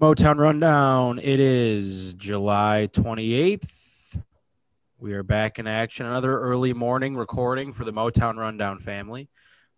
Motown 0.00 0.38
Rundown. 0.38 1.18
It 1.18 1.40
is 1.40 2.14
July 2.14 2.88
28th. 2.92 4.22
We 4.98 5.12
are 5.12 5.22
back 5.22 5.58
in 5.58 5.66
action. 5.66 6.06
Another 6.06 6.38
early 6.40 6.72
morning 6.72 7.16
recording 7.16 7.72
for 7.72 7.84
the 7.84 7.92
Motown 7.92 8.36
Rundown 8.36 8.78
family. 8.78 9.28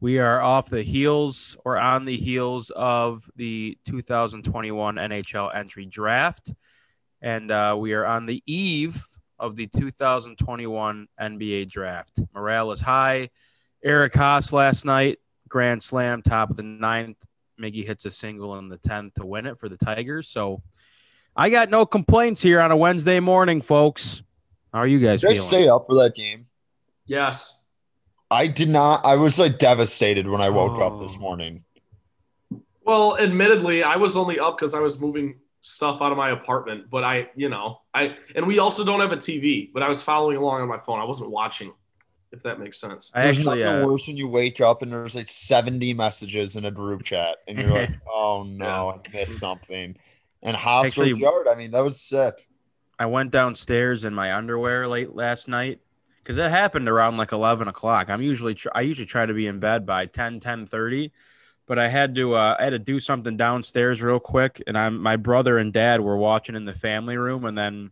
We 0.00 0.18
are 0.18 0.40
off 0.40 0.70
the 0.70 0.82
heels 0.82 1.56
or 1.64 1.78
on 1.78 2.04
the 2.04 2.16
heels 2.16 2.70
of 2.70 3.28
the 3.36 3.78
2021 3.84 4.96
NHL 4.96 5.54
entry 5.54 5.86
draft. 5.86 6.52
And 7.20 7.50
uh, 7.50 7.76
we 7.78 7.92
are 7.92 8.06
on 8.06 8.26
the 8.26 8.42
eve 8.46 9.02
of 9.38 9.56
the 9.56 9.66
2021 9.66 11.08
NBA 11.20 11.70
draft. 11.70 12.20
Morale 12.34 12.72
is 12.72 12.80
high. 12.80 13.30
Eric 13.82 14.14
Haase 14.14 14.52
last 14.52 14.84
night, 14.84 15.18
grand 15.48 15.82
slam, 15.82 16.22
top 16.22 16.50
of 16.50 16.56
the 16.56 16.62
ninth. 16.62 17.24
Miggy 17.60 17.86
hits 17.86 18.04
a 18.04 18.10
single 18.10 18.56
in 18.58 18.68
the 18.68 18.78
10th 18.78 19.14
to 19.14 19.26
win 19.26 19.46
it 19.46 19.58
for 19.58 19.68
the 19.68 19.76
Tigers. 19.76 20.28
So 20.28 20.62
I 21.34 21.50
got 21.50 21.70
no 21.70 21.86
complaints 21.86 22.40
here 22.40 22.60
on 22.60 22.70
a 22.70 22.76
Wednesday 22.76 23.20
morning, 23.20 23.62
folks. 23.62 24.22
How 24.72 24.80
are 24.80 24.86
you 24.86 24.98
guys 25.00 25.20
Did 25.20 25.30
I 25.30 25.34
feeling? 25.34 25.48
stay 25.48 25.68
up 25.68 25.86
for 25.86 25.94
that 25.96 26.14
game? 26.14 26.46
Yes. 27.06 27.60
I 28.30 28.46
did 28.48 28.68
not. 28.68 29.04
I 29.06 29.16
was 29.16 29.38
like 29.38 29.58
devastated 29.58 30.26
when 30.28 30.40
I 30.40 30.50
woke 30.50 30.80
up 30.80 31.00
this 31.00 31.14
Oh. 31.16 31.20
morning. 31.20 31.64
Well, 32.84 33.16
admittedly, 33.18 33.82
I 33.82 33.96
was 33.96 34.16
only 34.16 34.38
up 34.38 34.56
because 34.58 34.74
I 34.74 34.80
was 34.80 35.00
moving 35.00 35.40
stuff 35.60 36.00
out 36.00 36.12
of 36.12 36.18
my 36.18 36.30
apartment, 36.30 36.88
but 36.90 37.02
I, 37.02 37.28
you 37.34 37.48
know, 37.48 37.80
I 37.92 38.16
and 38.36 38.46
we 38.46 38.58
also 38.60 38.84
don't 38.84 39.00
have 39.00 39.10
a 39.12 39.16
TV, 39.16 39.70
but 39.72 39.82
I 39.82 39.88
was 39.88 40.02
following 40.02 40.36
along 40.36 40.62
on 40.62 40.68
my 40.68 40.78
phone. 40.78 41.00
I 41.00 41.04
wasn't 41.04 41.30
watching, 41.30 41.72
if 42.36 42.42
that 42.42 42.60
makes 42.60 42.78
sense. 42.78 43.10
I 43.14 43.24
There's 43.24 43.38
actually, 43.38 43.62
nothing 43.62 43.82
uh, 43.82 43.86
worse 43.86 44.06
when 44.06 44.16
you 44.16 44.28
wake 44.28 44.60
up 44.60 44.82
and 44.82 44.92
there's 44.92 45.14
like 45.16 45.26
70 45.26 45.94
messages 45.94 46.56
in 46.56 46.64
a 46.64 46.70
group 46.70 47.02
chat 47.02 47.38
and 47.48 47.58
you're 47.58 47.70
like, 47.70 47.90
oh 48.08 48.44
no, 48.44 48.90
I 49.04 49.10
missed 49.12 49.36
something. 49.40 49.96
And 50.42 50.56
Hospital's 50.56 51.08
Actually- 51.08 51.22
yard, 51.22 51.48
I 51.48 51.54
mean, 51.54 51.72
that 51.72 51.82
was 51.82 52.00
sick. 52.00 52.46
I 52.98 53.06
went 53.06 53.30
downstairs 53.30 54.04
in 54.04 54.14
my 54.14 54.34
underwear 54.34 54.88
late 54.88 55.14
last 55.14 55.48
night 55.48 55.80
because 56.22 56.38
it 56.38 56.50
happened 56.50 56.88
around 56.88 57.18
like 57.18 57.32
11 57.32 57.68
o'clock. 57.68 58.08
I'm 58.08 58.22
usually, 58.22 58.54
tr- 58.54 58.68
I 58.74 58.80
usually 58.82 59.06
try 59.06 59.26
to 59.26 59.34
be 59.34 59.46
in 59.46 59.60
bed 59.60 59.84
by 59.84 60.06
10, 60.06 60.40
10 60.40 60.64
30, 60.64 61.12
but 61.66 61.78
I 61.78 61.88
had 61.88 62.14
to, 62.14 62.34
uh, 62.34 62.56
I 62.58 62.64
had 62.64 62.70
to 62.70 62.78
do 62.78 62.98
something 62.98 63.36
downstairs 63.36 64.02
real 64.02 64.18
quick. 64.18 64.62
And 64.66 64.78
I'm, 64.78 65.02
my 65.02 65.16
brother 65.16 65.58
and 65.58 65.74
dad 65.74 66.00
were 66.00 66.16
watching 66.16 66.54
in 66.54 66.64
the 66.64 66.72
family 66.74 67.18
room 67.18 67.44
and 67.44 67.56
then 67.58 67.90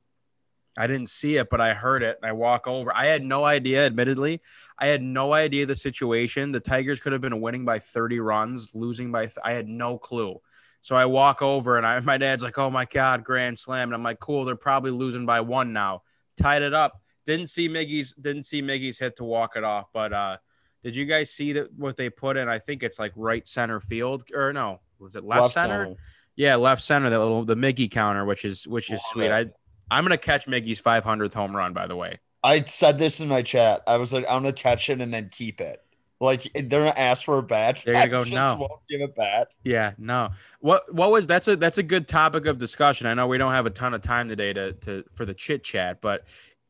I 0.76 0.86
didn't 0.86 1.08
see 1.08 1.36
it, 1.36 1.48
but 1.50 1.60
I 1.60 1.72
heard 1.74 2.02
it 2.02 2.18
and 2.20 2.28
I 2.28 2.32
walk 2.32 2.66
over. 2.66 2.94
I 2.94 3.06
had 3.06 3.22
no 3.22 3.44
idea, 3.44 3.86
admittedly, 3.86 4.40
I 4.78 4.86
had 4.86 5.02
no 5.02 5.32
idea 5.32 5.66
the 5.66 5.76
situation. 5.76 6.50
The 6.52 6.60
Tigers 6.60 6.98
could 7.00 7.12
have 7.12 7.20
been 7.20 7.40
winning 7.40 7.64
by 7.64 7.78
30 7.78 8.18
runs, 8.20 8.74
losing 8.74 9.12
by, 9.12 9.26
th- 9.26 9.38
I 9.44 9.52
had 9.52 9.68
no 9.68 9.98
clue. 9.98 10.40
So 10.80 10.96
I 10.96 11.06
walk 11.06 11.40
over 11.40 11.78
and 11.78 11.86
I, 11.86 11.98
my 12.12 12.18
dad's 12.18 12.44
like, 12.44 12.58
"Oh 12.58 12.70
my 12.70 12.84
god, 12.84 13.24
grand 13.24 13.58
slam!" 13.58 13.88
And 13.88 13.94
I'm 13.94 14.02
like, 14.02 14.20
"Cool, 14.20 14.44
they're 14.44 14.54
probably 14.54 14.90
losing 14.90 15.24
by 15.24 15.40
one 15.40 15.72
now." 15.72 16.02
Tied 16.36 16.60
it 16.60 16.74
up. 16.74 17.00
Didn't 17.24 17.46
see 17.46 17.70
Miggy's 17.70 18.12
didn't 18.12 18.42
see 18.42 18.60
Miggy's 18.60 18.98
hit 18.98 19.16
to 19.16 19.24
walk 19.24 19.56
it 19.56 19.64
off. 19.64 19.86
But 19.94 20.12
uh, 20.12 20.36
did 20.82 20.94
you 20.94 21.06
guys 21.06 21.30
see 21.30 21.54
that 21.54 21.72
what 21.72 21.96
they 21.96 22.10
put 22.10 22.36
in? 22.36 22.50
I 22.50 22.58
think 22.58 22.82
it's 22.82 22.98
like 22.98 23.12
right 23.16 23.48
center 23.48 23.80
field 23.80 24.24
or 24.34 24.52
no, 24.52 24.80
was 24.98 25.16
it 25.16 25.24
left, 25.24 25.54
center? 25.54 25.94
Yeah, 26.36 26.56
left 26.56 26.82
center. 26.82 27.08
That 27.08 27.18
little 27.18 27.46
the 27.46 27.56
Miggy 27.56 27.90
counter, 27.90 28.26
which 28.26 28.44
is 28.44 28.68
which 28.68 28.88
is 28.92 29.00
Love 29.00 29.12
sweet. 29.12 29.26
it. 29.26 29.32
I 29.32 29.46
I'm 29.90 30.04
gonna 30.04 30.18
catch 30.18 30.46
Miggy's 30.46 30.80
500th 30.80 31.34
home 31.34 31.54
run. 31.56 31.72
By 31.72 31.86
the 31.86 31.96
way, 31.96 32.18
I 32.42 32.64
said 32.64 32.98
this 32.98 33.20
in 33.20 33.28
my 33.28 33.42
chat. 33.42 33.82
I 33.86 33.96
was 33.96 34.12
like, 34.12 34.24
I'm 34.28 34.42
gonna 34.42 34.52
catch 34.52 34.90
it 34.90 35.00
and 35.00 35.12
then 35.12 35.28
keep 35.30 35.60
it. 35.60 35.82
Like 36.20 36.50
they're 36.54 36.84
gonna 36.84 36.94
ask 36.96 37.24
for 37.24 37.38
a. 37.38 37.46
There 37.46 37.74
you 37.86 37.94
I 37.94 38.06
go, 38.08 38.22
just 38.22 38.34
no. 38.34 38.56
won't 38.56 38.80
give 38.88 39.00
it 39.00 39.14
back. 39.14 39.48
Yeah, 39.64 39.92
no. 39.98 40.30
What 40.60 40.92
what 40.92 41.10
was 41.10 41.26
that's 41.26 41.48
a 41.48 41.56
that's 41.56 41.78
a 41.78 41.82
good 41.82 42.08
topic 42.08 42.46
of 42.46 42.58
discussion. 42.58 43.06
I 43.06 43.14
know 43.14 43.26
we 43.26 43.38
don't 43.38 43.52
have 43.52 43.66
a 43.66 43.70
ton 43.70 43.94
of 43.94 44.02
time 44.02 44.28
today 44.28 44.52
to 44.52 44.72
to 44.72 45.04
for 45.12 45.24
the 45.24 45.34
chit 45.34 45.64
chat, 45.64 46.00
but 46.00 46.24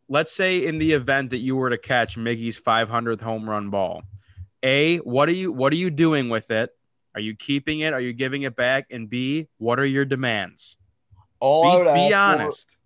let's 0.09 0.33
say 0.33 0.67
in 0.67 0.79
the 0.79 0.93
event 0.93 1.31
that 1.31 1.39
you 1.39 1.57
were 1.57 1.71
to 1.71 1.79
catch 1.79 2.17
Miggy's 2.17 2.61
500th 2.61 3.21
home 3.21 3.49
run 3.49 3.71
ball, 3.71 4.03
a 4.63 4.99
what 4.99 5.29
are 5.29 5.33
you 5.33 5.53
what 5.53 5.73
are 5.73 5.77
you 5.77 5.91
doing 5.91 6.29
with 6.29 6.51
it? 6.51 6.71
Are 7.15 7.21
you 7.21 7.37
keeping 7.37 7.81
it? 7.81 7.93
Are 7.93 8.01
you 8.01 8.13
giving 8.13 8.43
it 8.43 8.57
back? 8.57 8.87
And 8.91 9.09
B, 9.09 9.49
what 9.59 9.79
are 9.79 9.87
your 9.87 10.05
demands? 10.05 10.77
All 11.39 11.79
Be, 11.79 11.85
be 11.85 12.13
ask 12.13 12.37
for 12.39 12.43
honest. 12.43 12.77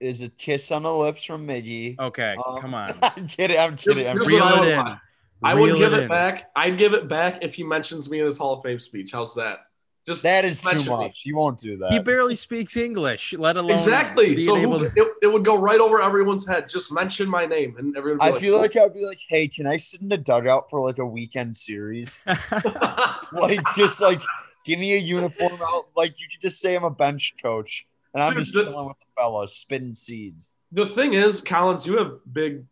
Is 0.00 0.22
a 0.22 0.28
kiss 0.30 0.70
on 0.72 0.82
the 0.84 0.92
lips 0.94 1.24
from 1.24 1.46
Miggy. 1.46 1.98
Okay, 1.98 2.34
Um, 2.44 2.58
come 2.60 2.74
on. 2.74 2.94
I'm 3.02 3.26
kidding. 3.26 3.58
I'm 3.58 3.76
kidding. 3.76 4.06
I'm 4.08 4.16
Here's 4.16 4.28
kidding. 4.28 4.42
Reel 4.42 4.48
it 4.48 4.60
would 4.60 4.68
in. 4.68 4.76
want. 4.78 4.98
I 5.42 5.54
would 5.54 5.76
give 5.78 5.92
it 5.92 6.02
in. 6.04 6.08
back. 6.08 6.50
I'd 6.56 6.76
give 6.78 6.92
it 6.94 7.08
back 7.08 7.38
if 7.42 7.54
he 7.54 7.62
mentions 7.64 8.10
me 8.10 8.20
in 8.20 8.26
his 8.26 8.38
Hall 8.38 8.54
of 8.58 8.62
Fame 8.62 8.78
speech. 8.78 9.12
How's 9.12 9.34
that? 9.36 9.60
Just 10.06 10.22
That 10.22 10.44
is 10.46 10.60
too 10.62 10.74
mention 10.74 10.92
me. 10.92 10.98
much. 10.98 11.22
You 11.26 11.36
won't 11.36 11.58
do 11.58 11.76
that. 11.78 11.92
He 11.92 11.98
barely 12.00 12.34
speaks 12.34 12.76
English, 12.76 13.34
let 13.34 13.56
alone 13.56 13.78
Exactly. 13.78 14.34
being 14.34 14.38
So 14.38 14.56
able 14.56 14.78
who, 14.78 14.88
to- 14.90 15.00
it, 15.02 15.08
it 15.22 15.26
would 15.26 15.44
go 15.44 15.56
right 15.56 15.78
over 15.78 16.00
everyone's 16.00 16.48
head. 16.48 16.68
Just 16.68 16.90
mention 16.90 17.28
my 17.28 17.44
name, 17.46 17.76
and 17.78 17.96
everyone. 17.96 18.18
Would 18.26 18.36
I 18.36 18.38
be 18.38 18.46
feel 18.46 18.58
like 18.58 18.76
I'd 18.76 18.94
be 18.94 19.04
like, 19.04 19.20
hey, 19.28 19.46
can 19.46 19.66
I 19.66 19.76
sit 19.76 20.00
in 20.00 20.08
the 20.08 20.16
dugout 20.16 20.68
for 20.70 20.80
like 20.80 20.98
a 20.98 21.06
weekend 21.06 21.56
series? 21.56 22.20
like, 23.32 23.60
just 23.76 24.00
like 24.00 24.20
give 24.64 24.78
me 24.78 24.94
a 24.94 24.98
uniform 24.98 25.58
out. 25.62 25.88
Like, 25.96 26.18
you 26.18 26.26
could 26.30 26.40
just 26.40 26.60
say 26.60 26.74
I'm 26.74 26.84
a 26.84 26.90
bench 26.90 27.34
coach 27.42 27.86
and 28.14 28.22
I'm 28.22 28.30
Dude, 28.34 28.42
just 28.42 28.54
the- 28.54 28.64
chilling 28.64 28.86
with 28.86 28.98
the 28.98 29.06
fellas, 29.16 29.56
spitting 29.56 29.94
seeds. 29.94 30.52
the 30.72 30.86
thing 30.86 31.14
is, 31.14 31.40
Collins, 31.40 31.86
you 31.86 31.98
have 31.98 32.12
big 32.32 32.64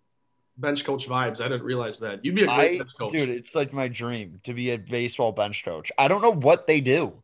bench 0.57 0.85
coach 0.85 1.09
vibes. 1.09 1.41
I 1.41 1.49
didn't 1.49 1.63
realize 1.63 2.01
that. 2.01 2.25
You'd 2.25 2.35
be 2.35 2.43
a 2.43 2.47
great 2.47 2.75
I, 2.75 2.79
bench 2.79 2.91
coach. 2.99 3.13
dude, 3.13 3.29
it's 3.29 3.55
like 3.55 3.73
my 3.73 3.89
dream 3.89 4.41
to 4.45 4.53
be 4.55 4.71
a 4.73 4.79
baseball 4.79 5.33
bench 5.33 5.65
coach. 5.65 5.91
I 5.99 6.09
don't 6.09 6.21
know 6.23 6.33
what 6.33 6.67
they 6.67 6.81
do. 6.81 7.23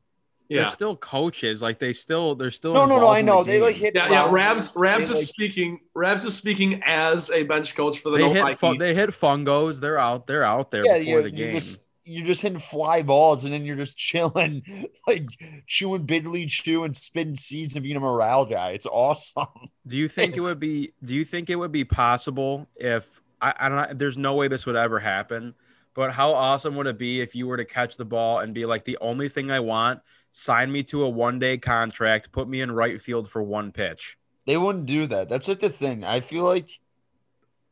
they're 0.51 0.67
still 0.69 0.95
coaches. 0.97 1.61
Like 1.63 1.79
they 1.81 1.93
still 1.93 2.35
they're 2.37 2.51
still 2.53 2.75
No, 2.75 2.85
no, 2.87 2.91
no. 2.91 2.95
involved 2.97 3.17
I 3.17 3.19
in 3.21 3.27
the 3.27 3.33
know 3.33 3.43
they 3.45 3.61
like 3.61 3.75
hit. 3.77 3.95
Yeah, 3.97 4.09
yeah. 4.11 4.29
Rabs, 4.31 4.75
Rabs 4.77 5.09
they, 5.09 5.15
is 5.15 5.21
like- 5.21 5.29
speaking. 5.29 5.81
Rabs 5.95 6.25
is 6.25 6.37
speaking 6.37 6.81
as 6.85 7.31
a 7.31 7.43
bench 7.43 7.75
coach 7.75 7.99
for 7.99 8.11
the 8.11 8.19
they 8.19 8.23
no 8.29 8.33
hit 8.33 8.43
Mikey. 8.43 8.55
fu- 8.57 8.77
they 8.79 8.95
hit 8.95 9.11
fungos. 9.11 9.81
They're 9.81 9.99
out. 9.99 10.27
They're 10.29 10.45
out 10.45 10.71
there 10.71 10.85
Yeah, 10.87 10.99
before 10.99 11.17
you, 11.19 11.23
the 11.23 11.31
you 11.31 11.37
game. 11.37 11.55
just 11.55 11.84
you're 12.05 12.27
just 12.27 12.43
hitting 12.43 12.59
fly 12.59 13.03
balls 13.03 13.45
and 13.45 13.53
then 13.53 13.65
you're 13.65 13.77
just 13.77 13.97
chilling, 13.99 14.89
like 15.07 15.27
chewing 15.67 16.05
Big 16.07 16.27
League 16.27 16.51
Chew 16.51 16.85
and 16.85 16.95
spitting 16.95 17.37
seeds 17.37 17.75
and 17.75 17.83
being 17.83 17.97
a 17.97 18.01
morale 18.01 18.47
guy. 18.47 18.71
It's 18.71 18.87
awesome. 18.87 19.47
do 19.87 19.97
you 19.97 20.09
think 20.09 20.37
it 20.37 20.41
would 20.41 20.61
be? 20.61 20.93
Do 21.03 21.15
you 21.15 21.25
think 21.25 21.51
it 21.51 21.57
would 21.57 21.73
be 21.73 21.85
possible 21.85 22.69
if 22.77 23.21
I, 23.41 23.55
I 23.59 23.69
don't? 23.69 23.79
know, 23.79 23.95
There's 23.95 24.19
no 24.19 24.35
way 24.35 24.49
this 24.49 24.67
would 24.67 24.77
ever 24.77 25.01
happen. 25.01 25.55
But 25.95 26.13
how 26.13 26.33
awesome 26.33 26.75
would 26.77 26.89
it 26.89 26.99
be 26.99 27.21
if 27.21 27.35
you 27.37 27.47
were 27.47 27.57
to 27.57 27.65
catch 27.65 27.97
the 27.97 28.05
ball 28.05 28.41
and 28.41 28.53
be 28.53 28.67
like, 28.67 28.85
the 28.85 28.99
only 29.01 29.29
thing 29.29 29.51
I 29.53 29.61
want, 29.61 30.01
sign 30.31 30.73
me 30.73 30.83
to 30.85 31.05
a 31.05 31.09
one 31.09 31.39
day 31.39 31.57
contract, 31.59 32.33
put 32.33 32.49
me 32.49 32.61
in 32.61 32.73
right 32.73 33.01
field 33.01 33.31
for 33.31 33.43
one 33.43 33.71
pitch. 33.73 34.19
They 34.47 34.57
wouldn't 34.57 34.87
do 34.87 35.07
that. 35.09 35.29
That's 35.29 35.49
like 35.49 35.61
the 35.61 35.69
thing. 35.71 36.03
I 36.05 36.21
feel 36.21 36.45
like 36.45 36.81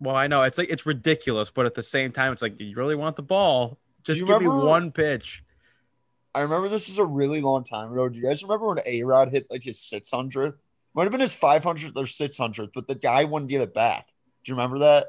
Well, 0.00 0.16
I 0.16 0.26
know 0.26 0.42
it's 0.42 0.58
like 0.58 0.70
it's 0.70 0.86
ridiculous, 0.86 1.50
but 1.50 1.66
at 1.66 1.74
the 1.74 1.82
same 1.82 2.12
time, 2.12 2.32
it's 2.32 2.42
like 2.42 2.60
you 2.60 2.76
really 2.76 2.96
want 2.96 3.16
the 3.16 3.22
ball. 3.22 3.78
Just 4.04 4.20
you 4.20 4.26
give 4.26 4.40
me 4.40 4.48
one 4.48 4.90
pitch. 4.92 5.44
I 6.34 6.40
remember 6.40 6.68
this 6.68 6.88
is 6.88 6.98
a 6.98 7.04
really 7.04 7.40
long 7.40 7.62
time 7.62 7.92
ago. 7.92 8.08
Do 8.08 8.18
you 8.18 8.24
guys 8.24 8.42
remember 8.42 8.66
when 8.68 8.78
A 8.86 9.02
Rod 9.02 9.30
hit 9.30 9.46
like 9.50 9.62
his 9.62 9.78
600? 9.78 10.54
Might 10.94 11.02
have 11.04 11.12
been 11.12 11.20
his 11.20 11.34
500th 11.34 11.96
or 11.96 12.04
600th, 12.04 12.70
but 12.74 12.86
the 12.88 12.94
guy 12.94 13.24
wouldn't 13.24 13.50
give 13.50 13.60
it 13.62 13.74
back. 13.74 14.06
Do 14.44 14.50
you 14.52 14.54
remember 14.56 14.78
that? 14.80 15.06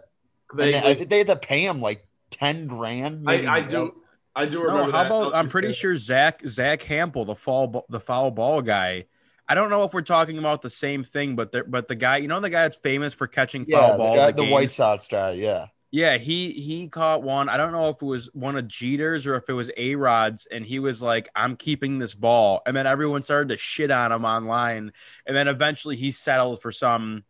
And 0.51 0.59
They- 0.59 0.71
they- 0.73 0.77
I 0.79 0.95
think 0.95 1.09
they 1.09 1.17
had 1.19 1.27
to 1.27 1.35
pay 1.37 1.65
him 1.65 1.81
like 1.81 2.05
10 2.31 2.67
grand. 2.67 3.25
I, 3.29 3.45
I 3.47 3.61
do. 3.61 3.95
I 4.35 4.45
do 4.45 4.59
No, 4.59 4.65
remember. 4.65 4.91
how 4.91 5.03
that. 5.03 5.05
about 5.07 5.35
I'm 5.35 5.47
pretty 5.47 5.71
sure 5.71 5.95
Zach 5.95 6.41
Zach 6.45 6.81
Hample, 6.81 7.25
the 7.25 7.35
fall 7.35 7.85
the 7.89 7.99
foul 7.99 8.31
ball 8.31 8.61
guy. 8.63 9.05
I 9.47 9.53
don't 9.55 9.69
know 9.69 9.83
if 9.83 9.93
we're 9.93 10.01
talking 10.01 10.39
about 10.39 10.61
the 10.61 10.69
same 10.69 11.03
thing, 11.03 11.35
but 11.35 11.51
the, 11.51 11.63
but 11.65 11.87
the 11.87 11.95
guy, 11.95 12.17
you 12.17 12.27
know, 12.27 12.39
the 12.39 12.49
guy 12.49 12.63
that's 12.63 12.77
famous 12.77 13.13
for 13.13 13.27
catching 13.27 13.65
Yeah, 13.67 13.77
foul 13.79 13.91
the, 13.91 13.97
balls. 13.97 14.17
guy, 14.19 14.25
the 14.27 14.33
games? 14.41 14.51
White 14.51 14.71
Sox 14.71 15.07
guy. 15.07 15.31
Yeah. 15.33 15.67
Yeah, 15.95 16.17
he 16.17 16.49
he 16.53 16.87
caught 16.87 17.21
one. 17.21 17.49
I 17.49 17.55
don't 17.57 17.71
know 17.71 17.89
if 17.89 17.97
it 18.01 18.05
was 18.05 18.25
one 18.33 18.55
of 18.57 18.67
Jeter's 18.67 19.27
or 19.27 19.35
if 19.35 19.47
it 19.47 19.53
was 19.53 19.69
A 19.77 19.93
Rod's, 19.93 20.47
and 20.47 20.65
he 20.65 20.79
was 20.79 21.03
like, 21.03 21.29
"I'm 21.35 21.55
keeping 21.55 21.99
this 21.99 22.15
ball," 22.15 22.63
and 22.65 22.75
then 22.75 22.87
everyone 22.87 23.21
started 23.21 23.49
to 23.49 23.57
shit 23.57 23.91
on 23.91 24.11
him 24.11 24.25
online, 24.25 24.91
and 25.27 25.37
then 25.37 25.47
eventually 25.47 25.95
he 25.95 26.09
settled 26.09 26.63
for 26.63 26.71
some. 26.71 27.25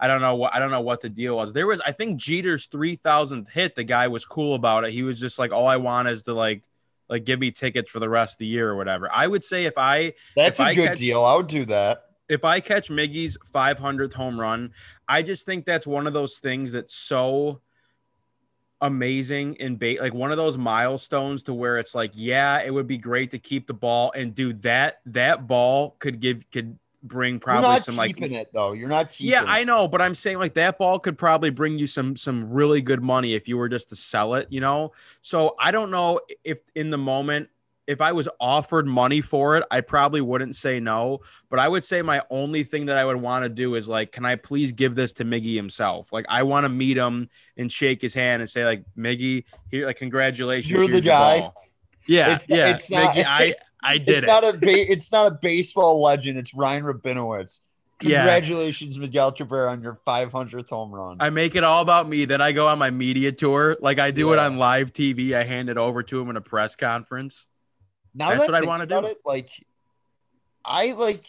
I 0.00 0.08
don't 0.08 0.22
know 0.22 0.36
what 0.36 0.54
I 0.54 0.58
don't 0.58 0.70
know 0.70 0.80
what 0.80 1.02
the 1.02 1.10
deal 1.10 1.36
was. 1.36 1.52
There 1.52 1.66
was 1.66 1.82
I 1.82 1.92
think 1.92 2.18
Jeter's 2.18 2.64
three 2.64 2.96
thousandth 2.96 3.50
hit. 3.52 3.74
The 3.74 3.84
guy 3.84 4.08
was 4.08 4.24
cool 4.24 4.54
about 4.54 4.84
it. 4.84 4.92
He 4.92 5.02
was 5.02 5.20
just 5.20 5.38
like, 5.38 5.52
"All 5.52 5.66
I 5.66 5.76
want 5.76 6.08
is 6.08 6.22
to 6.22 6.32
like 6.32 6.64
like 7.10 7.24
give 7.26 7.38
me 7.40 7.50
tickets 7.50 7.90
for 7.90 7.98
the 8.00 8.08
rest 8.08 8.36
of 8.36 8.38
the 8.38 8.46
year 8.46 8.70
or 8.70 8.76
whatever." 8.76 9.10
I 9.12 9.26
would 9.26 9.44
say 9.44 9.66
if 9.66 9.76
I 9.76 10.14
That's 10.34 10.58
If 10.60 10.64
a 10.64 10.68
I 10.70 10.74
good 10.74 10.88
catch- 10.88 10.98
deal. 10.98 11.24
I 11.26 11.34
would 11.36 11.48
do 11.48 11.66
that. 11.66 12.04
if 12.30 12.42
I 12.46 12.60
catch 12.60 12.88
Miggy's 12.88 13.36
500th 13.54 14.14
home 14.14 14.40
run, 14.40 14.72
I 15.06 15.22
just 15.22 15.44
think 15.44 15.66
that's 15.66 15.86
one 15.86 16.06
of 16.06 16.14
those 16.14 16.38
things 16.38 16.72
that's 16.72 16.94
so 16.94 17.60
amazing 18.80 19.54
in 19.56 19.76
bait, 19.76 20.00
like 20.00 20.14
one 20.14 20.30
of 20.30 20.36
those 20.36 20.56
milestones 20.56 21.42
to 21.44 21.54
where 21.54 21.78
it's 21.78 21.94
like, 21.94 22.12
yeah, 22.14 22.62
it 22.62 22.72
would 22.72 22.86
be 22.86 22.98
great 22.98 23.30
to 23.32 23.38
keep 23.38 23.66
the 23.66 23.74
ball 23.74 24.12
and 24.14 24.34
do 24.34 24.52
that. 24.54 25.00
That 25.06 25.46
ball 25.46 25.96
could 25.98 26.20
give 26.20 26.48
could 26.50 26.78
bring 27.02 27.38
probably 27.38 27.78
some 27.80 27.96
like 27.96 28.14
keeping 28.14 28.32
it 28.32 28.50
though. 28.52 28.72
You're 28.72 28.88
not 28.88 29.10
keeping 29.10 29.32
yeah. 29.32 29.44
I 29.46 29.64
know, 29.64 29.88
but 29.88 30.02
I'm 30.02 30.14
saying 30.14 30.38
like 30.38 30.54
that 30.54 30.78
ball 30.78 30.98
could 30.98 31.18
probably 31.18 31.50
bring 31.50 31.78
you 31.78 31.86
some 31.86 32.16
some 32.16 32.50
really 32.50 32.80
good 32.80 33.02
money 33.02 33.34
if 33.34 33.48
you 33.48 33.56
were 33.56 33.68
just 33.68 33.88
to 33.90 33.96
sell 33.96 34.34
it, 34.34 34.48
you 34.50 34.60
know. 34.60 34.92
So 35.20 35.54
I 35.58 35.70
don't 35.70 35.90
know 35.90 36.20
if 36.44 36.60
in 36.74 36.90
the 36.90 36.98
moment 36.98 37.48
if 37.88 38.00
I 38.02 38.12
was 38.12 38.28
offered 38.38 38.86
money 38.86 39.20
for 39.22 39.56
it, 39.56 39.64
I 39.70 39.80
probably 39.80 40.20
wouldn't 40.20 40.54
say 40.54 40.78
no. 40.78 41.20
But 41.48 41.58
I 41.58 41.66
would 41.66 41.84
say 41.84 42.02
my 42.02 42.22
only 42.30 42.62
thing 42.62 42.86
that 42.86 42.96
I 42.98 43.04
would 43.04 43.16
want 43.16 43.44
to 43.44 43.48
do 43.48 43.74
is 43.74 43.88
like, 43.88 44.12
can 44.12 44.26
I 44.26 44.36
please 44.36 44.72
give 44.72 44.94
this 44.94 45.14
to 45.14 45.24
Miggy 45.24 45.56
himself? 45.56 46.12
Like, 46.12 46.26
I 46.28 46.42
want 46.42 46.64
to 46.64 46.68
meet 46.68 46.98
him 46.98 47.30
and 47.56 47.72
shake 47.72 48.02
his 48.02 48.12
hand 48.12 48.42
and 48.42 48.50
say, 48.50 48.64
like, 48.66 48.84
Miggy, 48.96 49.44
here, 49.70 49.86
like, 49.86 49.96
congratulations. 49.96 50.70
You're 50.70 50.86
the 50.86 51.00
guy. 51.00 51.40
ball." 51.40 51.54
Yeah, 52.06 52.34
It's- 52.36 52.46
yeah, 52.48 52.74
it's 52.76 52.90
not- 52.90 53.14
Miggy, 53.14 53.24
I 53.26 53.54
I 53.82 53.98
did 53.98 54.08
it's 54.08 54.24
it. 54.24 54.26
not 54.26 54.44
a 54.54 54.58
ba- 54.58 54.92
it's 54.92 55.10
not 55.12 55.32
a 55.32 55.34
baseball 55.34 56.00
legend. 56.02 56.38
It's 56.38 56.54
Ryan 56.54 56.84
Rabinowitz. 56.84 57.60
Yeah. 58.02 58.18
Congratulations, 58.18 58.96
Miguel 58.98 59.32
Cabrera, 59.32 59.72
on 59.72 59.82
your 59.82 59.98
500th 60.06 60.68
home 60.70 60.92
run. 60.92 61.16
I 61.20 61.30
make 61.30 61.56
it 61.56 61.64
all 61.64 61.82
about 61.82 62.08
me. 62.08 62.26
Then 62.26 62.40
I 62.40 62.52
go 62.52 62.68
on 62.68 62.78
my 62.78 62.90
media 62.90 63.32
tour. 63.32 63.76
Like 63.80 63.98
I 63.98 64.10
do 64.12 64.32
it 64.34 64.38
on 64.38 64.56
live 64.56 64.92
TV. 64.92 65.32
I 65.34 65.42
hand 65.42 65.68
it 65.68 65.76
over 65.78 66.02
to 66.04 66.20
him 66.20 66.30
in 66.30 66.36
a 66.36 66.40
press 66.40 66.76
conference. 66.76 67.46
Now 68.18 68.28
that's 68.30 68.40
that 68.40 68.52
what 68.52 68.62
I'd 68.62 68.66
wanna 68.66 68.84
about 68.84 69.04
do. 69.04 69.10
It, 69.10 69.18
like, 69.24 69.50
I 70.64 70.92
like. 70.92 71.24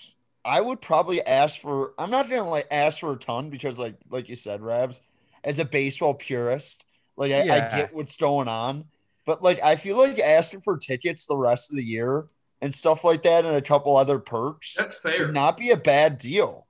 I 0.45 0.61
would 0.61 0.81
probably 0.81 1.21
ask 1.25 1.59
for. 1.59 1.93
I'm 1.97 2.09
not 2.09 2.29
gonna 2.29 2.49
like 2.49 2.67
ask 2.71 2.99
for 2.99 3.13
a 3.13 3.15
ton 3.17 3.49
because, 3.49 3.77
like, 3.77 3.95
like 4.09 4.29
you 4.29 4.35
said, 4.35 4.61
Rabs, 4.61 4.99
as 5.43 5.59
a 5.59 5.65
baseball 5.65 6.13
purist, 6.13 6.85
like 7.17 7.31
I, 7.31 7.41
I 7.41 7.77
get 7.77 7.93
what's 7.93 8.17
going 8.17 8.47
on, 8.47 8.85
but 9.25 9.43
like 9.43 9.61
I 9.61 9.75
feel 9.75 9.97
like 9.97 10.19
asking 10.19 10.61
for 10.61 10.77
tickets 10.77 11.25
the 11.25 11.37
rest 11.37 11.71
of 11.71 11.75
the 11.77 11.83
year 11.83 12.25
and 12.61 12.73
stuff 12.73 13.03
like 13.03 13.23
that, 13.23 13.45
and 13.45 13.55
a 13.55 13.61
couple 13.61 13.95
other 13.95 14.17
perks 14.19 14.75
That's 14.77 14.95
fair. 14.97 15.25
would 15.25 15.33
not 15.33 15.57
be 15.57 15.71
a 15.71 15.77
bad 15.77 16.17
deal. 16.17 16.65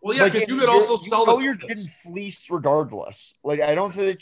well, 0.00 0.16
yeah, 0.16 0.24
because 0.24 0.42
you 0.48 0.54
you're- 0.56 0.66
could 0.66 0.72
also 0.72 0.98
you 0.98 1.08
sell 1.08 1.26
know 1.26 1.40
you're 1.40 1.54
tickets. 1.56 1.84
getting 1.86 2.12
fleeced 2.12 2.50
regardless. 2.50 3.34
Like 3.44 3.60
I 3.60 3.74
don't 3.76 3.92
think, 3.94 4.20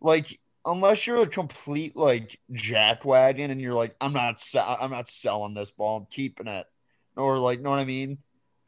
like 0.00 0.38
unless 0.66 1.06
you're 1.06 1.22
a 1.22 1.28
complete 1.28 1.96
like 1.96 2.38
jackwagon 2.52 3.50
and 3.50 3.60
you're 3.60 3.74
like 3.74 3.96
I'm 4.00 4.12
not 4.12 4.42
I'm 4.56 4.90
not 4.90 5.08
selling 5.08 5.54
this 5.54 5.70
ball, 5.72 5.98
I'm 5.98 6.06
keeping 6.10 6.46
it, 6.48 6.66
or 7.16 7.38
like 7.38 7.60
know 7.60 7.70
what 7.70 7.78
I 7.80 7.84
mean. 7.84 8.18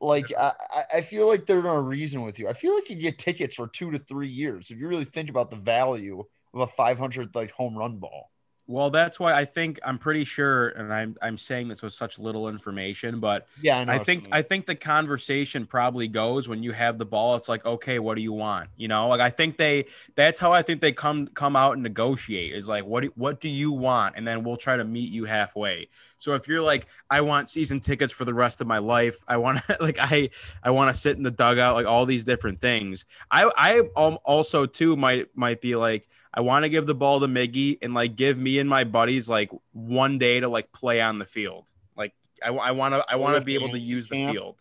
Like 0.00 0.33
I, 0.39 0.55
I- 0.71 0.85
I 0.99 1.03
feel 1.03 1.27
like 1.29 1.47
they're 1.47 1.62
gonna 1.62 1.83
reason 1.83 2.23
with 2.23 2.39
you. 2.39 2.49
I 2.49 2.55
feel 2.55 2.75
like 2.75 2.91
you 2.91 2.97
get 2.97 3.19
tickets 3.19 3.56
for 3.56 3.69
two 3.69 3.91
to 3.93 3.99
three 3.99 4.29
years 4.29 4.71
if 4.71 4.79
you 4.79 4.89
really 4.89 5.05
think 5.05 5.31
about 5.31 5.50
the 5.50 5.56
value 5.56 6.25
of 6.55 6.61
a 6.61 6.67
500 6.67 7.35
like 7.35 7.50
home 7.53 7.77
run 7.77 7.99
ball. 7.99 8.31
Well, 8.70 8.91
that's 8.91 9.19
why 9.19 9.32
I 9.32 9.47
think 9.47 9.81
I'm 9.82 9.97
pretty 9.97 10.25
sure, 10.25 10.69
and 10.69 10.93
I'm 10.93 11.17
I'm 11.23 11.38
saying 11.38 11.69
this 11.69 11.81
with 11.81 11.94
such 11.94 12.19
little 12.19 12.50
information, 12.50 13.19
but 13.19 13.47
Yeah, 13.62 13.79
I 13.79 13.85
know. 13.85 13.93
I 13.94 13.99
think 13.99 14.29
I 14.31 14.43
think 14.43 14.67
the 14.67 14.75
conversation 14.75 15.65
probably 15.65 16.06
goes 16.06 16.50
when 16.50 16.62
you 16.62 16.73
have 16.73 16.99
the 16.99 17.06
ball. 17.06 17.35
It's 17.37 17.49
like, 17.49 17.65
okay, 17.65 17.99
what 17.99 18.17
do 18.17 18.23
you 18.23 18.35
want? 18.35 18.69
You 18.76 18.88
know, 18.88 19.09
like 19.09 19.20
I 19.20 19.31
think 19.31 19.56
they 19.56 19.87
that's 20.17 20.38
how 20.38 20.53
I 20.53 20.61
think 20.61 20.82
they 20.82 20.93
come 20.93 21.29
come 21.29 21.56
out 21.56 21.73
and 21.73 21.82
negotiate 21.82 22.55
is 22.55 22.69
like, 22.69 22.85
what 22.85 23.05
do, 23.05 23.12
what 23.17 23.41
do 23.41 23.49
you 23.49 23.73
want? 23.73 24.17
And 24.19 24.29
then 24.29 24.44
we'll 24.44 24.59
try 24.59 24.76
to 24.76 24.85
meet 24.85 25.11
you 25.11 25.25
halfway. 25.25 25.88
So 26.19 26.35
if 26.35 26.47
you're 26.47 26.62
like, 26.62 26.88
I 27.09 27.23
want 27.23 27.49
season 27.49 27.81
tickets 27.81 28.12
for 28.12 28.26
the 28.26 28.35
rest 28.35 28.61
of 28.61 28.67
my 28.67 28.79
life, 28.79 29.17
I 29.26 29.38
want 29.38 29.64
to 29.64 29.79
like 29.81 29.97
I 29.99 30.29
I 30.62 30.73
want 30.73 30.94
to 30.94 31.00
sit 31.00 31.17
in 31.17 31.23
the 31.23 31.31
dugout, 31.31 31.75
like 31.75 31.87
all 31.87 32.05
these 32.05 32.25
different 32.25 32.59
things. 32.59 33.06
I 33.31 33.50
I 33.56 33.82
um, 33.97 34.19
also 34.25 34.67
too 34.67 34.94
might 34.94 35.35
might 35.35 35.62
be 35.62 35.75
like. 35.75 36.06
I 36.38 36.40
want 36.40 36.62
to 36.62 36.69
give 36.69 36.87
the 36.87 36.94
ball 36.94 37.19
to 37.19 37.26
Miggy 37.26 37.79
and 37.82 37.94
like 37.94 38.14
give 38.14 38.38
me 38.38 38.61
and 38.61 38.70
my 38.70 38.85
buddies 38.85 39.29
like 39.29 39.50
one 39.73 40.19
day 40.19 40.38
to 40.38 40.49
like 40.49 40.70
play 40.70 41.00
on 41.00 41.19
the 41.19 41.25
field. 41.25 41.64
Like 41.96 42.12
I, 42.40 42.50
I 42.50 42.70
want 42.70 42.94
to 42.94 43.05
I 43.08 43.17
want 43.17 43.35
to 43.35 43.40
be 43.40 43.55
able 43.56 43.70
to 43.70 43.79
use 43.79 44.08
the 44.08 44.29
field 44.31 44.55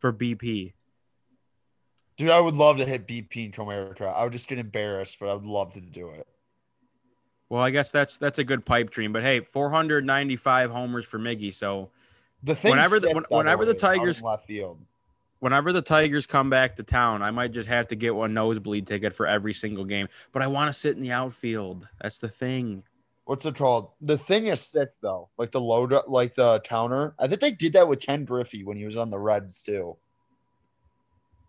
for 0.00 0.12
BP. 0.12 0.72
dude, 2.16 2.30
I 2.30 2.40
would 2.40 2.56
love 2.56 2.78
to 2.78 2.84
hit 2.84 3.06
BP 3.06 3.36
in 3.44 3.52
Comerica. 3.52 4.12
I 4.12 4.24
would 4.24 4.32
just 4.32 4.48
get 4.48 4.58
embarrassed, 4.58 5.18
but 5.20 5.28
I 5.28 5.34
would 5.34 5.46
love 5.46 5.72
to 5.74 5.80
do 5.80 6.08
it. 6.10 6.26
Well, 7.48 7.62
I 7.62 7.70
guess 7.70 7.92
that's 7.92 8.18
that's 8.18 8.40
a 8.40 8.44
good 8.44 8.66
pipe 8.66 8.90
dream. 8.90 9.12
But 9.12 9.22
hey, 9.22 9.38
495 9.38 10.72
homers 10.72 11.04
for 11.04 11.20
Miggy. 11.20 11.54
So 11.54 11.90
The 12.42 12.56
thing 12.56 12.72
Whenever 12.72 12.98
the- 12.98 13.12
when- 13.12 13.24
whenever 13.28 13.64
the 13.64 13.74
Tigers- 13.74 14.20
left 14.20 14.48
field. 14.48 14.84
Whenever 15.42 15.72
the 15.72 15.82
Tigers 15.82 16.24
come 16.24 16.48
back 16.48 16.76
to 16.76 16.84
town, 16.84 17.20
I 17.20 17.32
might 17.32 17.50
just 17.50 17.68
have 17.68 17.88
to 17.88 17.96
get 17.96 18.14
one 18.14 18.32
nosebleed 18.32 18.86
ticket 18.86 19.12
for 19.12 19.26
every 19.26 19.52
single 19.52 19.84
game. 19.84 20.06
But 20.30 20.40
I 20.42 20.46
want 20.46 20.68
to 20.68 20.72
sit 20.72 20.94
in 20.94 21.02
the 21.02 21.10
outfield. 21.10 21.88
That's 22.00 22.20
the 22.20 22.28
thing. 22.28 22.84
what's 23.24 23.44
it 23.44 23.56
called? 23.56 23.90
The 24.00 24.16
thing 24.16 24.46
is 24.46 24.60
sick 24.60 24.90
though, 25.00 25.30
like 25.38 25.50
the 25.50 25.60
load, 25.60 25.92
like 26.06 26.36
the 26.36 26.60
counter. 26.60 27.16
I 27.18 27.26
think 27.26 27.40
they 27.40 27.50
did 27.50 27.72
that 27.72 27.88
with 27.88 27.98
Ken 27.98 28.24
Griffey 28.24 28.62
when 28.62 28.76
he 28.76 28.84
was 28.84 28.96
on 28.96 29.10
the 29.10 29.18
Reds 29.18 29.64
too. 29.64 29.96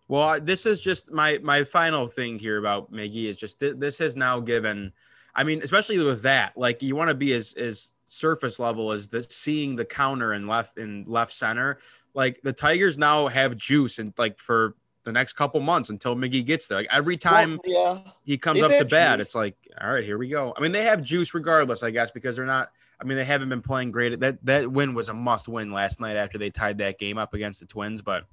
Well, 0.07 0.40
this 0.42 0.66
is 0.66 0.81
just 0.81 1.12
my 1.12 1.38
my 1.44 1.63
final 1.63 2.07
thing 2.07 2.40
here 2.40 2.57
about 2.57 2.92
Miggy 2.92 3.25
is 3.25 3.38
just 3.38 3.60
th- 3.60 3.75
this 3.78 4.00
has 4.00 4.16
now 4.16 4.40
given. 4.40 4.92
I 5.36 5.44
mean, 5.44 5.62
especially 5.62 6.00
with 6.00 6.24
that, 6.24 6.57
like 6.57 6.81
you 6.81 6.95
want 6.95 7.10
to 7.10 7.16
be 7.16 7.34
as 7.34 7.54
as 7.54 7.94
surface 8.06 8.57
level 8.57 8.92
as 8.92 9.07
the 9.07 9.24
seeing 9.24 9.75
the 9.75 9.86
counter 9.86 10.34
in 10.34 10.48
left 10.48 10.80
in 10.80 11.06
left 11.07 11.31
center. 11.31 11.78
Like 12.13 12.39
the 12.44 12.54
Tigers 12.54 12.98
now 12.98 13.27
have 13.27 13.56
juice 13.57 14.00
and 14.00 14.13
like 14.18 14.39
for 14.39 14.75
the 15.04 15.12
next 15.12 15.33
couple 15.33 15.60
months 15.60 15.89
until 15.89 16.15
Miggy 16.15 16.45
gets 16.45 16.68
there. 16.68 16.77
Like 16.80 16.88
every 16.92 17.18
time 17.18 17.60
Well, 17.65 18.04
yeah, 18.06 18.12
he 18.24 18.38
comes 18.38 18.62
they've 18.62 18.71
up 18.71 18.77
to 18.77 18.86
bat, 18.86 19.18
juice. 19.19 19.27
it's 19.27 19.36
like, 19.36 19.56
all 19.81 19.92
right, 19.94 20.04
here 20.04 20.18
we 20.18 20.30
go. 20.30 20.54
I 20.57 20.62
mean, 20.62 20.71
they 20.71 20.83
have 20.83 21.04
juice 21.04 21.33
regardless, 21.33 21.83
I 21.83 21.92
guess, 21.92 22.12
because 22.12 22.36
they're 22.36 22.45
not. 22.45 22.71
I 23.01 23.06
mean, 23.06 23.18
they 23.18 23.25
haven't 23.25 23.50
been 23.50 23.62
playing 23.62 23.92
great. 23.92 24.18
That 24.19 24.44
that 24.45 24.71
win 24.71 24.94
was 24.94 25.10
a 25.10 25.13
must 25.13 25.48
win 25.50 25.71
last 25.71 26.00
night 26.00 26.15
after 26.15 26.38
they 26.38 26.50
tied 26.50 26.77
that 26.77 27.00
game 27.00 27.18
up 27.18 27.33
against 27.33 27.60
the 27.60 27.65
Twins. 27.65 28.01
But 28.01 28.25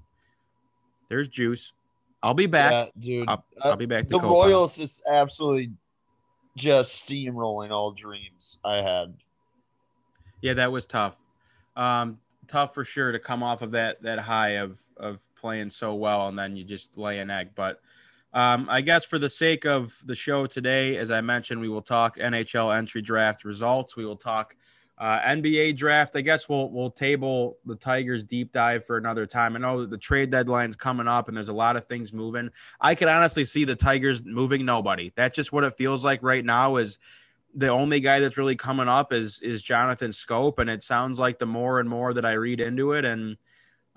there's 1.09 1.29
juice. 1.29 1.73
I'll 2.23 2.35
be 2.35 2.47
back. 2.47 2.71
yeah, 2.71 2.87
dude. 3.03 3.29
I'll, 3.29 3.45
Uh, 3.61 3.69
I'll 3.71 3.77
be 3.77 3.87
back 3.87 4.05
to 4.05 4.11
the 4.11 4.19
Copa. 4.19 4.33
Royals 4.33 4.79
is 4.79 5.01
absolutely 5.11 5.73
just 6.57 7.09
steamrolling 7.09 7.71
all 7.71 7.93
dreams 7.93 8.59
I 8.63 8.77
had. 8.77 9.15
Yeah, 10.43 10.55
that 10.55 10.71
was 10.71 10.87
tough. 10.87 11.19
Um, 11.77 12.19
tough 12.51 12.75
for 12.75 12.85
sure 12.85 13.13
to 13.13 13.19
come 13.19 13.43
off 13.43 13.63
of 13.63 13.71
that 13.71 14.03
that 14.03 14.19
high 14.19 14.59
of 14.59 14.79
of 14.97 15.21
playing 15.35 15.71
so 15.71 15.95
well 15.95 16.29
and 16.29 16.39
then 16.39 16.57
you 16.57 16.65
just 16.65 16.99
lay 16.99 17.19
an 17.19 17.31
egg. 17.31 17.51
But 17.55 17.81
um, 18.33 18.67
I 18.69 18.81
guess 18.81 19.05
for 19.05 19.19
the 19.19 19.31
sake 19.31 19.65
of 19.65 19.97
the 20.05 20.15
show 20.15 20.47
today, 20.47 20.97
as 20.97 21.11
I 21.11 21.21
mentioned, 21.21 21.61
we 21.61 21.69
will 21.69 21.83
talk 21.83 22.17
NHL 22.17 22.77
entry 22.77 23.03
draft 23.03 23.45
results. 23.45 23.97
We 23.97 24.05
will 24.05 24.17
talk 24.17 24.55
uh, 24.99 25.19
NBA 25.21 25.77
draft. 25.77 26.15
I 26.15 26.21
guess 26.21 26.49
we'll 26.49 26.71
we'll 26.71 26.91
table 26.91 27.57
the 27.65 27.75
Tigers 27.75 28.23
deep 28.23 28.53
dive 28.53 28.85
for 28.85 28.99
another 28.99 29.27
time. 29.27 29.57
I 29.57 29.59
know 29.59 29.87
the 29.87 29.97
trade 29.99 30.31
deadline's 30.31 30.77
coming 30.77 31.09
up 31.09 31.29
and 31.29 31.37
there's 31.37 31.49
a 31.49 31.55
lot 31.55 31.77
of 31.77 31.87
things 31.87 32.13
moving. 32.13 32.51
I 32.81 32.95
can 32.95 33.09
honestly 33.09 33.45
see 33.45 33.65
the 33.65 33.77
Tigers 33.77 34.23
moving 34.25 34.65
nobody. 34.67 35.11
That's 35.17 35.35
just 35.35 35.53
what 35.53 35.65
it 35.65 35.75
feels 35.75 36.05
like 36.05 36.23
right 36.23 36.45
now. 36.45 36.77
Is 36.77 36.99
the 37.55 37.69
only 37.69 38.01
guy 38.01 38.21
that's 38.21 38.39
really 38.39 38.57
coming 38.57 38.89
up 38.89 39.13
is 39.13 39.41
is 39.41 39.63
Jonathan 39.63 40.11
Schoop, 40.11 40.59
and 40.59 40.71
it 40.71 40.83
sounds 40.83 41.19
like 41.19 41.39
the 41.39 41.47
more 41.47 41.81
and 41.81 41.89
more 41.89 42.13
that 42.15 42.25
I 42.25 42.33
read 42.33 42.61
into 42.61 42.93
it, 42.93 43.05
and 43.05 43.37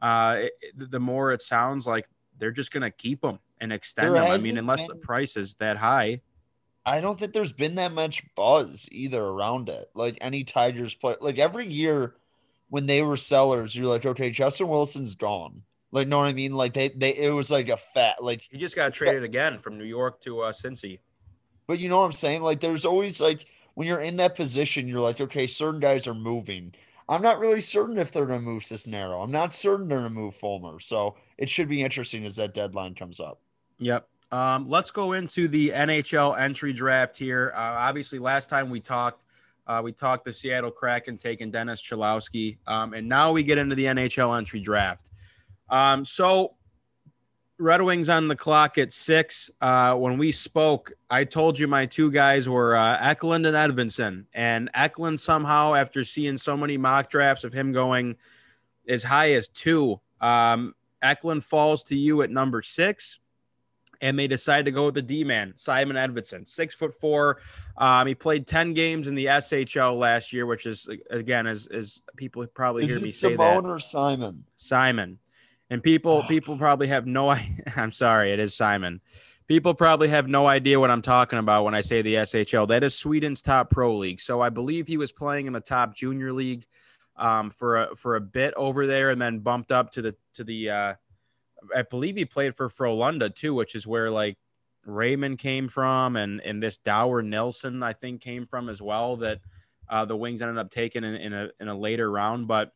uh, 0.02 0.38
it, 0.40 0.54
the 0.76 1.00
more 1.00 1.32
it 1.32 1.42
sounds 1.42 1.86
like 1.86 2.06
they're 2.38 2.52
just 2.52 2.72
gonna 2.72 2.92
keep 2.92 3.24
him 3.24 3.40
and 3.60 3.72
extend 3.72 4.16
him. 4.16 4.24
I 4.24 4.38
mean, 4.38 4.58
unless 4.58 4.86
the 4.86 4.96
price 4.96 5.38
is 5.38 5.56
that 5.56 5.78
high. 5.78 6.22
I 6.86 7.00
don't 7.00 7.18
think 7.18 7.34
there's 7.34 7.54
been 7.54 7.76
that 7.76 7.94
much 7.94 8.24
buzz 8.36 8.90
either 8.92 9.24
around 9.24 9.70
it. 9.70 9.90
Like 9.94 10.18
any 10.20 10.44
Tigers 10.44 10.94
play, 10.94 11.16
like 11.22 11.40
every 11.40 11.66
year 11.66 12.16
when 12.70 12.88
they 12.88 13.02
were 13.02 13.16
sellers, 13.16 13.76
you're 13.76 13.86
like, 13.86 14.06
okay, 14.06 14.30
Justin 14.30 14.68
Wilson's 14.68 15.16
gone. 15.16 15.64
Like, 15.92 16.08
know 16.08 16.18
what 16.18 16.28
I 16.28 16.34
mean? 16.34 16.54
Like 16.54 16.74
they, 16.74 16.90
they, 16.90 17.16
it 17.16 17.30
was 17.30 17.52
like 17.52 17.70
a 17.70 17.78
fat, 17.78 18.22
like, 18.22 18.48
He 18.50 18.58
just 18.58 18.76
got 18.76 18.94
traded 18.94 19.24
again 19.24 19.60
from 19.60 19.78
New 19.78 19.86
York 19.86 20.20
to 20.22 20.42
uh, 20.42 20.52
Cincy. 20.52 21.00
But 21.68 21.80
you 21.80 21.90
know 21.90 22.00
what 22.00 22.06
I'm 22.06 22.12
saying? 22.12 22.42
Like, 22.42 22.62
there's 22.62 22.86
always 22.86 23.22
like 23.22 23.46
when 23.76 23.88
you're 23.88 24.02
in 24.02 24.18
that 24.18 24.36
position, 24.36 24.88
you're 24.88 25.00
like, 25.00 25.22
okay, 25.22 25.48
certain 25.48 25.80
guys 25.80 26.08
are 26.08 26.14
moving. 26.14 26.74
I'm 27.10 27.22
not 27.22 27.40
really 27.40 27.62
certain 27.62 27.98
if 27.98 28.12
they're 28.12 28.26
gonna 28.26 28.40
move 28.40 28.64
Cisnero. 28.64 29.24
I'm 29.24 29.32
not 29.32 29.54
certain 29.54 29.88
they're 29.88 30.00
gonna 30.00 30.10
move 30.10 30.36
Fulmer. 30.36 30.80
So 30.80 31.16
it 31.38 31.50
should 31.50 31.68
be 31.68 31.82
interesting 31.82 32.26
as 32.26 32.36
that 32.38 32.54
deadline 32.54 32.96
comes 32.96 33.20
up. 33.20 33.40
Yep. 33.80 34.08
Um, 34.32 34.68
let's 34.68 34.90
go 34.90 35.12
into 35.14 35.48
the 35.48 35.70
NHL 35.70 36.40
entry 36.40 36.74
draft 36.74 37.18
here. 37.18 37.54
Uh, 37.56 37.60
obviously, 37.60 38.20
last 38.20 38.50
time 38.50 38.70
we 38.70 38.80
talked, 38.80 39.26
uh, 39.68 39.82
we 39.84 39.92
talked 39.92 40.24
the 40.26 40.34
Seattle 40.34 40.72
Kraken 40.72 41.18
taking 41.18 41.52
Dennis 41.52 41.82
Cholowski, 41.82 42.58
um, 42.66 42.94
and 42.94 43.08
now 43.08 43.32
we 43.32 43.44
get 43.44 43.58
into 43.58 43.76
the 43.76 43.86
NHL 43.86 44.36
entry 44.36 44.60
draft. 44.60 45.12
Um, 45.70 46.04
so, 46.04 46.56
Red 47.60 47.82
Wings 47.82 48.10
on 48.10 48.28
the 48.28 48.36
clock 48.36 48.78
at 48.78 48.92
six. 48.92 49.52
Uh, 49.62 49.96
when 49.96 50.18
we 50.18 50.32
spoke, 50.32 50.94
I 51.10 51.24
told 51.24 51.60
you 51.60 51.68
my 51.68 51.86
two 51.86 52.12
guys 52.12 52.50
were 52.50 52.76
uh, 52.76 52.98
Eklund 53.00 53.46
and 53.46 53.56
Edvinsson, 53.56 54.26
and 54.34 54.70
Eklund 54.74 55.20
somehow, 55.20 55.76
after 55.76 56.04
seeing 56.04 56.38
so 56.38 56.58
many 56.58 56.78
mock 56.78 57.10
drafts 57.10 57.44
of 57.44 57.54
him 57.54 57.72
going 57.72 58.16
as 58.88 59.04
high 59.04 59.34
as 59.34 59.48
two, 59.48 60.00
um, 60.20 60.74
Eklund 61.02 61.44
falls 61.44 61.84
to 61.84 61.96
you 61.96 62.22
at 62.22 62.32
number 62.32 62.62
six 62.62 63.20
and 64.04 64.20
they 64.20 64.28
decide 64.28 64.66
to 64.66 64.72
go 64.72 64.86
with 64.86 64.96
the 64.96 65.02
D 65.02 65.24
man, 65.24 65.54
Simon 65.56 65.96
Edvinsson, 65.96 66.46
six 66.46 66.76
foot 66.76 66.94
four. 66.94 67.40
Um, 67.78 68.06
he 68.06 68.14
played 68.14 68.46
10 68.46 68.74
games 68.74 69.08
in 69.08 69.16
the 69.16 69.28
SHL 69.28 69.98
last 69.98 70.34
year, 70.34 70.46
which 70.46 70.66
is, 70.66 70.90
again, 71.10 71.48
as, 71.48 71.68
as 71.68 72.02
people 72.18 72.46
probably 72.48 72.84
Is 72.84 72.90
hear 72.90 73.00
me 73.00 73.12
say 73.12 73.32
Simone 73.32 73.64
that, 73.64 73.70
or 73.70 73.80
Simon? 73.80 74.44
Simon. 74.58 75.20
And 75.74 75.82
people, 75.82 76.22
Ah. 76.24 76.28
people 76.28 76.56
probably 76.56 76.86
have 76.88 77.08
no. 77.08 77.32
I'm 77.76 77.92
sorry, 77.92 78.32
it 78.32 78.40
is 78.40 78.54
Simon. 78.54 79.02
People 79.48 79.74
probably 79.74 80.08
have 80.08 80.28
no 80.28 80.46
idea 80.48 80.80
what 80.80 80.92
I'm 80.92 81.02
talking 81.02 81.40
about 81.40 81.64
when 81.66 81.74
I 81.74 81.82
say 81.82 82.04
the 82.04 82.14
SHL. 82.14 82.68
That 82.68 82.84
is 82.84 82.94
Sweden's 82.96 83.42
top 83.42 83.72
pro 83.72 83.98
league. 83.98 84.22
So 84.22 84.40
I 84.40 84.50
believe 84.50 84.86
he 84.86 84.98
was 84.98 85.12
playing 85.12 85.48
in 85.48 85.54
the 85.54 85.60
top 85.60 85.96
junior 85.96 86.32
league 86.32 86.64
um, 87.18 87.50
for 87.50 87.78
a, 87.78 87.96
for 87.96 88.16
a 88.16 88.22
bit 88.22 88.54
over 88.56 88.86
there, 88.86 89.10
and 89.10 89.20
then 89.20 89.40
bumped 89.40 89.72
up 89.72 89.92
to 89.94 90.04
the 90.04 90.16
to 90.36 90.44
the. 90.44 90.70
Uh, 90.70 90.94
I 91.76 91.82
believe 91.82 92.18
he 92.18 92.26
played 92.26 92.56
for 92.56 92.70
Frölunda 92.70 93.34
too, 93.34 93.56
which 93.56 93.74
is 93.74 93.88
where 93.88 94.12
like 94.12 94.38
Raymond 94.86 95.40
came 95.40 95.70
from, 95.70 96.16
and 96.18 96.40
and 96.42 96.62
this 96.62 96.78
Dower 96.78 97.24
Nielsen 97.24 97.82
I 97.82 97.94
think 97.94 98.22
came 98.22 98.46
from 98.46 98.70
as 98.70 98.80
well. 98.80 99.16
That 99.18 99.40
uh, 99.90 100.06
the 100.06 100.16
Wings 100.16 100.44
ended 100.44 100.60
up 100.60 100.70
taking 100.70 101.04
in, 101.04 101.16
in 101.16 101.34
a 101.34 101.50
in 101.60 101.68
a 101.68 101.76
later 101.76 102.10
round, 102.12 102.48
but 102.48 102.72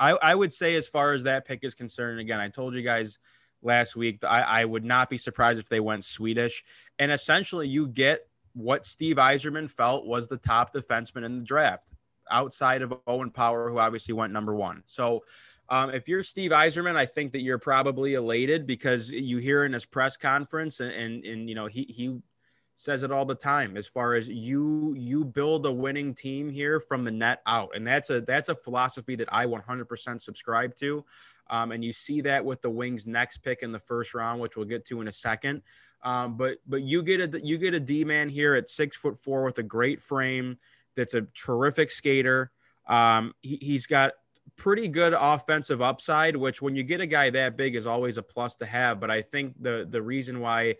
I, 0.00 0.12
I 0.22 0.34
would 0.34 0.52
say 0.52 0.74
as 0.76 0.88
far 0.88 1.12
as 1.12 1.24
that 1.24 1.46
pick 1.46 1.62
is 1.62 1.74
concerned, 1.74 2.20
again, 2.20 2.40
I 2.40 2.48
told 2.48 2.74
you 2.74 2.82
guys 2.82 3.18
last 3.62 3.94
week. 3.94 4.24
I, 4.24 4.40
I 4.42 4.64
would 4.64 4.84
not 4.84 5.10
be 5.10 5.18
surprised 5.18 5.60
if 5.60 5.68
they 5.68 5.80
went 5.80 6.04
Swedish. 6.04 6.64
And 6.98 7.12
essentially, 7.12 7.68
you 7.68 7.86
get 7.86 8.26
what 8.54 8.86
Steve 8.86 9.16
Yzerman 9.16 9.70
felt 9.70 10.06
was 10.06 10.26
the 10.26 10.38
top 10.38 10.72
defenseman 10.72 11.24
in 11.24 11.38
the 11.38 11.44
draft 11.44 11.92
outside 12.30 12.82
of 12.82 12.94
Owen 13.06 13.30
Power, 13.30 13.68
who 13.68 13.78
obviously 13.78 14.14
went 14.14 14.32
number 14.32 14.54
one. 14.54 14.82
So, 14.86 15.22
um, 15.68 15.90
if 15.90 16.08
you're 16.08 16.24
Steve 16.24 16.50
Yzerman, 16.50 16.96
I 16.96 17.06
think 17.06 17.30
that 17.32 17.42
you're 17.42 17.58
probably 17.58 18.14
elated 18.14 18.66
because 18.66 19.12
you 19.12 19.38
hear 19.38 19.64
in 19.64 19.72
his 19.72 19.86
press 19.86 20.16
conference 20.16 20.80
and, 20.80 20.92
and, 20.92 21.24
and 21.24 21.48
you 21.48 21.54
know, 21.54 21.66
he, 21.66 21.84
he 21.84 22.20
says 22.80 23.02
it 23.02 23.12
all 23.12 23.26
the 23.26 23.34
time 23.34 23.76
as 23.76 23.86
far 23.86 24.14
as 24.14 24.28
you 24.28 24.94
you 24.96 25.24
build 25.24 25.66
a 25.66 25.72
winning 25.72 26.14
team 26.14 26.48
here 26.48 26.80
from 26.80 27.04
the 27.04 27.10
net 27.10 27.42
out 27.46 27.70
and 27.74 27.86
that's 27.86 28.08
a 28.10 28.20
that's 28.22 28.48
a 28.48 28.54
philosophy 28.54 29.14
that 29.14 29.28
i 29.32 29.44
100% 29.44 30.22
subscribe 30.22 30.74
to 30.74 31.04
um, 31.50 31.72
and 31.72 31.84
you 31.84 31.92
see 31.92 32.20
that 32.22 32.44
with 32.44 32.62
the 32.62 32.70
Wings' 32.70 33.06
next 33.06 33.38
pick 33.38 33.62
in 33.62 33.72
the 33.72 33.78
first 33.78 34.14
round, 34.14 34.40
which 34.40 34.56
we'll 34.56 34.66
get 34.66 34.86
to 34.86 35.00
in 35.00 35.08
a 35.08 35.12
second. 35.12 35.62
Um, 36.02 36.36
but 36.36 36.58
but 36.66 36.82
you 36.82 37.02
get 37.02 37.34
a 37.34 37.40
you 37.44 37.58
get 37.58 37.74
a 37.74 37.80
D 37.80 38.04
man 38.04 38.30
here 38.30 38.54
at 38.54 38.70
six 38.70 38.96
foot 38.96 39.18
four 39.18 39.44
with 39.44 39.58
a 39.58 39.62
great 39.62 40.00
frame. 40.00 40.56
That's 40.94 41.14
a 41.14 41.22
terrific 41.34 41.90
skater. 41.90 42.52
Um, 42.86 43.34
he, 43.42 43.58
he's 43.60 43.86
got 43.86 44.12
pretty 44.56 44.88
good 44.88 45.12
offensive 45.12 45.82
upside, 45.82 46.36
which 46.36 46.62
when 46.62 46.74
you 46.74 46.84
get 46.84 47.00
a 47.00 47.06
guy 47.06 47.30
that 47.30 47.56
big 47.56 47.74
is 47.74 47.86
always 47.86 48.16
a 48.16 48.22
plus 48.22 48.56
to 48.56 48.66
have. 48.66 49.00
But 49.00 49.10
I 49.10 49.20
think 49.20 49.60
the 49.60 49.86
the 49.88 50.00
reason 50.00 50.40
why 50.40 50.76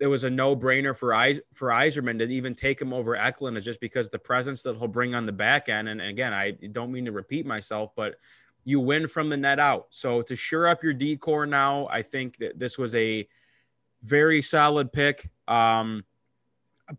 it 0.00 0.06
was 0.06 0.24
a 0.24 0.30
no 0.30 0.56
brainer 0.56 0.96
for 0.96 1.14
Eis, 1.14 1.40
for 1.54 1.68
Yzerman 1.68 2.18
to 2.18 2.24
even 2.24 2.54
take 2.54 2.80
him 2.80 2.92
over 2.92 3.14
Eklund 3.14 3.56
is 3.56 3.64
just 3.64 3.80
because 3.80 4.08
the 4.08 4.18
presence 4.18 4.62
that 4.62 4.76
he'll 4.76 4.88
bring 4.88 5.14
on 5.14 5.26
the 5.26 5.32
back 5.32 5.68
end. 5.68 5.88
And 5.88 6.00
again, 6.00 6.32
I 6.32 6.52
don't 6.72 6.92
mean 6.92 7.04
to 7.04 7.12
repeat 7.12 7.46
myself, 7.46 7.94
but 7.94 8.16
you 8.64 8.80
win 8.80 9.08
from 9.08 9.28
the 9.28 9.36
net 9.36 9.58
out. 9.58 9.86
So 9.90 10.22
to 10.22 10.36
sure 10.36 10.66
up 10.66 10.82
your 10.82 10.92
decor 10.92 11.46
now, 11.46 11.88
I 11.88 12.02
think 12.02 12.38
that 12.38 12.58
this 12.58 12.78
was 12.78 12.94
a 12.94 13.28
very 14.02 14.42
solid 14.42 14.92
pick. 14.92 15.28
Um, 15.46 16.04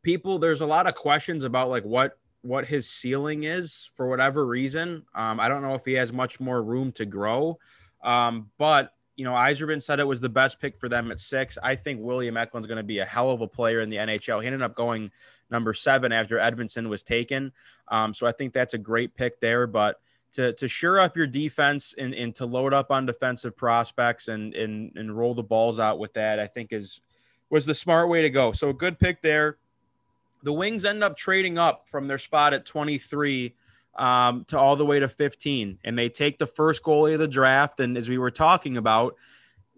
people, 0.02 0.40
there's 0.40 0.62
a 0.62 0.66
lot 0.66 0.88
of 0.88 0.96
questions 0.96 1.44
about 1.44 1.70
like 1.70 1.84
what 1.84 2.18
what 2.42 2.66
his 2.66 2.90
ceiling 2.90 3.44
is 3.44 3.90
for 3.96 4.10
whatever 4.10 4.46
reason. 4.46 5.06
Um, 5.16 5.40
I 5.40 5.48
don't 5.48 5.62
know 5.62 5.76
if 5.76 5.86
he 5.86 5.94
has 5.94 6.12
much 6.12 6.42
more 6.42 6.62
room 6.62 6.92
to 6.94 7.06
grow, 7.06 7.58
um, 8.04 8.50
but 8.58 8.94
you 9.16 9.26
know, 9.26 9.34
Yzerman 9.34 9.82
said 9.82 10.00
it 10.00 10.08
was 10.08 10.22
the 10.22 10.30
best 10.30 10.60
pick 10.60 10.76
for 10.76 10.90
them 10.90 11.12
at 11.12 11.20
six. 11.20 11.58
I 11.62 11.76
think 11.76 12.02
William 12.02 12.36
Eklund's 12.36 12.68
going 12.68 12.78
to 12.78 12.84
be 12.84 13.00
a 13.00 13.06
hell 13.06 13.30
of 13.30 13.42
a 13.42 13.48
player 13.48 13.82
in 13.82 13.90
the 13.90 13.98
NHL. 13.98 14.42
He 14.42 14.48
ended 14.48 14.62
up 14.62 14.76
going 14.76 15.12
number 15.52 15.74
seven 15.74 16.12
after 16.12 16.38
Edvinsson 16.38 16.90
was 16.90 17.04
taken. 17.04 17.52
Um, 17.90 18.14
so 18.14 18.26
I 18.26 18.32
think 18.32 18.54
that's 18.54 18.74
a 18.74 18.78
great 18.78 19.16
pick 19.16 19.40
there. 19.40 19.68
But 19.68 20.00
to 20.34 20.54
to 20.54 20.68
sure 20.68 21.00
up 21.00 21.16
your 21.16 21.28
defense 21.28 21.94
and, 21.98 22.14
and 22.14 22.34
to 22.36 22.46
load 22.46 22.74
up 22.74 22.90
on 22.92 23.06
defensive 23.06 23.56
prospects 23.56 24.28
and, 24.28 24.54
and 24.56 24.92
and 24.96 25.16
roll 25.16 25.36
the 25.36 25.44
balls 25.44 25.80
out 25.80 26.00
with 26.00 26.14
that, 26.14 26.40
I 26.40 26.48
think 26.48 26.74
is 26.74 27.02
was 27.50 27.66
the 27.66 27.76
smart 27.76 28.10
way 28.10 28.24
to 28.24 28.30
go. 28.32 28.52
So 28.52 28.70
a 28.70 28.74
good 28.74 29.00
pick 29.00 29.22
there. 29.22 29.58
The 30.42 30.54
Wings 30.54 30.86
end 30.86 31.04
up 31.04 31.16
trading 31.16 31.58
up 31.58 31.88
from 31.88 32.08
their 32.08 32.18
spot 32.18 32.54
at 32.54 32.66
23 32.66 33.54
um, 33.96 34.46
to 34.46 34.58
all 34.58 34.76
the 34.76 34.86
way 34.86 35.00
to 35.00 35.08
15, 35.08 35.80
and 35.84 35.98
they 35.98 36.10
take 36.10 36.38
the 36.38 36.48
first 36.48 36.84
goalie 36.84 37.14
of 37.14 37.20
the 37.20 37.28
draft. 37.28 37.80
And 37.80 37.98
as 37.98 38.10
we 38.10 38.18
were 38.18 38.32
talking 38.32 38.78
about, 38.78 39.16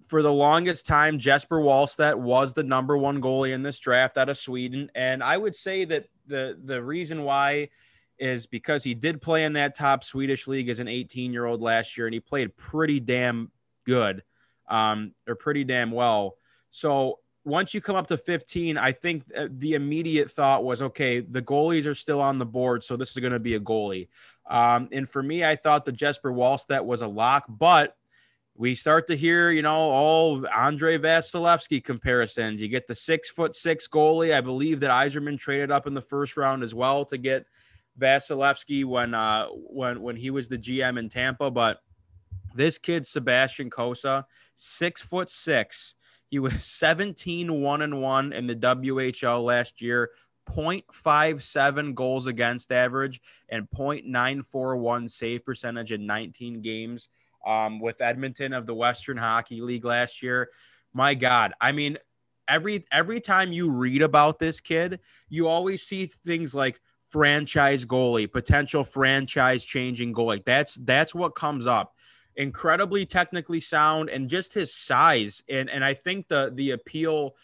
for 0.07 0.22
the 0.22 0.31
longest 0.31 0.86
time, 0.86 1.19
Jesper 1.19 1.60
Wallstedt 1.60 2.17
was 2.17 2.53
the 2.53 2.63
number 2.63 2.98
one 2.98 3.22
goalie 3.22 3.53
in 3.53 3.63
this 3.63 3.79
draft 3.79 4.17
out 4.17 4.29
of 4.29 4.38
Sweden. 4.38 4.91
And 4.95 5.24
I 5.24 5.38
would 5.38 5.55
say 5.55 5.86
that 5.86 6.07
the 6.27 6.57
the 6.63 6.81
reason 6.81 7.24
why 7.24 7.69
is 8.17 8.48
because 8.48 8.84
he 8.84 8.93
did 8.93 9.22
play 9.22 9.43
in 9.43 9.53
that 9.53 9.75
top 9.75 10.03
Swedish 10.03 10.48
league 10.48 10.69
as 10.69 10.79
an 10.79 10.88
18 10.88 11.34
year 11.34 11.45
old 11.45 11.62
last 11.62 11.98
year, 11.98 12.07
and 12.07 12.13
he 12.13 12.19
played 12.19 12.55
pretty 12.55 13.00
damn 13.00 13.51
good, 13.86 14.24
um, 14.69 15.13
or 15.27 15.36
pretty 15.36 15.63
damn 15.63 15.91
well. 15.91 16.38
So 16.69 17.19
once 17.45 17.73
you 17.73 17.79
come 17.79 17.95
up 17.95 18.07
to 18.07 18.17
15, 18.17 18.77
I 18.77 18.91
think 18.91 19.23
the 19.49 19.75
immediate 19.75 20.31
thought 20.31 20.63
was, 20.63 20.81
okay, 20.81 21.19
the 21.19 21.41
goalies 21.41 21.85
are 21.85 21.95
still 21.95 22.19
on 22.19 22.39
the 22.39 22.45
board, 22.45 22.83
so 22.83 22.97
this 22.97 23.11
is 23.11 23.17
going 23.17 23.33
to 23.33 23.39
be 23.39 23.53
a 23.53 23.59
goalie. 23.59 24.09
Um, 24.49 24.89
and 24.91 25.07
for 25.07 25.21
me, 25.21 25.45
I 25.45 25.55
thought 25.55 25.85
the 25.85 25.91
Jesper 25.91 26.31
Wallstedt 26.31 26.83
was 26.83 27.01
a 27.01 27.07
lock, 27.07 27.45
but 27.47 27.95
we 28.57 28.73
start 28.73 29.07
to 29.07 29.15
hear, 29.15 29.51
you 29.51 29.61
know, 29.61 29.75
all 29.75 30.47
Andrei 30.47 30.97
Vasilevskiy 30.97 31.83
comparisons. 31.83 32.61
You 32.61 32.67
get 32.67 32.87
the 32.87 32.95
six 32.95 33.29
foot 33.29 33.55
six 33.55 33.87
goalie. 33.87 34.33
I 34.33 34.41
believe 34.41 34.79
that 34.79 34.91
Yzerman 34.91 35.37
traded 35.37 35.71
up 35.71 35.87
in 35.87 35.93
the 35.93 36.01
first 36.01 36.37
round 36.37 36.63
as 36.63 36.73
well 36.73 37.05
to 37.05 37.17
get 37.17 37.45
Vasilevskiy 37.99 38.85
when 38.85 39.13
uh 39.13 39.47
when 39.47 40.01
when 40.01 40.15
he 40.15 40.29
was 40.29 40.47
the 40.47 40.57
GM 40.57 40.97
in 40.97 41.09
Tampa, 41.09 41.51
but 41.51 41.79
this 42.53 42.77
kid 42.77 43.05
Sebastian 43.05 43.69
Cossa, 43.69 44.23
six 44.55 45.01
foot 45.01 45.29
six. 45.29 45.95
He 46.35 46.39
was 46.39 46.65
17 46.65 47.61
1 47.61 47.81
and 47.81 48.01
1 48.01 48.33
in 48.33 48.45
the 48.45 48.57
WHL 48.57 49.41
last 49.41 49.81
year, 49.81 50.09
0.57 50.49 51.95
goals 51.95 52.27
against 52.27 52.73
average, 52.73 53.21
and 53.47 53.69
0.941 53.69 55.09
save 55.09 55.45
percentage 55.45 55.93
in 55.93 56.05
19 56.05 56.59
games 56.59 57.07
um, 57.47 57.79
with 57.79 58.01
Edmonton 58.01 58.51
of 58.51 58.65
the 58.65 58.75
Western 58.75 59.15
Hockey 59.15 59.61
League 59.61 59.85
last 59.85 60.21
year. 60.21 60.49
My 60.93 61.13
God, 61.13 61.53
I 61.61 61.71
mean, 61.71 61.97
every 62.49 62.83
every 62.91 63.21
time 63.21 63.53
you 63.53 63.71
read 63.71 64.01
about 64.01 64.37
this 64.37 64.59
kid, 64.59 64.99
you 65.29 65.47
always 65.47 65.83
see 65.83 66.05
things 66.05 66.53
like 66.53 66.81
franchise 67.07 67.85
goalie, 67.85 68.29
potential 68.29 68.83
franchise 68.83 69.63
changing 69.63 70.13
goalie. 70.13 70.43
That's 70.43 70.75
that's 70.75 71.15
what 71.15 71.33
comes 71.33 71.65
up. 71.65 71.94
Incredibly 72.37 73.05
technically 73.05 73.59
sound 73.59 74.09
and 74.09 74.29
just 74.29 74.53
his 74.53 74.73
size. 74.73 75.43
And 75.49 75.69
and 75.69 75.83
I 75.83 75.93
think 75.93 76.27
the 76.27 76.51
the 76.53 76.71
appeal 76.71 77.35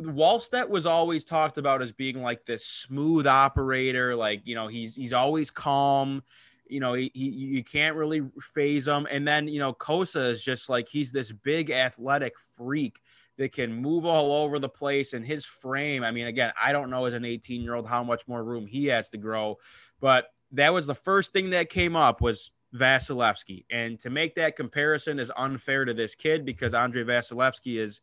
Wallstedt 0.00 0.68
was 0.68 0.86
always 0.86 1.24
talked 1.24 1.58
about 1.58 1.82
as 1.82 1.92
being 1.92 2.22
like 2.22 2.44
this 2.44 2.66
smooth 2.66 3.26
operator, 3.26 4.16
like 4.16 4.42
you 4.44 4.54
know, 4.54 4.66
he's 4.66 4.96
he's 4.96 5.12
always 5.12 5.50
calm. 5.50 6.22
You 6.68 6.80
know, 6.80 6.94
he, 6.94 7.10
he 7.14 7.28
you 7.28 7.64
can't 7.64 7.96
really 7.96 8.22
phase 8.40 8.86
him. 8.86 9.06
And 9.10 9.26
then, 9.26 9.48
you 9.48 9.58
know, 9.58 9.72
Cossa 9.72 10.30
is 10.30 10.44
just 10.44 10.68
like 10.68 10.88
he's 10.88 11.12
this 11.12 11.32
big 11.32 11.70
athletic 11.70 12.34
freak 12.38 12.98
that 13.38 13.52
can 13.52 13.72
move 13.72 14.04
all 14.04 14.32
over 14.32 14.58
the 14.58 14.68
place 14.68 15.12
and 15.12 15.24
his 15.24 15.46
frame. 15.46 16.02
I 16.02 16.10
mean, 16.10 16.26
again, 16.26 16.52
I 16.60 16.72
don't 16.72 16.90
know 16.90 17.04
as 17.06 17.14
an 17.14 17.24
18 17.24 17.62
year 17.62 17.74
old 17.74 17.88
how 17.88 18.02
much 18.02 18.26
more 18.26 18.42
room 18.42 18.66
he 18.66 18.86
has 18.86 19.08
to 19.10 19.18
grow, 19.18 19.58
but 20.00 20.26
that 20.52 20.74
was 20.74 20.86
the 20.86 20.94
first 20.94 21.32
thing 21.32 21.50
that 21.50 21.70
came 21.70 21.94
up 21.94 22.20
was 22.20 22.50
Vasilevskiy. 22.74 23.64
And 23.70 23.98
to 24.00 24.10
make 24.10 24.34
that 24.34 24.56
comparison 24.56 25.18
is 25.18 25.32
unfair 25.36 25.84
to 25.84 25.94
this 25.94 26.14
kid 26.14 26.44
because 26.44 26.74
Andrei 26.74 27.04
Vasilevskiy 27.04 27.78
is 27.78 28.00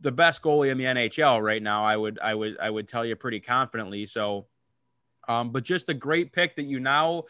the 0.00 0.12
best 0.12 0.42
goalie 0.42 0.70
in 0.70 0.78
the 0.78 0.84
NHL 0.84 1.42
right 1.42 1.62
now. 1.62 1.84
I 1.84 1.96
would, 1.96 2.18
I 2.18 2.34
would, 2.34 2.58
I 2.60 2.68
would 2.70 2.88
tell 2.88 3.04
you 3.04 3.16
pretty 3.16 3.40
confidently. 3.40 4.06
So, 4.06 4.46
um, 5.26 5.50
but 5.50 5.64
just 5.64 5.88
a 5.88 5.94
great 5.94 6.32
pick 6.32 6.56
that 6.56 6.64
you 6.64 6.80
now, 6.80 7.24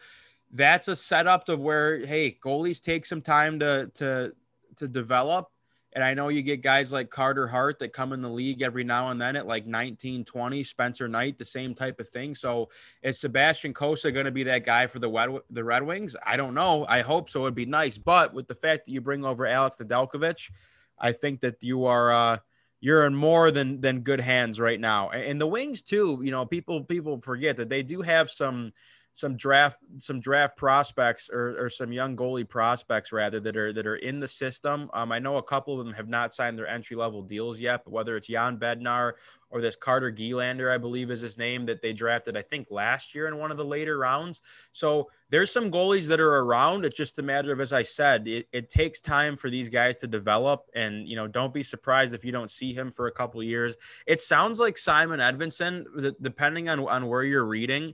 that's 0.51 0.87
a 0.87 0.95
setup 0.95 1.45
to 1.45 1.55
where, 1.55 2.05
hey, 2.05 2.37
goalies 2.43 2.81
take 2.81 3.05
some 3.05 3.21
time 3.21 3.59
to, 3.59 3.89
to, 3.95 4.33
to 4.77 4.87
develop 4.87 5.49
and 5.95 6.03
I 6.03 6.13
know 6.13 6.27
you 6.27 6.41
get 6.41 6.61
guys 6.61 6.91
like 6.91 7.09
Carter 7.09 7.47
Hart 7.47 7.79
that 7.79 7.93
come 7.93 8.11
in 8.11 8.21
the 8.21 8.29
league 8.29 8.61
every 8.61 8.83
now 8.83 9.07
and 9.07 9.19
then 9.19 9.37
at 9.37 9.47
like 9.47 9.65
19, 9.65 10.25
20, 10.25 10.63
Spencer 10.63 11.07
Knight, 11.07 11.37
the 11.37 11.45
same 11.45 11.73
type 11.73 12.01
of 12.01 12.09
thing. 12.09 12.35
So 12.35 12.69
is 13.01 13.21
Sebastian 13.21 13.73
Cossa 13.73 14.13
going 14.13 14.25
to 14.25 14.31
be 14.31 14.43
that 14.43 14.65
guy 14.65 14.87
for 14.87 14.99
the 14.99 15.41
the 15.49 15.63
Red 15.63 15.83
Wings? 15.83 16.17
I 16.21 16.35
don't 16.35 16.53
know. 16.53 16.85
I 16.85 17.01
hope 17.01 17.29
so. 17.29 17.43
It'd 17.43 17.55
be 17.55 17.65
nice. 17.65 17.97
But 17.97 18.33
with 18.33 18.49
the 18.49 18.55
fact 18.55 18.85
that 18.85 18.91
you 18.91 18.99
bring 18.99 19.23
over 19.23 19.47
Alex 19.47 19.77
Nedeljkovic, 19.77 20.51
I 20.99 21.13
think 21.13 21.39
that 21.39 21.63
you 21.63 21.85
are 21.85 22.13
uh, 22.13 22.37
you're 22.81 23.05
in 23.05 23.15
more 23.15 23.49
than 23.49 23.79
than 23.79 24.01
good 24.01 24.19
hands 24.19 24.59
right 24.59 24.79
now. 24.79 25.11
And 25.11 25.39
the 25.39 25.47
Wings 25.47 25.81
too, 25.81 26.19
you 26.21 26.31
know, 26.31 26.45
people 26.45 26.83
people 26.83 27.21
forget 27.21 27.55
that 27.57 27.69
they 27.69 27.83
do 27.83 28.01
have 28.01 28.29
some– 28.29 28.73
some 29.15 29.37
draft 29.37 29.79
some 29.97 30.19
draft 30.19 30.57
prospects 30.57 31.29
or, 31.31 31.55
or 31.57 31.69
some 31.69 31.93
young 31.93 32.17
goalie 32.17 32.47
prospects 32.47 33.13
rather 33.13 33.39
that 33.39 33.55
are 33.55 33.71
that 33.71 33.87
are 33.87 33.95
in 33.95 34.19
the 34.19 34.27
system. 34.27 34.89
Um, 34.93 35.11
I 35.11 35.19
know 35.19 35.37
a 35.37 35.43
couple 35.43 35.79
of 35.79 35.85
them 35.85 35.95
have 35.95 36.09
not 36.09 36.33
signed 36.33 36.59
their 36.59 36.67
entry 36.67 36.97
level 36.97 37.23
deals 37.23 37.59
yet, 37.59 37.85
but 37.85 37.93
whether 37.93 38.17
it's 38.17 38.27
Jan 38.27 38.57
Bednar 38.57 39.13
or 39.49 39.61
this 39.61 39.77
Carter 39.77 40.11
Gylander, 40.11 40.73
I 40.73 40.77
believe 40.77 41.09
is 41.09 41.21
his 41.21 41.37
name, 41.37 41.67
that 41.67 41.81
they 41.81 41.93
drafted, 41.93 42.35
I 42.35 42.41
think, 42.41 42.67
last 42.71 43.15
year 43.15 43.27
in 43.27 43.37
one 43.37 43.51
of 43.51 43.57
the 43.57 43.63
later 43.63 43.97
rounds. 43.97 44.41
So 44.73 45.09
there's 45.29 45.51
some 45.51 45.71
goalies 45.71 46.07
that 46.07 46.19
are 46.19 46.39
around. 46.39 46.83
It's 46.83 46.97
just 46.97 47.19
a 47.19 47.23
matter 47.23 47.53
of, 47.53 47.61
as 47.61 47.71
I 47.71 47.83
said, 47.83 48.27
it, 48.27 48.47
it 48.51 48.69
takes 48.69 48.99
time 48.99 49.37
for 49.37 49.49
these 49.49 49.69
guys 49.69 49.97
to 49.97 50.07
develop. 50.07 50.65
And, 50.75 51.07
you 51.07 51.15
know, 51.15 51.27
don't 51.27 51.53
be 51.53 51.63
surprised 51.63 52.13
if 52.13 52.25
you 52.25 52.33
don't 52.33 52.51
see 52.51 52.73
him 52.73 52.91
for 52.91 53.07
a 53.07 53.11
couple 53.11 53.41
years. 53.43 53.75
It 54.05 54.19
sounds 54.19 54.59
like 54.59 54.77
Simon 54.77 55.21
Edvinsson, 55.21 56.15
depending 56.19 56.67
on, 56.67 56.79
on 56.87 57.07
where 57.07 57.23
you're 57.23 57.45
reading, 57.45 57.93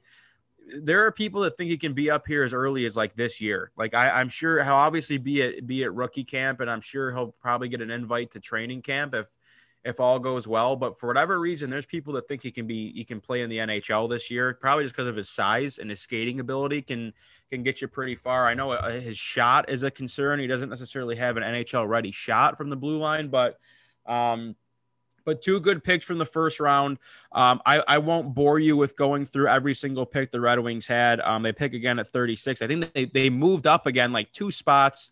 there 0.79 1.05
are 1.05 1.11
people 1.11 1.41
that 1.41 1.57
think 1.57 1.69
he 1.69 1.77
can 1.77 1.93
be 1.93 2.09
up 2.09 2.27
here 2.27 2.43
as 2.43 2.53
early 2.53 2.85
as 2.85 2.95
like 2.95 3.13
this 3.13 3.41
year. 3.41 3.71
Like 3.77 3.93
I, 3.93 4.21
am 4.21 4.29
sure 4.29 4.63
he'll 4.63 4.73
obviously 4.73 5.17
be 5.17 5.41
at 5.41 5.67
be 5.67 5.83
at 5.83 5.93
rookie 5.93 6.23
camp, 6.23 6.59
and 6.59 6.69
I'm 6.69 6.81
sure 6.81 7.11
he'll 7.11 7.35
probably 7.41 7.69
get 7.69 7.81
an 7.81 7.91
invite 7.91 8.31
to 8.31 8.39
training 8.39 8.81
camp 8.81 9.13
if 9.13 9.27
if 9.83 9.99
all 9.99 10.19
goes 10.19 10.47
well. 10.47 10.75
But 10.75 10.99
for 10.99 11.07
whatever 11.07 11.39
reason, 11.39 11.69
there's 11.69 11.85
people 11.85 12.13
that 12.13 12.27
think 12.27 12.43
he 12.43 12.51
can 12.51 12.67
be 12.67 12.91
he 12.93 13.03
can 13.03 13.19
play 13.19 13.41
in 13.41 13.49
the 13.49 13.57
NHL 13.57 14.09
this 14.09 14.31
year, 14.31 14.57
probably 14.59 14.85
just 14.85 14.95
because 14.95 15.09
of 15.09 15.15
his 15.15 15.29
size 15.29 15.77
and 15.77 15.89
his 15.89 16.01
skating 16.01 16.39
ability 16.39 16.81
can 16.81 17.13
can 17.49 17.63
get 17.63 17.81
you 17.81 17.87
pretty 17.87 18.15
far. 18.15 18.47
I 18.47 18.53
know 18.53 18.71
uh, 18.71 18.91
his 18.91 19.17
shot 19.17 19.69
is 19.69 19.83
a 19.83 19.91
concern. 19.91 20.39
He 20.39 20.47
doesn't 20.47 20.69
necessarily 20.69 21.15
have 21.15 21.37
an 21.37 21.43
NHL 21.43 21.87
ready 21.87 22.11
shot 22.11 22.57
from 22.57 22.69
the 22.69 22.77
blue 22.77 22.97
line, 22.97 23.29
but 23.29 23.57
um, 24.05 24.55
but 25.25 25.41
two 25.41 25.59
good 25.59 25.83
picks 25.83 26.05
from 26.05 26.17
the 26.17 26.25
first 26.25 26.59
round. 26.59 26.97
Um, 27.31 27.61
I, 27.65 27.83
I 27.87 27.97
won't 27.99 28.33
bore 28.33 28.59
you 28.59 28.77
with 28.77 28.95
going 28.95 29.25
through 29.25 29.47
every 29.47 29.73
single 29.73 30.05
pick 30.05 30.31
the 30.31 30.41
Red 30.41 30.59
Wings 30.59 30.87
had. 30.87 31.19
Um, 31.21 31.43
they 31.43 31.51
pick 31.51 31.73
again 31.73 31.99
at 31.99 32.07
36. 32.07 32.61
I 32.61 32.67
think 32.67 32.93
they, 32.93 33.05
they 33.05 33.29
moved 33.29 33.67
up 33.67 33.87
again 33.87 34.11
like 34.11 34.31
two 34.31 34.51
spots 34.51 35.09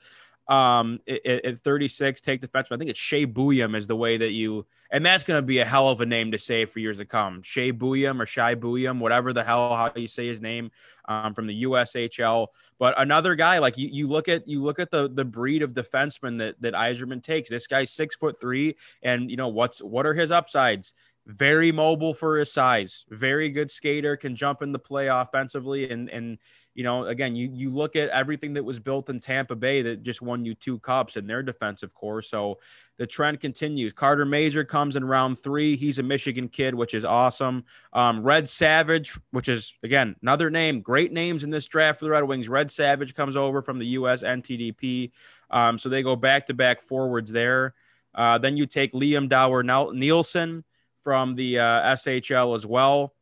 um, 0.49 0.99
at, 1.07 1.45
at 1.45 1.59
36, 1.59 2.21
take 2.21 2.41
defenseman. 2.41 2.73
I 2.73 2.77
think 2.77 2.89
it's 2.89 2.99
Shea 2.99 3.27
Buium 3.27 3.75
is 3.75 3.85
the 3.85 3.95
way 3.95 4.17
that 4.17 4.31
you, 4.31 4.65
and 4.91 5.05
that's 5.05 5.23
going 5.23 5.37
to 5.37 5.45
be 5.45 5.59
a 5.59 5.65
hell 5.65 5.89
of 5.89 6.01
a 6.01 6.05
name 6.07 6.31
to 6.31 6.39
say 6.39 6.65
for 6.65 6.79
years 6.79 6.97
to 6.97 7.05
come. 7.05 7.43
Shea 7.43 7.71
Buium 7.71 8.19
or 8.19 8.25
Shai 8.25 8.55
Buium, 8.55 8.99
whatever 8.99 9.31
the 9.31 9.43
hell 9.43 9.75
how 9.75 9.91
you 9.95 10.07
say 10.07 10.27
his 10.27 10.41
name, 10.41 10.71
um, 11.07 11.35
from 11.35 11.45
the 11.45 11.63
USHL. 11.63 12.47
But 12.79 12.99
another 12.99 13.35
guy, 13.35 13.59
like 13.59 13.77
you, 13.77 13.89
you 13.91 14.07
look 14.07 14.27
at 14.27 14.47
you 14.47 14.63
look 14.63 14.79
at 14.79 14.89
the 14.89 15.07
the 15.07 15.25
breed 15.25 15.61
of 15.61 15.73
defenseman 15.73 16.39
that 16.39 16.55
that 16.61 16.73
Yzerman 16.73 17.21
takes. 17.21 17.49
This 17.49 17.67
guy's 17.67 17.91
six 17.91 18.15
foot 18.15 18.41
three, 18.41 18.75
and 19.03 19.29
you 19.29 19.37
know 19.37 19.49
what's 19.49 19.83
what 19.83 20.07
are 20.07 20.15
his 20.15 20.31
upsides? 20.31 20.95
Very 21.27 21.71
mobile 21.71 22.15
for 22.15 22.39
his 22.39 22.51
size, 22.51 23.05
very 23.09 23.49
good 23.49 23.69
skater, 23.69 24.17
can 24.17 24.35
jump 24.35 24.63
in 24.63 24.71
the 24.71 24.79
play 24.79 25.07
offensively, 25.07 25.91
and 25.91 26.09
and 26.09 26.39
you 26.75 26.83
know, 26.83 27.05
again, 27.05 27.35
you 27.35 27.49
you 27.51 27.71
look 27.71 27.95
at 27.95 28.09
everything 28.09 28.53
that 28.53 28.63
was 28.63 28.79
built 28.79 29.09
in 29.09 29.19
Tampa 29.19 29.55
Bay 29.55 29.81
that 29.81 30.03
just 30.03 30.21
won 30.21 30.45
you 30.45 30.53
two 30.53 30.79
cups 30.79 31.17
in 31.17 31.27
their 31.27 31.43
defensive 31.43 31.93
core. 31.93 32.21
So 32.21 32.59
the 32.97 33.07
trend 33.07 33.39
continues. 33.39 33.91
Carter 33.91 34.25
Mazur 34.25 34.63
comes 34.63 34.95
in 34.95 35.03
round 35.03 35.37
three. 35.39 35.75
He's 35.75 35.99
a 35.99 36.03
Michigan 36.03 36.47
kid, 36.47 36.75
which 36.75 36.93
is 36.93 37.05
awesome. 37.05 37.65
Um, 37.91 38.23
Red 38.23 38.47
Savage, 38.47 39.17
which 39.31 39.49
is 39.49 39.73
again 39.83 40.15
another 40.21 40.49
name, 40.49 40.81
great 40.81 41.11
names 41.11 41.43
in 41.43 41.49
this 41.49 41.67
draft 41.67 41.99
for 41.99 42.05
the 42.05 42.11
Red 42.11 42.23
Wings. 42.23 42.47
Red 42.47 42.71
Savage 42.71 43.15
comes 43.15 43.35
over 43.35 43.61
from 43.61 43.79
the 43.79 43.87
U.S. 43.87 44.23
NTDP, 44.23 45.11
um, 45.49 45.77
so 45.77 45.89
they 45.89 46.03
go 46.03 46.15
back 46.15 46.47
to 46.47 46.53
back 46.53 46.81
forwards 46.81 47.31
there. 47.31 47.73
Uh, 48.13 48.37
then 48.37 48.57
you 48.57 48.65
take 48.65 48.93
Liam 48.93 49.27
Dower 49.27 49.63
Nielsen 49.63 50.63
from 51.01 51.35
the 51.35 51.59
uh, 51.59 51.95
SHL 51.95 52.55
as 52.55 52.65
well 52.65 53.13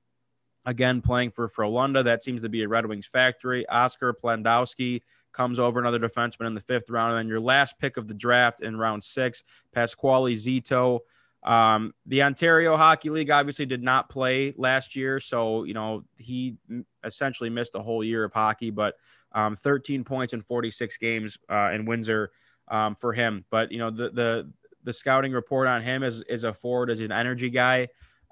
again 0.67 1.01
playing 1.01 1.31
for 1.31 1.47
Frölunda. 1.47 2.03
That 2.03 2.21
seems 2.21 2.41
to 2.41 2.49
be 2.49 2.61
a 2.61 2.67
Red 2.67 2.85
Wings 2.85 3.07
factory. 3.07 3.67
Oscar 3.69 4.13
Plandowski 4.13 5.01
comes 5.31 5.59
over 5.59 5.79
another 5.79 5.99
defenseman 5.99 6.45
in 6.45 6.53
the 6.53 6.61
fifth 6.61 6.89
round. 6.89 7.13
And 7.13 7.19
then 7.19 7.27
your 7.27 7.39
last 7.39 7.79
pick 7.79 7.97
of 7.97 8.07
the 8.07 8.13
draft 8.13 8.61
in 8.61 8.77
round 8.77 9.03
six, 9.03 9.43
Pasquale 9.71 10.35
Zito. 10.35 10.99
Um, 11.43 11.93
the 12.05 12.23
Ontario 12.23 12.75
Hockey 12.75 13.09
League 13.09 13.31
obviously 13.31 13.65
did 13.65 13.81
not 13.81 14.09
play 14.09 14.53
last 14.57 14.95
year. 14.95 15.19
So, 15.21 15.63
you 15.63 15.73
know, 15.73 16.03
he 16.17 16.57
essentially 17.03 17.49
missed 17.49 17.75
a 17.75 17.81
whole 17.81 18.03
year 18.03 18.25
of 18.25 18.33
hockey, 18.33 18.69
but 18.69 18.95
um, 19.31 19.55
13 19.55 20.03
points 20.03 20.33
in 20.33 20.41
46 20.41 20.97
games 20.97 21.37
uh, 21.47 21.71
in 21.73 21.85
Windsor 21.85 22.31
um, 22.67 22.95
for 22.95 23.13
him. 23.13 23.45
But, 23.49 23.71
you 23.71 23.79
know, 23.79 23.89
the, 23.89 24.09
the, 24.09 24.51
the 24.83 24.91
scouting 24.91 25.31
report 25.31 25.67
on 25.67 25.81
him 25.81 26.03
is, 26.03 26.23
is 26.23 26.43
a 26.43 26.51
forward, 26.51 26.89
is 26.89 26.99
an 26.99 27.13
energy 27.13 27.49
guy. 27.49 27.87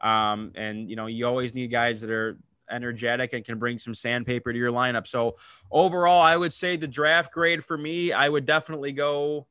Um, 0.05 0.51
and 0.53 0.87
you 0.87 0.95
know, 0.95 1.07
you 1.07 1.25
always 1.25 1.55
need 1.55 1.71
guys 1.71 2.01
that 2.01 2.11
are 2.11 2.37
energetic 2.69 3.33
and 3.33 3.43
can 3.43 3.57
bring 3.57 3.77
some 3.77 3.93
sandpaper 3.93 4.53
to 4.53 4.57
your 4.57 4.71
lineup. 4.71 5.07
So 5.07 5.37
overall, 5.71 6.21
I 6.21 6.37
would 6.37 6.53
say 6.53 6.77
the 6.77 6.87
draft 6.87 7.33
grade 7.33 7.63
for 7.63 7.77
me, 7.77 8.11
I 8.11 8.29
would 8.29 8.45
definitely 8.45 8.91
go. 8.91 9.47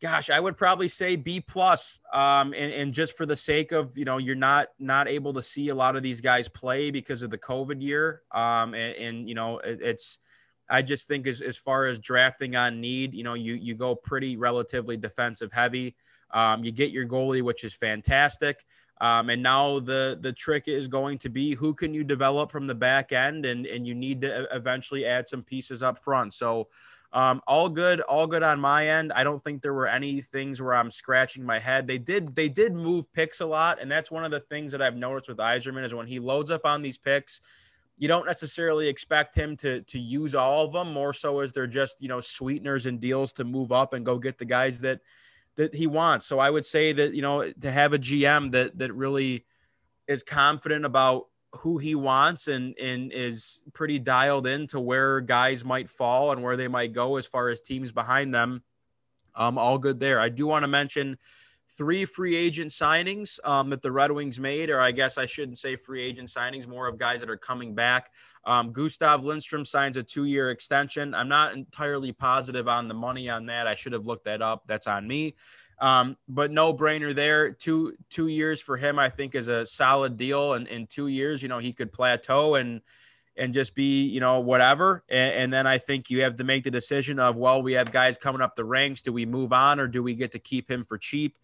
Gosh, 0.00 0.28
I 0.28 0.38
would 0.38 0.56
probably 0.56 0.88
say 0.88 1.16
B 1.16 1.40
plus. 1.40 2.00
Um, 2.12 2.52
and, 2.52 2.72
and 2.72 2.92
just 2.92 3.16
for 3.16 3.26
the 3.26 3.36
sake 3.36 3.72
of 3.72 3.96
you 3.96 4.04
know, 4.04 4.18
you're 4.18 4.36
not 4.36 4.68
not 4.78 5.08
able 5.08 5.32
to 5.32 5.42
see 5.42 5.70
a 5.70 5.74
lot 5.74 5.96
of 5.96 6.02
these 6.02 6.20
guys 6.20 6.48
play 6.48 6.90
because 6.90 7.22
of 7.22 7.30
the 7.30 7.38
COVID 7.38 7.82
year. 7.82 8.22
Um, 8.30 8.74
and, 8.74 8.94
and 8.96 9.28
you 9.28 9.34
know, 9.34 9.58
it, 9.58 9.80
it's. 9.82 10.18
I 10.66 10.80
just 10.80 11.08
think 11.08 11.26
as, 11.26 11.42
as 11.42 11.58
far 11.58 11.86
as 11.86 11.98
drafting 11.98 12.56
on 12.56 12.80
need, 12.80 13.12
you 13.12 13.22
know, 13.22 13.34
you 13.34 13.54
you 13.54 13.74
go 13.74 13.94
pretty 13.94 14.36
relatively 14.36 14.96
defensive 14.96 15.52
heavy. 15.52 15.94
Um, 16.30 16.64
you 16.64 16.72
get 16.72 16.90
your 16.90 17.06
goalie, 17.06 17.42
which 17.42 17.64
is 17.64 17.74
fantastic. 17.74 18.64
Um, 19.00 19.30
and 19.30 19.42
now 19.42 19.80
the 19.80 20.18
the 20.20 20.32
trick 20.32 20.68
is 20.68 20.88
going 20.88 21.18
to 21.18 21.28
be 21.28 21.54
who 21.54 21.74
can 21.74 21.92
you 21.92 22.04
develop 22.04 22.50
from 22.50 22.66
the 22.66 22.74
back 22.74 23.12
end, 23.12 23.44
and 23.44 23.66
and 23.66 23.86
you 23.86 23.94
need 23.94 24.20
to 24.22 24.46
eventually 24.54 25.04
add 25.04 25.28
some 25.28 25.42
pieces 25.42 25.82
up 25.82 25.98
front. 25.98 26.34
So. 26.34 26.68
Um, 27.12 27.40
all 27.46 27.68
good, 27.68 28.00
all 28.00 28.26
good 28.26 28.42
on 28.42 28.58
my 28.58 28.88
end. 28.88 29.12
I 29.12 29.22
don't 29.22 29.38
think 29.38 29.62
there 29.62 29.72
were 29.72 29.86
any 29.86 30.20
things 30.20 30.60
where 30.60 30.74
I'm 30.74 30.90
scratching 30.90 31.44
my 31.44 31.60
head. 31.60 31.86
They 31.86 31.96
did, 31.96 32.34
they 32.34 32.48
did 32.48 32.74
move 32.74 33.12
picks 33.12 33.40
a 33.40 33.46
lot, 33.46 33.80
and 33.80 33.88
that's 33.88 34.10
one 34.10 34.24
of 34.24 34.32
the 34.32 34.40
things 34.40 34.72
that 34.72 34.82
I've 34.82 34.96
noticed 34.96 35.28
with 35.28 35.38
Yzerman 35.38 35.84
is 35.84 35.94
when 35.94 36.08
he 36.08 36.18
loads 36.18 36.50
up 36.50 36.64
on 36.64 36.82
these 36.82 36.98
picks, 36.98 37.40
you 37.98 38.08
don't 38.08 38.26
necessarily 38.26 38.88
expect 38.88 39.34
him 39.34 39.56
to 39.58 39.82
to 39.82 39.98
use 39.98 40.34
all 40.34 40.64
of 40.64 40.72
them. 40.72 40.92
More 40.92 41.12
so 41.12 41.40
as 41.40 41.52
they're 41.52 41.66
just 41.66 42.02
you 42.02 42.08
know 42.08 42.20
sweeteners 42.20 42.86
and 42.86 43.00
deals 43.00 43.32
to 43.34 43.44
move 43.44 43.70
up 43.72 43.92
and 43.92 44.04
go 44.04 44.18
get 44.18 44.38
the 44.38 44.44
guys 44.44 44.80
that 44.80 45.00
that 45.56 45.74
he 45.74 45.86
wants. 45.86 46.26
So 46.26 46.38
I 46.38 46.50
would 46.50 46.66
say 46.66 46.92
that 46.92 47.14
you 47.14 47.22
know 47.22 47.52
to 47.60 47.70
have 47.70 47.92
a 47.92 47.98
GM 47.98 48.52
that 48.52 48.78
that 48.78 48.92
really 48.92 49.44
is 50.06 50.22
confident 50.22 50.84
about 50.84 51.26
who 51.58 51.78
he 51.78 51.94
wants 51.94 52.48
and 52.48 52.76
and 52.78 53.12
is 53.12 53.62
pretty 53.72 53.98
dialed 53.98 54.46
in 54.46 54.66
to 54.68 54.80
where 54.80 55.20
guys 55.20 55.64
might 55.64 55.88
fall 55.88 56.32
and 56.32 56.42
where 56.42 56.56
they 56.56 56.68
might 56.68 56.92
go 56.92 57.16
as 57.16 57.26
far 57.26 57.48
as 57.48 57.60
teams 57.60 57.92
behind 57.92 58.34
them. 58.34 58.62
Um, 59.36 59.58
all 59.58 59.78
good 59.78 59.98
there. 59.98 60.20
I 60.20 60.28
do 60.28 60.46
want 60.46 60.62
to 60.62 60.68
mention 60.68 61.18
three 61.76 62.04
free 62.04 62.36
agent 62.36 62.70
signings 62.70 63.38
um, 63.44 63.70
that 63.70 63.82
the 63.82 63.90
Red 63.90 64.12
Wings 64.12 64.38
made, 64.38 64.70
or 64.70 64.80
I 64.80 64.92
guess 64.92 65.18
I 65.18 65.26
shouldn't 65.26 65.58
say 65.58 65.76
free 65.76 66.02
agent 66.02 66.28
signings, 66.28 66.66
more 66.66 66.88
of 66.88 66.98
guys 66.98 67.20
that 67.20 67.30
are 67.30 67.36
coming 67.36 67.74
back. 67.74 68.10
Um, 68.44 68.72
Gustav 68.72 69.24
Lindstrom 69.24 69.64
signs 69.64 69.96
a 69.96 70.02
two 70.02 70.24
year 70.24 70.50
extension. 70.50 71.14
I'm 71.14 71.28
not 71.28 71.54
entirely 71.54 72.12
positive 72.12 72.68
on 72.68 72.88
the 72.88 72.94
money 72.94 73.28
on 73.28 73.46
that. 73.46 73.66
I 73.66 73.74
should 73.74 73.92
have 73.92 74.06
looked 74.06 74.24
that 74.24 74.42
up. 74.42 74.64
That's 74.66 74.86
on 74.86 75.06
me. 75.06 75.34
Um, 75.80 76.16
but 76.28 76.50
no 76.52 76.72
brainer 76.72 77.14
there. 77.14 77.50
Two 77.52 77.94
two 78.08 78.28
years 78.28 78.60
for 78.60 78.76
him, 78.76 78.98
I 78.98 79.08
think, 79.08 79.34
is 79.34 79.48
a 79.48 79.66
solid 79.66 80.16
deal. 80.16 80.54
And 80.54 80.68
in 80.68 80.86
two 80.86 81.08
years, 81.08 81.42
you 81.42 81.48
know, 81.48 81.58
he 81.58 81.72
could 81.72 81.92
plateau 81.92 82.54
and 82.54 82.80
and 83.36 83.52
just 83.52 83.74
be, 83.74 84.04
you 84.04 84.20
know, 84.20 84.40
whatever. 84.40 85.04
And, 85.08 85.34
and, 85.34 85.52
then 85.52 85.66
I 85.66 85.78
think 85.78 86.08
you 86.08 86.22
have 86.22 86.36
to 86.36 86.44
make 86.44 86.64
the 86.64 86.70
decision 86.70 87.18
of, 87.18 87.36
well, 87.36 87.62
we 87.62 87.72
have 87.72 87.90
guys 87.90 88.16
coming 88.16 88.40
up 88.40 88.54
the 88.54 88.64
ranks. 88.64 89.02
Do 89.02 89.12
we 89.12 89.26
move 89.26 89.52
on 89.52 89.80
or 89.80 89.88
do 89.88 90.02
we 90.02 90.14
get 90.14 90.32
to 90.32 90.38
keep 90.38 90.70
him 90.70 90.84
for 90.84 90.98
cheap? 90.98 91.36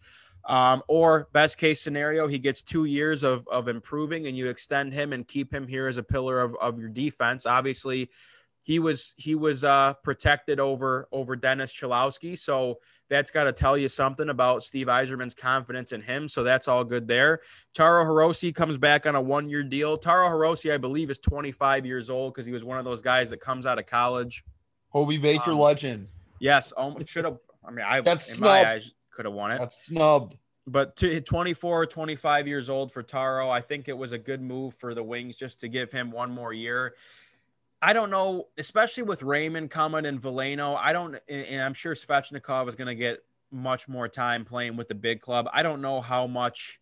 Um, 0.45 0.81
or 0.87 1.27
best 1.33 1.57
case 1.57 1.81
scenario, 1.81 2.27
he 2.27 2.39
gets 2.39 2.63
two 2.63 2.85
years 2.85 3.23
of, 3.23 3.47
of 3.47 3.67
improving 3.67 4.25
and 4.25 4.35
you 4.35 4.49
extend 4.49 4.93
him 4.93 5.13
and 5.13 5.27
keep 5.27 5.53
him 5.53 5.67
here 5.67 5.87
as 5.87 5.97
a 5.97 6.03
pillar 6.03 6.39
of, 6.41 6.55
of 6.61 6.79
your 6.79 6.89
defense. 6.89 7.45
Obviously, 7.45 8.09
he 8.63 8.79
was 8.79 9.13
he 9.17 9.35
was 9.35 9.63
uh, 9.63 9.93
protected 10.03 10.59
over 10.59 11.07
over 11.11 11.35
Dennis 11.35 11.73
Cholowski, 11.73 12.37
so 12.37 12.79
that's 13.11 13.29
got 13.29 13.43
to 13.43 13.51
tell 13.51 13.77
you 13.77 13.89
something 13.89 14.29
about 14.29 14.63
Steve 14.63 14.87
Yzerman's 14.87 15.33
confidence 15.33 15.91
in 15.91 16.01
him. 16.01 16.29
So 16.29 16.43
that's 16.43 16.69
all 16.69 16.85
good 16.85 17.09
there. 17.09 17.41
Taro 17.73 18.05
Hirose 18.05 18.55
comes 18.55 18.77
back 18.77 19.05
on 19.05 19.15
a 19.15 19.21
one 19.21 19.49
year 19.49 19.63
deal. 19.63 19.97
Taro 19.97 20.29
Hirose, 20.29 20.73
I 20.73 20.77
believe, 20.77 21.09
is 21.09 21.19
25 21.19 21.85
years 21.85 22.09
old 22.09 22.33
because 22.33 22.45
he 22.45 22.53
was 22.53 22.63
one 22.63 22.77
of 22.77 22.85
those 22.85 23.01
guys 23.01 23.29
that 23.31 23.41
comes 23.41 23.67
out 23.67 23.77
of 23.77 23.85
college. 23.85 24.45
Hobey 24.91 25.17
Baker 25.17 25.51
um, 25.51 25.59
legend. 25.59 26.09
Yes, 26.39 26.71
should 27.05 27.25
have. 27.25 27.37
I 27.67 27.71
mean, 27.71 27.85
I 27.85 27.99
that's 27.99 28.29
in 28.29 28.35
snub. 28.35 28.49
my 28.49 28.71
eyes 28.71 28.93
could 29.11 29.25
have 29.25 29.33
won 29.33 29.51
it. 29.51 29.59
That's 29.59 29.85
snubbed. 29.85 30.37
But 30.65 30.95
to 30.97 31.19
24, 31.19 31.87
25 31.87 32.47
years 32.47 32.69
old 32.69 32.93
for 32.93 33.03
Taro, 33.03 33.49
I 33.49 33.59
think 33.59 33.89
it 33.89 33.97
was 33.97 34.13
a 34.13 34.17
good 34.17 34.41
move 34.41 34.73
for 34.75 34.93
the 34.93 35.03
Wings 35.03 35.35
just 35.35 35.59
to 35.59 35.67
give 35.67 35.91
him 35.91 36.11
one 36.11 36.31
more 36.31 36.53
year. 36.53 36.93
I 37.81 37.93
don't 37.93 38.11
know, 38.11 38.47
especially 38.57 39.03
with 39.03 39.23
Raymond 39.23 39.71
coming 39.71 40.05
and 40.05 40.21
Veleno. 40.21 40.77
I 40.79 40.93
don't, 40.93 41.17
and 41.27 41.61
I'm 41.61 41.73
sure 41.73 41.95
Svechnikov 41.95 42.67
is 42.67 42.75
going 42.75 42.87
to 42.87 42.95
get 42.95 43.19
much 43.51 43.87
more 43.87 44.07
time 44.07 44.45
playing 44.45 44.77
with 44.77 44.87
the 44.87 44.95
big 44.95 45.21
club. 45.21 45.49
I 45.51 45.63
don't 45.63 45.81
know 45.81 45.99
how 45.99 46.27
much 46.27 46.79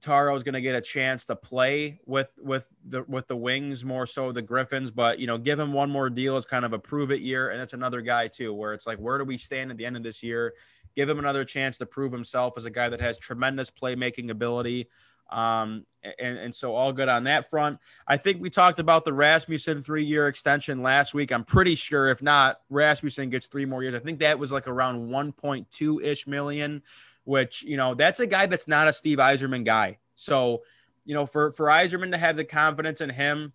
Taro 0.00 0.34
is 0.34 0.42
going 0.42 0.54
to 0.54 0.60
get 0.60 0.74
a 0.74 0.80
chance 0.80 1.26
to 1.26 1.36
play 1.36 2.00
with 2.06 2.34
with 2.42 2.72
the 2.84 3.04
with 3.04 3.28
the 3.28 3.36
Wings 3.36 3.84
more 3.84 4.06
so 4.06 4.32
the 4.32 4.42
Griffins, 4.42 4.90
but 4.90 5.20
you 5.20 5.28
know, 5.28 5.38
give 5.38 5.60
him 5.60 5.72
one 5.72 5.90
more 5.90 6.10
deal 6.10 6.36
as 6.36 6.44
kind 6.44 6.64
of 6.64 6.72
a 6.72 6.78
prove 6.78 7.12
it 7.12 7.20
year, 7.20 7.50
and 7.50 7.60
that's 7.60 7.72
another 7.72 8.00
guy 8.00 8.26
too, 8.26 8.52
where 8.52 8.72
it's 8.72 8.86
like, 8.86 8.98
where 8.98 9.18
do 9.18 9.24
we 9.24 9.38
stand 9.38 9.70
at 9.70 9.76
the 9.76 9.86
end 9.86 9.96
of 9.96 10.02
this 10.02 10.22
year? 10.22 10.54
Give 10.96 11.08
him 11.08 11.20
another 11.20 11.44
chance 11.44 11.78
to 11.78 11.86
prove 11.86 12.12
himself 12.12 12.54
as 12.56 12.64
a 12.64 12.70
guy 12.70 12.88
that 12.88 13.00
has 13.00 13.16
tremendous 13.16 13.70
playmaking 13.70 14.30
ability. 14.30 14.88
Um, 15.32 15.86
and, 16.02 16.36
and 16.36 16.54
so 16.54 16.74
all 16.74 16.92
good 16.92 17.08
on 17.08 17.24
that 17.24 17.48
front. 17.48 17.78
I 18.06 18.18
think 18.18 18.40
we 18.40 18.50
talked 18.50 18.78
about 18.78 19.04
the 19.04 19.12
Rasmussen 19.12 19.82
three 19.82 20.04
year 20.04 20.28
extension 20.28 20.82
last 20.82 21.14
week. 21.14 21.32
I'm 21.32 21.44
pretty 21.44 21.74
sure, 21.74 22.10
if 22.10 22.22
not, 22.22 22.60
Rasmussen 22.68 23.30
gets 23.30 23.46
three 23.46 23.64
more 23.64 23.82
years. 23.82 23.94
I 23.94 23.98
think 23.98 24.18
that 24.18 24.38
was 24.38 24.52
like 24.52 24.68
around 24.68 25.08
1.2 25.08 26.04
ish 26.04 26.26
million, 26.26 26.82
which, 27.24 27.62
you 27.62 27.78
know, 27.78 27.94
that's 27.94 28.20
a 28.20 28.26
guy 28.26 28.46
that's 28.46 28.68
not 28.68 28.88
a 28.88 28.92
Steve 28.92 29.18
Yzerman 29.18 29.64
guy. 29.64 29.98
So, 30.16 30.62
you 31.04 31.14
know, 31.14 31.24
for, 31.24 31.50
for 31.50 31.66
Yzerman 31.66 32.12
to 32.12 32.18
have 32.18 32.36
the 32.36 32.44
confidence 32.44 33.00
in 33.00 33.08
him, 33.08 33.54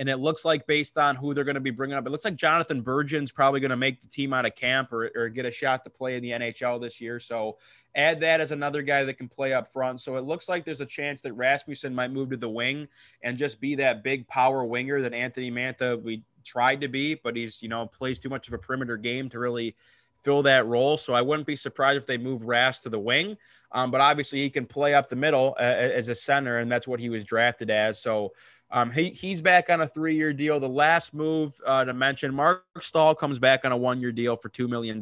and 0.00 0.08
it 0.08 0.16
looks 0.16 0.46
like 0.46 0.66
based 0.66 0.96
on 0.96 1.14
who 1.14 1.34
they're 1.34 1.44
going 1.44 1.56
to 1.56 1.60
be 1.60 1.70
bringing 1.70 1.94
up, 1.94 2.06
it 2.06 2.10
looks 2.10 2.24
like 2.24 2.34
Jonathan 2.34 2.82
Berggren's 2.82 3.30
probably 3.30 3.60
going 3.60 3.70
to 3.70 3.76
make 3.76 4.00
the 4.00 4.08
team 4.08 4.32
out 4.32 4.46
of 4.46 4.54
camp 4.54 4.94
or, 4.94 5.10
or 5.14 5.28
get 5.28 5.44
a 5.44 5.50
shot 5.50 5.84
to 5.84 5.90
play 5.90 6.16
in 6.16 6.22
the 6.22 6.30
NHL 6.30 6.80
this 6.80 7.02
year. 7.02 7.20
So 7.20 7.58
add 7.94 8.18
that 8.20 8.40
as 8.40 8.50
another 8.50 8.80
guy 8.80 9.04
that 9.04 9.18
can 9.18 9.28
play 9.28 9.52
up 9.52 9.70
front. 9.70 10.00
So 10.00 10.16
it 10.16 10.24
looks 10.24 10.48
like 10.48 10.64
there's 10.64 10.80
a 10.80 10.86
chance 10.86 11.20
that 11.20 11.34
Rasmussen 11.34 11.94
might 11.94 12.12
move 12.12 12.30
to 12.30 12.38
the 12.38 12.48
wing 12.48 12.88
and 13.22 13.36
just 13.36 13.60
be 13.60 13.74
that 13.74 14.02
big 14.02 14.26
power 14.26 14.64
winger 14.64 15.02
that 15.02 15.12
Anthony 15.12 15.50
Mantha 15.50 16.02
we 16.02 16.22
tried 16.46 16.80
to 16.80 16.88
be, 16.88 17.14
but 17.14 17.36
he's 17.36 17.62
you 17.62 17.68
know 17.68 17.86
plays 17.86 18.18
too 18.18 18.30
much 18.30 18.48
of 18.48 18.54
a 18.54 18.58
perimeter 18.58 18.96
game 18.96 19.28
to 19.28 19.38
really 19.38 19.76
fill 20.24 20.42
that 20.44 20.66
role. 20.66 20.96
So 20.96 21.12
I 21.12 21.20
wouldn't 21.20 21.46
be 21.46 21.56
surprised 21.56 21.98
if 21.98 22.06
they 22.06 22.16
move 22.16 22.44
Ras 22.44 22.80
to 22.80 22.88
the 22.88 22.98
wing. 22.98 23.36
Um, 23.72 23.90
but 23.90 24.00
obviously 24.00 24.40
he 24.40 24.50
can 24.50 24.64
play 24.64 24.94
up 24.94 25.10
the 25.10 25.16
middle 25.16 25.54
uh, 25.58 25.62
as 25.62 26.08
a 26.08 26.14
center, 26.14 26.58
and 26.58 26.72
that's 26.72 26.88
what 26.88 27.00
he 27.00 27.10
was 27.10 27.22
drafted 27.22 27.70
as. 27.70 28.02
So 28.02 28.32
um, 28.70 28.90
he, 28.90 29.10
he's 29.10 29.42
back 29.42 29.70
on 29.70 29.80
a 29.80 29.88
three 29.88 30.16
year 30.16 30.32
deal. 30.32 30.60
The 30.60 30.68
last 30.68 31.14
move 31.14 31.54
uh, 31.66 31.84
to 31.84 31.94
mention 31.94 32.34
Marc 32.34 32.64
Staal 32.80 33.14
comes 33.14 33.38
back 33.38 33.64
on 33.64 33.72
a 33.72 33.76
one 33.76 34.00
year 34.00 34.12
deal 34.12 34.36
for 34.36 34.48
$2 34.48 34.68
million. 34.68 35.00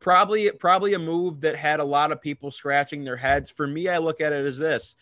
Probably, 0.00 0.50
probably 0.52 0.94
a 0.94 0.98
move 0.98 1.42
that 1.42 1.56
had 1.56 1.80
a 1.80 1.84
lot 1.84 2.10
of 2.10 2.22
people 2.22 2.50
scratching 2.50 3.04
their 3.04 3.16
heads. 3.16 3.50
For 3.50 3.66
me, 3.66 3.88
I 3.88 3.98
look 3.98 4.20
at 4.20 4.32
it 4.32 4.46
as 4.46 4.58
this 4.58 4.96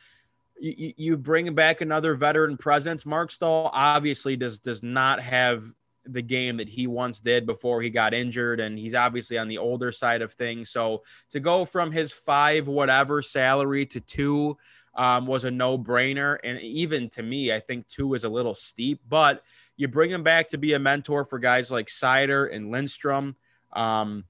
you, 0.60 0.92
you 0.96 1.16
bring 1.16 1.54
back 1.54 1.80
another 1.80 2.14
veteran 2.14 2.56
presence. 2.56 3.06
Marc 3.06 3.30
Staal 3.30 3.70
obviously 3.72 4.36
does 4.36 4.58
does 4.58 4.82
not 4.82 5.20
have 5.20 5.64
the 6.04 6.22
game 6.22 6.56
that 6.56 6.68
he 6.68 6.86
once 6.86 7.20
did 7.20 7.44
before 7.44 7.82
he 7.82 7.90
got 7.90 8.14
injured, 8.14 8.60
and 8.60 8.78
he's 8.78 8.94
obviously 8.94 9.38
on 9.38 9.48
the 9.48 9.58
older 9.58 9.92
side 9.92 10.22
of 10.22 10.32
things. 10.32 10.70
So 10.70 11.02
to 11.30 11.40
go 11.40 11.64
from 11.64 11.92
his 11.92 12.12
five 12.12 12.66
whatever 12.66 13.22
salary 13.22 13.86
to 13.86 14.00
two 14.00 14.56
um, 14.98 15.26
was 15.26 15.44
a 15.44 15.50
no 15.50 15.78
brainer. 15.78 16.36
And 16.44 16.60
even 16.60 17.08
to 17.10 17.22
me, 17.22 17.52
I 17.52 17.60
think 17.60 17.86
two 17.86 18.12
is 18.14 18.24
a 18.24 18.28
little 18.28 18.54
steep, 18.54 19.00
but 19.08 19.42
you 19.76 19.88
bring 19.88 20.10
him 20.10 20.24
back 20.24 20.48
to 20.48 20.58
be 20.58 20.74
a 20.74 20.78
mentor 20.78 21.24
for 21.24 21.38
guys 21.38 21.70
like 21.70 21.86
Seider 21.86 22.52
and 22.54 22.70
Lindstrom. 22.70 23.36
Um, 23.72 24.24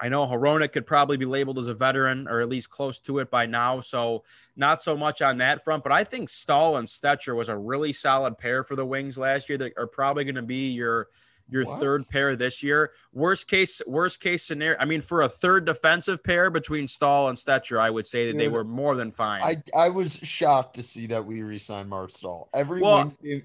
I 0.00 0.08
know 0.08 0.26
Hronek 0.26 0.72
could 0.72 0.86
probably 0.86 1.18
be 1.18 1.26
labeled 1.26 1.58
as 1.58 1.66
a 1.66 1.74
veteran 1.74 2.26
or 2.26 2.40
at 2.40 2.48
least 2.48 2.70
close 2.70 3.00
to 3.00 3.18
it 3.18 3.30
by 3.30 3.46
now. 3.46 3.80
So 3.80 4.24
not 4.56 4.80
so 4.80 4.96
much 4.96 5.20
on 5.20 5.38
that 5.38 5.62
front, 5.62 5.82
but 5.82 5.92
I 5.92 6.04
think 6.04 6.30
Staal 6.30 6.78
and 6.78 6.88
Stecher 6.88 7.36
was 7.36 7.50
a 7.50 7.56
really 7.56 7.92
solid 7.92 8.38
pair 8.38 8.64
for 8.64 8.76
the 8.76 8.86
Wings 8.86 9.18
last 9.18 9.48
year 9.48 9.58
that 9.58 9.74
are 9.76 9.86
probably 9.86 10.24
going 10.24 10.36
to 10.36 10.42
be 10.42 10.72
your– 10.72 11.08
your 11.48 11.64
what? 11.64 11.80
third 11.80 12.08
pair 12.08 12.36
this 12.36 12.62
year. 12.62 12.92
Worst 13.12 13.48
case, 13.48 13.80
worst 13.86 14.20
case 14.20 14.44
scenario. 14.44 14.78
I 14.78 14.84
mean, 14.84 15.00
for 15.00 15.22
a 15.22 15.28
third 15.28 15.64
defensive 15.64 16.22
pair 16.22 16.50
between 16.50 16.88
Staal 16.88 17.28
and 17.28 17.38
Stecher, 17.38 17.78
I 17.78 17.90
would 17.90 18.06
say 18.06 18.26
that 18.26 18.32
Dude, 18.32 18.40
they 18.40 18.48
were 18.48 18.64
more 18.64 18.94
than 18.94 19.10
fine. 19.10 19.42
I 19.42 19.56
I 19.76 19.88
was 19.88 20.16
shocked 20.16 20.76
to 20.76 20.82
see 20.82 21.06
that 21.06 21.24
we 21.24 21.42
re-signed 21.42 21.88
Marc 21.88 22.10
Staal. 22.10 22.48
Every 22.54 22.80
well, 22.80 23.10
game 23.22 23.42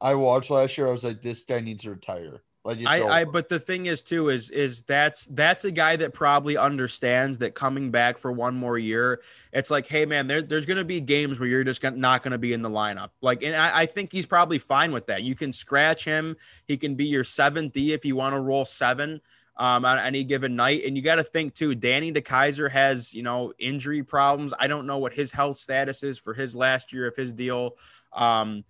I 0.00 0.14
watched 0.14 0.50
last 0.50 0.76
year, 0.76 0.88
I 0.88 0.90
was 0.90 1.04
like, 1.04 1.22
this 1.22 1.42
guy 1.42 1.60
needs 1.60 1.84
to 1.84 1.90
retire. 1.90 2.42
Like 2.66 2.80
I, 2.84 3.20
I, 3.20 3.24
but 3.24 3.48
the 3.48 3.58
thing 3.58 3.86
is 3.86 4.02
too 4.02 4.28
is 4.28 4.50
is 4.50 4.82
that's 4.82 5.26
that's 5.26 5.64
a 5.64 5.70
guy 5.70 5.94
that 5.96 6.12
probably 6.12 6.56
understands 6.56 7.38
that 7.38 7.54
coming 7.54 7.90
back 7.92 8.18
for 8.18 8.32
one 8.32 8.56
more 8.56 8.76
year, 8.76 9.22
it's 9.52 9.70
like, 9.70 9.86
hey 9.86 10.04
man, 10.04 10.26
there, 10.26 10.42
there's 10.42 10.66
gonna 10.66 10.84
be 10.84 11.00
games 11.00 11.38
where 11.38 11.48
you're 11.48 11.64
just 11.64 11.80
gonna, 11.80 11.96
not 11.96 12.22
gonna 12.22 12.38
be 12.38 12.52
in 12.52 12.62
the 12.62 12.70
lineup. 12.70 13.10
Like, 13.22 13.42
and 13.44 13.54
I, 13.54 13.82
I 13.82 13.86
think 13.86 14.10
he's 14.12 14.26
probably 14.26 14.58
fine 14.58 14.90
with 14.90 15.06
that. 15.06 15.22
You 15.22 15.36
can 15.36 15.52
scratch 15.52 16.04
him. 16.04 16.36
He 16.66 16.76
can 16.76 16.96
be 16.96 17.04
your 17.04 17.24
seventh 17.24 17.72
D 17.72 17.92
if 17.92 18.04
you 18.04 18.16
want 18.16 18.34
to 18.34 18.40
roll 18.40 18.64
seven 18.64 19.20
um, 19.56 19.84
on 19.84 19.98
any 19.98 20.24
given 20.24 20.56
night. 20.56 20.82
And 20.84 20.96
you 20.96 21.02
got 21.02 21.16
to 21.16 21.24
think 21.24 21.54
too, 21.54 21.74
Danny 21.74 22.12
DeKeyser 22.12 22.70
has, 22.70 23.14
you 23.14 23.22
know, 23.22 23.52
injury 23.58 24.02
problems. 24.02 24.52
I 24.58 24.66
don't 24.66 24.86
know 24.86 24.98
what 24.98 25.14
his 25.14 25.32
health 25.32 25.58
status 25.58 26.02
is 26.02 26.18
for 26.18 26.34
his 26.34 26.54
last 26.54 26.92
year 26.92 27.06
of 27.06 27.16
his 27.16 27.32
deal. 27.32 27.76
Um, 28.12 28.64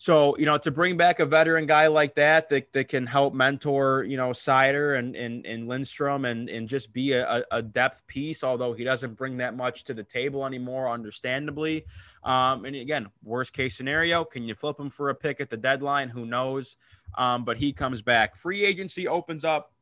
so, 0.00 0.38
you 0.38 0.46
know, 0.46 0.56
to 0.58 0.70
bring 0.70 0.96
back 0.96 1.18
a 1.18 1.26
veteran 1.26 1.66
guy 1.66 1.88
like 1.88 2.14
that 2.14 2.48
that, 2.50 2.72
that 2.72 2.86
can 2.86 3.04
help 3.04 3.34
mentor, 3.34 4.04
you 4.04 4.16
know, 4.16 4.28
Seider 4.28 4.96
and, 4.96 5.16
and, 5.16 5.44
and 5.44 5.66
Lindstrom 5.66 6.24
and, 6.24 6.48
and 6.48 6.68
just 6.68 6.92
be 6.92 7.14
a, 7.14 7.44
a 7.50 7.60
depth 7.60 8.06
piece, 8.06 8.44
although 8.44 8.72
he 8.72 8.84
doesn't 8.84 9.14
bring 9.14 9.38
that 9.38 9.56
much 9.56 9.82
to 9.84 9.94
the 9.94 10.04
table 10.04 10.46
anymore, 10.46 10.88
understandably. 10.88 11.84
Um, 12.22 12.64
and 12.64 12.76
again, 12.76 13.08
worst 13.24 13.52
case 13.52 13.76
scenario, 13.76 14.24
can 14.24 14.44
you 14.44 14.54
flip 14.54 14.78
him 14.78 14.88
for 14.88 15.10
a 15.10 15.16
pick 15.16 15.40
at 15.40 15.50
the 15.50 15.56
deadline? 15.56 16.10
Who 16.10 16.24
knows? 16.24 16.76
Um, 17.16 17.44
but 17.44 17.56
he 17.56 17.72
comes 17.72 18.00
back. 18.00 18.36
Free 18.36 18.64
agency 18.64 19.08
opens 19.08 19.44
up, 19.44 19.72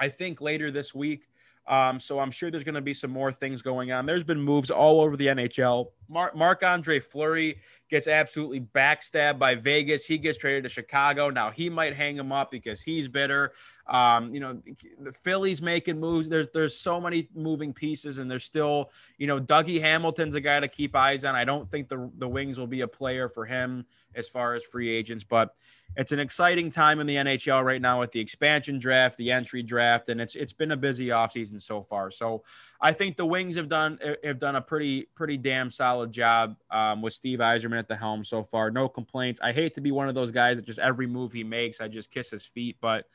I 0.00 0.08
think, 0.08 0.40
later 0.40 0.72
this 0.72 0.92
week. 0.92 1.28
Um, 1.68 2.00
so 2.00 2.18
I'm 2.18 2.30
sure 2.30 2.50
there's 2.50 2.64
going 2.64 2.76
to 2.76 2.80
be 2.80 2.94
some 2.94 3.10
more 3.10 3.30
things 3.30 3.60
going 3.60 3.92
on. 3.92 4.06
There's 4.06 4.24
been 4.24 4.40
moves 4.40 4.70
all 4.70 5.02
over 5.02 5.16
the 5.16 5.26
NHL. 5.26 5.90
Marc 6.08 6.62
Andre 6.62 6.98
Fleury 6.98 7.60
gets 7.90 8.08
absolutely 8.08 8.60
backstabbed 8.60 9.38
by 9.38 9.54
Vegas. 9.54 10.06
He 10.06 10.16
gets 10.16 10.38
traded 10.38 10.62
to 10.62 10.70
Chicago. 10.70 11.28
Now 11.28 11.50
he 11.50 11.68
might 11.68 11.94
hang 11.94 12.16
him 12.16 12.32
up 12.32 12.50
because 12.50 12.80
he's 12.80 13.06
bitter. 13.06 13.52
Um, 13.86 14.32
you 14.32 14.40
know, 14.40 14.62
the 14.98 15.12
Phillies 15.12 15.60
making 15.60 16.00
moves. 16.00 16.30
There's 16.30 16.48
there's 16.54 16.78
so 16.78 16.98
many 16.98 17.28
moving 17.34 17.74
pieces, 17.74 18.16
and 18.16 18.30
there's 18.30 18.44
still, 18.44 18.90
you 19.18 19.26
know, 19.26 19.38
Dougie 19.38 19.80
Hamilton's 19.80 20.34
a 20.34 20.40
guy 20.40 20.60
to 20.60 20.68
keep 20.68 20.96
eyes 20.96 21.26
on. 21.26 21.34
I 21.34 21.44
don't 21.44 21.68
think 21.68 21.88
the 21.88 22.10
the 22.16 22.28
Wings 22.28 22.58
will 22.58 22.66
be 22.66 22.80
a 22.80 22.88
player 22.88 23.28
for 23.28 23.44
him 23.44 23.84
as 24.14 24.28
far 24.28 24.54
as 24.54 24.64
free 24.64 24.88
agents, 24.88 25.24
but 25.24 25.54
it's 25.96 26.12
an 26.12 26.20
exciting 26.20 26.70
time 26.70 27.00
in 27.00 27.06
the 27.06 27.16
NHL 27.16 27.64
right 27.64 27.80
now 27.80 28.00
with 28.00 28.12
the 28.12 28.20
expansion 28.20 28.78
draft, 28.78 29.16
the 29.16 29.32
entry 29.32 29.62
draft, 29.62 30.08
and 30.08 30.20
it's 30.20 30.34
it's 30.34 30.52
been 30.52 30.70
a 30.70 30.76
busy 30.76 31.08
offseason 31.08 31.60
so 31.60 31.82
far. 31.82 32.10
So 32.10 32.44
I 32.80 32.92
think 32.92 33.16
the 33.16 33.26
Wings 33.26 33.56
have 33.56 33.68
done 33.68 33.98
have 34.22 34.38
done 34.38 34.56
a 34.56 34.60
pretty 34.60 35.08
pretty 35.14 35.36
damn 35.36 35.70
solid 35.70 36.12
job 36.12 36.56
um, 36.70 37.02
with 37.02 37.14
Steve 37.14 37.40
Yzerman 37.40 37.78
at 37.78 37.88
the 37.88 37.96
helm 37.96 38.24
so 38.24 38.42
far. 38.42 38.70
No 38.70 38.88
complaints. 38.88 39.40
I 39.42 39.52
hate 39.52 39.74
to 39.74 39.80
be 39.80 39.90
one 39.90 40.08
of 40.08 40.14
those 40.14 40.30
guys 40.30 40.56
that 40.56 40.66
just 40.66 40.78
every 40.78 41.06
move 41.06 41.32
he 41.32 41.44
makes, 41.44 41.80
I 41.80 41.88
just 41.88 42.12
kiss 42.12 42.30
his 42.30 42.44
feet, 42.44 42.76
but 42.80 43.06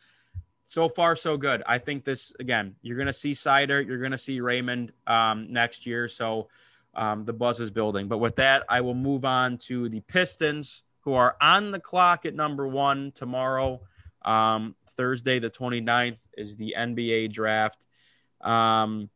so 0.65 0.89
far 0.89 1.15
so 1.15 1.38
good. 1.38 1.63
I 1.65 1.77
think 1.77 2.03
this 2.03 2.33
again. 2.39 2.75
You're 2.81 2.97
to 3.05 3.13
see 3.13 3.31
Seider, 3.31 3.86
you're 3.86 4.09
to 4.09 4.17
see 4.17 4.41
Raymond 4.41 4.91
um, 5.07 5.51
next 5.51 5.86
year. 5.86 6.07
So 6.07 6.49
um, 6.95 7.25
the 7.25 7.33
buzz 7.33 7.59
is 7.59 7.71
building. 7.71 8.07
But 8.07 8.19
with 8.19 8.36
that, 8.38 8.63
I 8.69 8.81
will 8.81 8.93
move 8.93 9.25
on 9.25 9.57
to 9.59 9.89
the 9.89 10.01
Pistons 10.01 10.83
who 11.03 11.13
are 11.13 11.35
on 11.41 11.71
the 11.71 11.79
clock 11.79 12.25
at 12.25 12.35
number 12.35 12.67
one 12.67 13.11
tomorrow. 13.13 13.81
Um, 14.23 14.75
Thursday, 14.91 15.39
the 15.39 15.49
29th, 15.49 16.19
is 16.37 16.55
the 16.55 16.75
NBA 16.77 17.31
draft. 17.31 17.85
Um, 18.41 19.09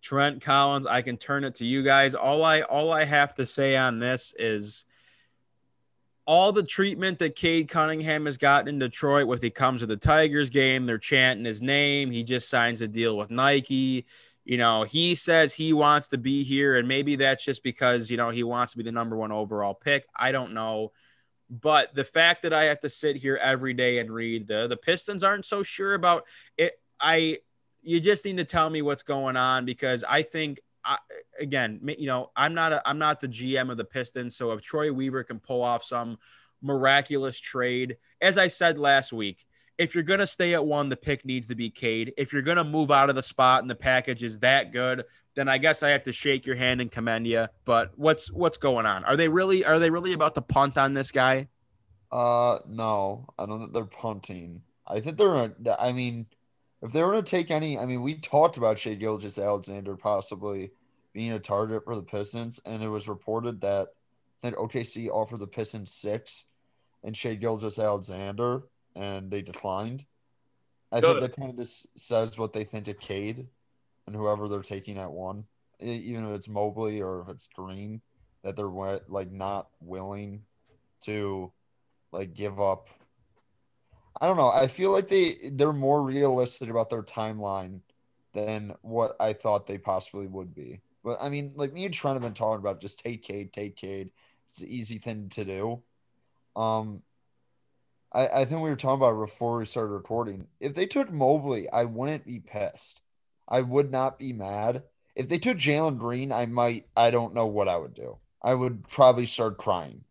Trent 0.00 0.42
Collins, 0.42 0.86
I 0.86 1.02
can 1.02 1.16
turn 1.16 1.44
it 1.44 1.56
to 1.56 1.64
you 1.64 1.82
guys. 1.82 2.14
All 2.14 2.44
I 2.44 2.60
all 2.62 2.92
I 2.92 3.04
have 3.04 3.34
to 3.36 3.46
say 3.46 3.76
on 3.76 3.98
this 3.98 4.32
is 4.38 4.84
all 6.24 6.52
the 6.52 6.62
treatment 6.62 7.18
that 7.18 7.36
Cade 7.36 7.68
Cunningham 7.68 8.26
has 8.26 8.36
gotten 8.36 8.68
in 8.68 8.78
Detroit 8.78 9.26
with 9.26 9.42
he 9.42 9.50
comes 9.50 9.80
to 9.80 9.86
the 9.86 9.96
Tigers 9.96 10.50
game, 10.50 10.84
they're 10.84 10.98
chanting 10.98 11.46
his 11.46 11.62
name. 11.62 12.10
He 12.10 12.22
just 12.22 12.50
signs 12.50 12.82
a 12.82 12.88
deal 12.88 13.16
with 13.16 13.30
Nike 13.30 14.04
you 14.48 14.56
know, 14.56 14.84
he 14.84 15.14
says 15.14 15.52
he 15.52 15.74
wants 15.74 16.08
to 16.08 16.16
be 16.16 16.42
here, 16.42 16.78
and 16.78 16.88
maybe 16.88 17.16
that's 17.16 17.44
just 17.44 17.62
because, 17.62 18.10
you 18.10 18.16
know, 18.16 18.30
he 18.30 18.42
wants 18.42 18.72
to 18.72 18.78
be 18.78 18.82
the 18.82 18.90
number 18.90 19.14
one 19.14 19.30
overall 19.30 19.74
pick. 19.74 20.06
I 20.16 20.32
don't 20.32 20.54
know. 20.54 20.92
But 21.50 21.94
the 21.94 22.02
fact 22.02 22.42
that 22.42 22.54
I 22.54 22.64
have 22.64 22.80
to 22.80 22.88
sit 22.88 23.16
here 23.16 23.36
every 23.36 23.74
day 23.74 23.98
and 23.98 24.10
read 24.10 24.48
the 24.48 24.66
the 24.66 24.78
Pistons 24.78 25.22
aren't 25.22 25.44
so 25.44 25.62
sure 25.62 25.92
about 25.92 26.24
it. 26.56 26.80
I 26.98 27.40
you 27.82 28.00
just 28.00 28.24
need 28.24 28.38
to 28.38 28.44
tell 28.44 28.70
me 28.70 28.80
what's 28.80 29.02
going 29.02 29.36
on 29.36 29.66
because 29.66 30.02
I 30.08 30.22
think 30.22 30.60
I, 30.82 30.96
again, 31.38 31.80
you 31.98 32.06
know, 32.06 32.30
I'm 32.34 32.54
not 32.54 32.72
a, 32.72 32.88
I'm 32.88 32.98
not 32.98 33.20
the 33.20 33.28
GM 33.28 33.70
of 33.70 33.76
the 33.76 33.84
Pistons, 33.84 34.34
so 34.34 34.52
if 34.52 34.62
Troy 34.62 34.90
Weaver 34.90 35.24
can 35.24 35.40
pull 35.40 35.60
off 35.60 35.84
some 35.84 36.16
miraculous 36.62 37.38
trade, 37.38 37.98
as 38.22 38.38
I 38.38 38.48
said 38.48 38.78
last 38.78 39.12
week, 39.12 39.44
if 39.78 39.94
you're 39.94 40.04
going 40.04 40.20
to 40.20 40.26
stay 40.26 40.54
at 40.54 40.64
one, 40.64 40.88
the 40.88 40.96
pick 40.96 41.24
needs 41.24 41.46
to 41.46 41.54
be 41.54 41.70
Cade. 41.70 42.12
If 42.18 42.32
you're 42.32 42.42
going 42.42 42.56
to 42.56 42.64
move 42.64 42.90
out 42.90 43.08
of 43.08 43.14
the 43.14 43.22
spot 43.22 43.62
and 43.62 43.70
the 43.70 43.76
package 43.76 44.22
is 44.24 44.40
that 44.40 44.72
good, 44.72 45.04
then 45.36 45.48
I 45.48 45.58
guess 45.58 45.84
I 45.84 45.90
have 45.90 46.02
to 46.02 46.12
shake 46.12 46.46
your 46.46 46.56
hand 46.56 46.80
and 46.80 46.90
commend 46.90 47.26
you. 47.28 47.46
But 47.64 47.92
what's 47.96 48.30
what's 48.30 48.58
going 48.58 48.86
on? 48.86 49.04
Are 49.04 49.16
they 49.16 49.28
really 49.28 49.64
are 49.64 49.78
they 49.78 49.90
really 49.90 50.12
about 50.12 50.34
to 50.34 50.42
punt 50.42 50.76
on 50.76 50.94
this 50.94 51.12
guy? 51.12 51.48
Uh, 52.10 52.58
no, 52.66 53.26
I 53.38 53.46
don't 53.46 53.60
think 53.60 53.72
they're 53.72 53.84
punting. 53.84 54.62
I 54.86 55.00
think 55.00 55.16
they're. 55.16 55.54
I 55.78 55.92
mean, 55.92 56.26
if 56.82 56.92
they 56.92 57.02
were 57.02 57.12
going 57.12 57.24
to 57.24 57.30
take 57.30 57.50
any, 57.50 57.78
I 57.78 57.86
mean, 57.86 58.02
we 58.02 58.14
talked 58.14 58.56
about 58.56 58.78
Shai 58.78 58.94
Gilgeous-Alexander 58.94 59.96
possibly 59.96 60.72
being 61.12 61.32
a 61.32 61.38
target 61.38 61.84
for 61.84 61.94
the 61.94 62.02
Pistons, 62.02 62.60
and 62.64 62.82
it 62.82 62.88
was 62.88 63.08
reported 63.08 63.60
that 63.60 63.88
that 64.42 64.54
OKC 64.54 65.08
offered 65.08 65.40
the 65.40 65.46
Pistons 65.46 65.92
six 65.92 66.46
and 67.04 67.16
Shai 67.16 67.34
Gilgeous-Alexander 67.34 68.62
and 68.98 69.30
they 69.30 69.42
declined. 69.42 70.04
I 70.90 71.00
Good. 71.00 71.20
think 71.20 71.20
that 71.20 71.36
kind 71.36 71.50
of 71.50 71.56
just 71.56 71.98
says 71.98 72.38
what 72.38 72.52
they 72.52 72.64
think 72.64 72.88
of 72.88 72.98
Cade 72.98 73.46
and 74.06 74.16
whoever 74.16 74.48
they're 74.48 74.62
taking 74.62 74.98
at 74.98 75.10
one, 75.12 75.44
even 75.80 76.26
if 76.26 76.34
it's 76.34 76.48
Mobley 76.48 77.00
or 77.00 77.20
if 77.22 77.28
it's 77.28 77.48
Green. 77.48 78.00
that 78.42 78.56
they're 78.56 78.66
like 79.08 79.30
not 79.30 79.68
willing 79.80 80.42
to 81.02 81.52
like 82.12 82.34
give 82.34 82.60
up. 82.60 82.88
I 84.20 84.26
don't 84.26 84.36
know. 84.36 84.50
I 84.50 84.66
feel 84.66 84.92
like 84.92 85.08
they 85.08 85.36
they're 85.52 85.72
more 85.72 86.02
realistic 86.02 86.70
about 86.70 86.90
their 86.90 87.02
timeline 87.02 87.80
than 88.34 88.74
what 88.82 89.16
I 89.20 89.32
thought 89.32 89.66
they 89.66 89.78
possibly 89.78 90.26
would 90.26 90.54
be. 90.54 90.80
But 91.04 91.18
I 91.20 91.28
mean, 91.28 91.52
like 91.56 91.72
me 91.72 91.84
and 91.84 91.94
Trent 91.94 92.14
have 92.16 92.22
been 92.22 92.34
talking 92.34 92.60
about 92.60 92.80
just 92.80 93.00
take 93.00 93.22
Cade, 93.22 93.52
take 93.52 93.76
Cade. 93.76 94.10
It's 94.48 94.60
an 94.62 94.68
easy 94.68 94.98
thing 94.98 95.28
to 95.30 95.44
do. 95.44 95.82
Um, 96.56 97.02
I, 98.18 98.40
I 98.40 98.44
think 98.44 98.60
we 98.60 98.68
were 98.68 98.74
talking 98.74 98.96
about 98.96 99.20
before 99.20 99.58
we 99.58 99.64
started 99.64 99.92
recording. 99.92 100.48
If 100.58 100.74
they 100.74 100.86
took 100.86 101.12
Mobley, 101.12 101.68
I 101.70 101.84
wouldn't 101.84 102.26
be 102.26 102.40
pissed. 102.40 103.00
I 103.48 103.60
would 103.60 103.92
not 103.92 104.18
be 104.18 104.32
mad. 104.32 104.82
If 105.14 105.28
they 105.28 105.38
took 105.38 105.56
Jalen 105.56 105.98
Green, 105.98 106.32
I 106.32 106.46
might. 106.46 106.86
I 106.96 107.12
don't 107.12 107.32
know 107.32 107.46
what 107.46 107.68
I 107.68 107.76
would 107.76 107.94
do. 107.94 108.18
I 108.42 108.54
would 108.54 108.88
probably 108.88 109.24
start 109.24 109.56
crying. 109.56 110.02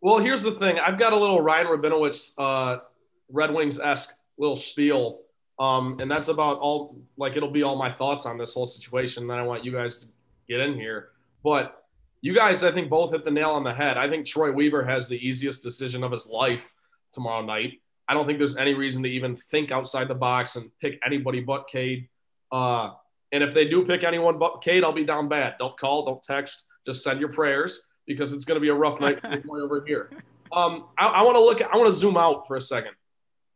Well, 0.00 0.18
here's 0.18 0.42
the 0.42 0.52
thing. 0.52 0.78
I've 0.78 0.98
got 0.98 1.12
a 1.12 1.16
little 1.16 1.42
Ryan 1.42 1.66
Rabinowitz, 1.66 2.32
uh, 2.38 2.80
Red 3.28 3.52
Wings 3.52 3.78
esque 3.78 4.16
little 4.38 4.56
spiel, 4.56 5.20
um, 5.58 5.98
and 6.00 6.10
that's 6.10 6.28
about 6.28 6.60
all. 6.60 6.96
Like 7.18 7.36
it'll 7.36 7.50
be 7.50 7.62
all 7.62 7.76
my 7.76 7.90
thoughts 7.90 8.24
on 8.24 8.38
this 8.38 8.54
whole 8.54 8.66
situation. 8.66 9.26
Then 9.26 9.38
I 9.38 9.42
want 9.42 9.66
you 9.66 9.72
guys 9.72 9.98
to 9.98 10.06
get 10.48 10.60
in 10.60 10.74
here. 10.74 11.10
But 11.44 11.84
you 12.22 12.34
guys, 12.34 12.64
I 12.64 12.72
think, 12.72 12.88
both 12.88 13.12
hit 13.12 13.22
the 13.22 13.30
nail 13.30 13.50
on 13.50 13.64
the 13.64 13.74
head. 13.74 13.98
I 13.98 14.08
think 14.08 14.26
Troy 14.26 14.50
Weaver 14.50 14.84
has 14.84 15.08
the 15.08 15.18
easiest 15.18 15.62
decision 15.62 16.04
of 16.04 16.10
his 16.10 16.26
life 16.26 16.71
tomorrow 17.12 17.42
night. 17.42 17.80
I 18.08 18.14
don't 18.14 18.26
think 18.26 18.38
there's 18.38 18.56
any 18.56 18.74
reason 18.74 19.02
to 19.04 19.08
even 19.08 19.36
think 19.36 19.70
outside 19.70 20.08
the 20.08 20.14
box 20.14 20.56
and 20.56 20.70
pick 20.80 20.98
anybody 21.04 21.40
but 21.40 21.68
Cade. 21.68 22.08
Uh, 22.50 22.90
and 23.30 23.42
if 23.42 23.54
they 23.54 23.66
do 23.66 23.84
pick 23.86 24.04
anyone 24.04 24.38
but 24.38 24.60
Cade, 24.62 24.84
I'll 24.84 24.92
be 24.92 25.04
down 25.04 25.28
bad. 25.28 25.54
Don't 25.58 25.78
call, 25.78 26.04
don't 26.04 26.22
text, 26.22 26.66
just 26.86 27.02
send 27.02 27.20
your 27.20 27.32
prayers 27.32 27.86
because 28.06 28.32
it's 28.32 28.44
going 28.44 28.56
to 28.56 28.60
be 28.60 28.68
a 28.68 28.74
rough 28.74 29.00
night 29.00 29.20
for 29.46 29.60
over 29.60 29.84
here. 29.86 30.10
Um, 30.54 30.84
I, 30.98 31.06
I 31.06 31.22
want 31.22 31.36
to 31.36 31.40
look. 31.40 31.62
I 31.62 31.78
want 31.78 31.90
to 31.90 31.98
zoom 31.98 32.18
out 32.18 32.46
for 32.46 32.58
a 32.58 32.60
second. 32.60 32.92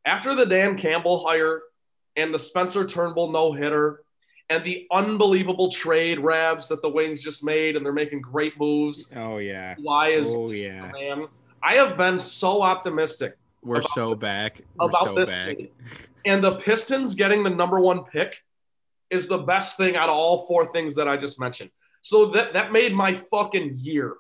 After 0.06 0.34
the 0.34 0.46
Dan 0.46 0.78
Campbell 0.78 1.26
hire 1.26 1.60
and 2.16 2.32
the 2.32 2.38
Spencer 2.38 2.86
Turnbull 2.86 3.30
no 3.30 3.52
hitter 3.52 4.00
and 4.48 4.64
the 4.64 4.86
unbelievable 4.90 5.70
trade 5.70 6.20
Rabs 6.20 6.68
that 6.68 6.80
the 6.80 6.88
Wings 6.88 7.22
just 7.22 7.44
made, 7.44 7.76
and 7.76 7.84
they're 7.84 7.92
making 7.92 8.22
great 8.22 8.58
moves. 8.58 9.12
Oh 9.14 9.36
yeah. 9.36 9.74
Why 9.78 10.12
is 10.12 10.34
Oh 10.38 10.50
yeah. 10.50 10.90
man? 10.90 11.26
I 11.62 11.74
have 11.74 11.96
been 11.96 12.18
so 12.18 12.62
optimistic 12.62 13.36
We're 13.66 13.82
so 13.82 14.14
this- 14.14 14.20
back. 14.20 14.60
We're 14.78 14.86
about 14.86 15.04
so 15.04 15.14
this 15.14 15.26
back. 15.26 15.56
season. 15.56 15.68
And 16.24 16.42
the 16.42 16.56
Pistons 16.56 17.14
getting 17.14 17.42
the 17.44 17.50
number 17.50 17.80
one 17.80 18.04
pick 18.04 18.42
is 19.10 19.28
the 19.28 19.38
best 19.38 19.76
thing 19.76 19.96
out 19.96 20.08
of 20.08 20.16
all 20.16 20.46
four 20.46 20.72
things 20.72 20.96
that 20.96 21.06
I 21.06 21.16
just 21.16 21.38
mentioned. 21.38 21.70
So 22.00 22.26
that 22.30 22.52
that 22.54 22.72
made 22.72 22.94
my 22.94 23.14
fucking 23.30 23.78
year. 23.78 24.14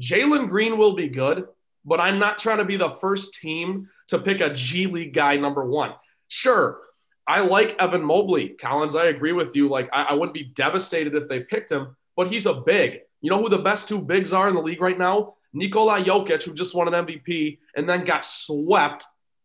Jalen 0.00 0.48
Green 0.48 0.76
will 0.78 0.94
be 0.94 1.08
good, 1.08 1.46
but 1.84 2.00
I'm 2.00 2.18
not 2.18 2.38
trying 2.38 2.58
to 2.58 2.64
be 2.64 2.76
the 2.76 2.90
first 2.90 3.34
team 3.40 3.88
to 4.08 4.18
pick 4.18 4.40
a 4.40 4.52
G 4.52 4.86
League 4.86 5.14
guy 5.14 5.36
number 5.36 5.64
one. 5.64 5.94
Sure, 6.28 6.80
I 7.26 7.40
like 7.40 7.76
Evan 7.78 8.04
Mobley. 8.04 8.50
Collins, 8.50 8.96
I 8.96 9.06
agree 9.06 9.32
with 9.32 9.54
you. 9.54 9.68
Like, 9.68 9.88
I, 9.92 10.04
I 10.04 10.12
wouldn't 10.14 10.34
be 10.34 10.44
devastated 10.44 11.14
if 11.14 11.28
they 11.28 11.40
picked 11.40 11.70
him, 11.70 11.96
but 12.16 12.30
he's 12.30 12.46
a 12.46 12.54
big. 12.54 13.00
You 13.20 13.30
know 13.30 13.40
who 13.40 13.48
the 13.48 13.58
best 13.58 13.88
two 13.88 14.00
bigs 14.00 14.32
are 14.32 14.48
in 14.48 14.54
the 14.54 14.62
league 14.62 14.80
right 14.80 14.98
now? 14.98 15.34
Nikola 15.54 16.02
Jokic, 16.02 16.42
who 16.42 16.52
just 16.52 16.74
won 16.74 16.92
an 16.92 17.06
MVP 17.06 17.58
and 17.76 17.88
then 17.88 18.04
got 18.04 18.26
swept 18.26 19.04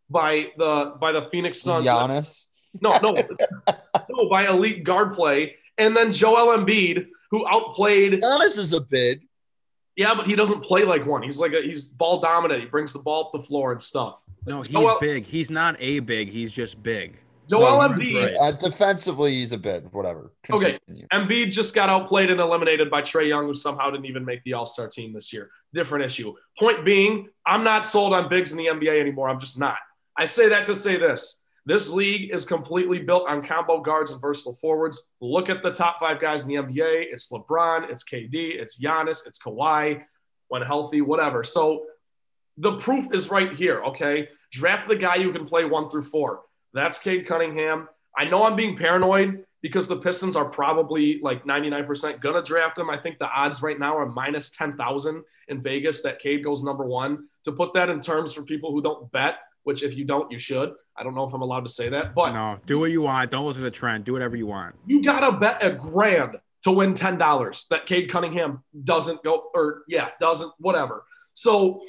by 0.10 0.48
the 0.58 0.96
by 1.00 1.12
the 1.12 1.22
Phoenix 1.24 1.62
Suns. 1.62 1.86
Giannis. 1.86 2.46
No, 2.82 2.98
no, 3.02 3.14
no, 4.10 4.30
by 4.30 4.48
elite 4.48 4.84
guard 4.84 5.14
play, 5.14 5.56
and 5.78 5.96
then 5.96 6.12
Joel 6.12 6.58
Embiid, 6.58 7.08
who 7.32 7.48
outplayed. 7.48 8.22
Giannis 8.22 8.58
is 8.58 8.74
a 8.74 8.82
big. 8.82 9.22
Yeah, 9.96 10.16
but 10.16 10.28
he 10.28 10.36
doesn't 10.36 10.62
play 10.62 10.84
like 10.84 11.06
one. 11.06 11.24
He's 11.24 11.40
like 11.40 11.54
a, 11.54 11.62
he's 11.62 11.84
ball 11.84 12.22
dominant. 12.22 12.62
He 12.62 12.68
brings 12.68 12.94
the 12.94 13.00
ball 13.00 13.26
up 13.26 13.32
the 13.34 13.46
floor 13.46 13.72
and 13.72 13.82
stuff. 13.82 14.20
No, 14.46 14.62
he's 14.62 14.72
Joel- 14.72 15.00
big. 15.00 15.26
He's 15.26 15.52
not 15.52 15.76
a 15.80 16.00
big. 16.00 16.30
He's 16.30 16.52
just 16.52 16.82
big. 16.82 17.18
Joel 17.50 17.82
No, 17.82 17.96
Embiid. 17.96 18.16
right. 18.16 18.36
Uh, 18.40 18.52
defensively, 18.54 19.34
he's 19.34 19.52
a 19.52 19.58
bit 19.58 19.92
Whatever. 19.92 20.32
Okay. 20.50 20.80
Continue. 20.86 21.08
Embiid 21.12 21.52
just 21.52 21.74
got 21.74 21.90
outplayed 21.90 22.30
and 22.30 22.40
eliminated 22.40 22.90
by 22.90 23.02
Trae 23.02 23.28
Young, 23.28 23.46
who 23.46 23.54
somehow 23.54 23.90
didn't 23.90 24.06
even 24.06 24.24
make 24.24 24.44
the 24.44 24.54
All 24.54 24.66
Star 24.66 24.88
team 24.88 25.14
this 25.14 25.34
year. 25.34 25.50
Different 25.74 26.06
issue. 26.06 26.34
Point 26.58 26.86
being, 26.86 27.30
I'm 27.46 27.64
not 27.64 27.86
sold 27.86 28.14
on 28.14 28.30
bigs 28.30 28.52
in 28.52 28.58
the 28.58 28.68
NBA 28.68 29.00
anymore. 29.00 29.30
I'm 29.30 29.40
just 29.40 29.60
not. 29.60 29.78
I 30.18 30.26
say 30.26 30.50
that 30.50 30.66
to 30.66 30.76
say 30.76 30.98
this 30.98 31.40
this 31.66 31.90
league 31.90 32.32
is 32.34 32.46
completely 32.46 33.00
built 33.00 33.28
on 33.30 33.46
combo 33.46 33.80
guards 33.80 34.12
and 34.12 34.20
versatile 34.20 34.56
forwards. 34.56 35.10
Look 35.22 35.50
at 35.50 35.62
the 35.62 35.72
top 35.72 36.00
five 36.00 36.20
guys 36.20 36.44
in 36.44 36.50
the 36.50 36.56
NBA 36.56 37.06
it's 37.12 37.32
LeBron, 37.32 37.90
it's 37.92 38.04
KD, 38.04 38.60
it's 38.60 38.80
Giannis, 38.80 39.28
it's 39.28 39.40
Kawhi, 39.40 40.02
when 40.48 40.62
healthy, 40.62 41.02
whatever. 41.02 41.44
So 41.44 41.86
the 42.58 42.78
proof 42.78 43.14
is 43.14 43.30
right 43.30 43.54
here, 43.54 43.84
okay? 43.84 44.30
Draft 44.52 44.88
the 44.88 44.96
guy 44.96 45.22
who 45.22 45.32
can 45.32 45.46
play 45.46 45.64
one 45.64 45.90
through 45.90 46.04
four. 46.04 46.42
That's 46.74 47.00
Cade 47.00 47.26
Cunningham. 47.26 47.88
I 48.18 48.26
know 48.26 48.44
I'm 48.44 48.56
being 48.56 48.78
paranoid 48.78 49.46
because 49.62 49.88
the 49.88 49.98
Pistons 49.98 50.36
are 50.36 50.46
probably 50.46 51.20
like 51.22 51.46
99% 51.46 52.22
gonna 52.22 52.42
draft 52.44 52.78
him. 52.78 52.90
I 52.90 52.98
think 52.98 53.20
the 53.20 53.30
odds 53.30 53.62
right 53.62 53.78
now 53.80 53.98
are 53.98 54.06
minus 54.06 54.52
10,000 54.52 55.24
in 55.48 55.62
Vegas 55.62 56.02
that 56.04 56.20
Cade 56.20 56.44
goes 56.44 56.64
number 56.64 56.86
one. 56.86 57.28
To 57.46 57.52
put 57.52 57.74
that 57.74 57.90
in 57.90 58.00
terms 58.02 58.34
for 58.34 58.44
people 58.44 58.72
who 58.72 58.82
don't 58.82 59.12
bet, 59.12 59.36
which 59.64 59.84
if 59.84 59.96
you 59.96 60.06
don't, 60.06 60.32
you 60.32 60.40
should. 60.40 60.74
I 60.96 61.04
don't 61.04 61.16
know 61.16 61.28
if 61.28 61.34
I'm 61.34 61.42
allowed 61.42 61.64
to 61.66 61.70
say 61.70 61.90
that, 61.90 62.14
but 62.14 62.34
No, 62.34 62.60
do 62.66 62.80
what 62.80 62.92
you 62.92 63.02
want. 63.02 63.32
Don't 63.32 63.46
look 63.46 63.56
at 63.56 63.62
the 63.62 63.72
trend. 63.72 64.06
Do 64.06 64.14
whatever 64.14 64.36
you 64.36 64.48
want. 64.48 64.76
you 64.86 65.02
gotta 65.02 65.38
bet 65.38 65.64
a 65.64 65.72
grand 65.72 66.38
to 66.64 66.72
win 66.72 66.94
ten 66.94 67.18
dollars 67.18 67.66
that 67.70 67.86
Cade 67.86 68.10
Cunningham 68.10 68.64
doesn't 68.84 69.24
go 69.24 69.50
or 69.54 69.84
yeah 69.88 70.10
doesn't 70.20 70.52
whatever. 70.60 71.06
So 71.34 71.82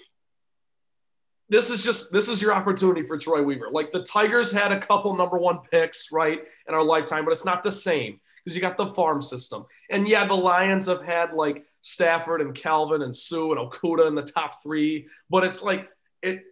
this 1.50 1.68
is 1.68 1.82
just 1.82 2.12
this 2.12 2.28
is 2.28 2.40
your 2.40 2.54
opportunity 2.54 3.02
for 3.02 3.18
Troy 3.18 3.42
Weaver. 3.42 3.70
Like 3.70 3.90
the 3.90 4.04
Tigers 4.04 4.52
had 4.52 4.70
a 4.72 4.80
couple 4.80 5.14
number 5.16 5.36
one 5.36 5.58
picks 5.70 6.12
right 6.12 6.40
in 6.68 6.74
our 6.74 6.84
lifetime, 6.84 7.24
but 7.24 7.32
it's 7.32 7.44
not 7.44 7.64
the 7.64 7.72
same 7.72 8.20
because 8.42 8.54
you 8.54 8.62
got 8.62 8.76
the 8.76 8.86
farm 8.86 9.20
system. 9.20 9.66
And 9.90 10.08
yeah, 10.08 10.26
the 10.26 10.34
Lions 10.34 10.86
have 10.86 11.02
had 11.02 11.34
like 11.34 11.64
Stafford 11.82 12.40
and 12.40 12.54
Calvin 12.54 13.02
and 13.02 13.14
Suh 13.14 13.50
and 13.50 13.58
Okudah 13.58 14.06
in 14.06 14.14
the 14.14 14.22
top 14.22 14.62
three, 14.62 15.08
but 15.28 15.42
it's 15.42 15.62
like 15.62 15.88
it 16.22 16.44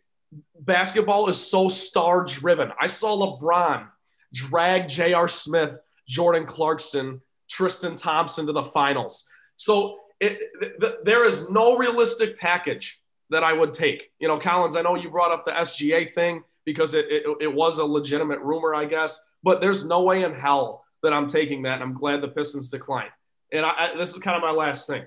basketball 0.59 1.29
is 1.29 1.39
so 1.39 1.69
star 1.69 2.25
driven. 2.25 2.73
I 2.81 2.89
saw 2.89 3.17
LeBron 3.17 3.89
drag 4.35 4.89
J.R. 4.89 5.29
Smith, 5.29 5.79
Jordan 6.09 6.45
Clarkson, 6.45 7.23
Tristan 7.49 7.95
Thompson 7.95 8.47
to 8.47 8.53
the 8.53 8.65
finals. 8.65 9.29
So 9.55 10.01
it, 10.21 10.41
th- 10.61 10.73
th- 10.81 10.95
there 11.05 11.25
is 11.25 11.49
no 11.49 11.77
realistic 11.77 12.39
package 12.39 13.01
that 13.31 13.45
I 13.45 13.53
would 13.53 13.73
take. 13.73 14.11
You 14.19 14.29
know, 14.29 14.39
Collins, 14.39 14.77
I 14.77 14.83
know 14.83 14.97
you 14.97 15.11
brought 15.11 15.33
up 15.33 15.45
the 15.45 15.53
SGA 15.53 16.13
thing 16.15 16.43
because 16.65 16.95
it, 16.95 17.07
it, 17.09 17.25
it 17.41 17.55
was 17.55 17.79
a 17.79 17.85
legitimate 17.85 18.41
rumor, 18.41 18.75
I 18.75 18.85
guess, 18.85 19.25
but 19.43 19.61
there's 19.61 19.85
no 19.85 20.03
way 20.03 20.25
in 20.25 20.35
hell 20.35 20.85
that 21.03 21.13
I'm 21.13 21.27
taking 21.27 21.63
that. 21.63 21.75
And 21.75 21.83
I'm 21.83 21.95
glad 21.95 22.21
the 22.21 22.29
Pistons 22.29 22.71
declined. 22.71 23.11
And 23.53 23.65
I, 23.65 23.71
I, 23.71 23.97
this 23.97 24.15
is 24.15 24.23
kind 24.23 24.37
of 24.37 24.43
my 24.43 24.51
last 24.51 24.87
thing. 24.87 25.05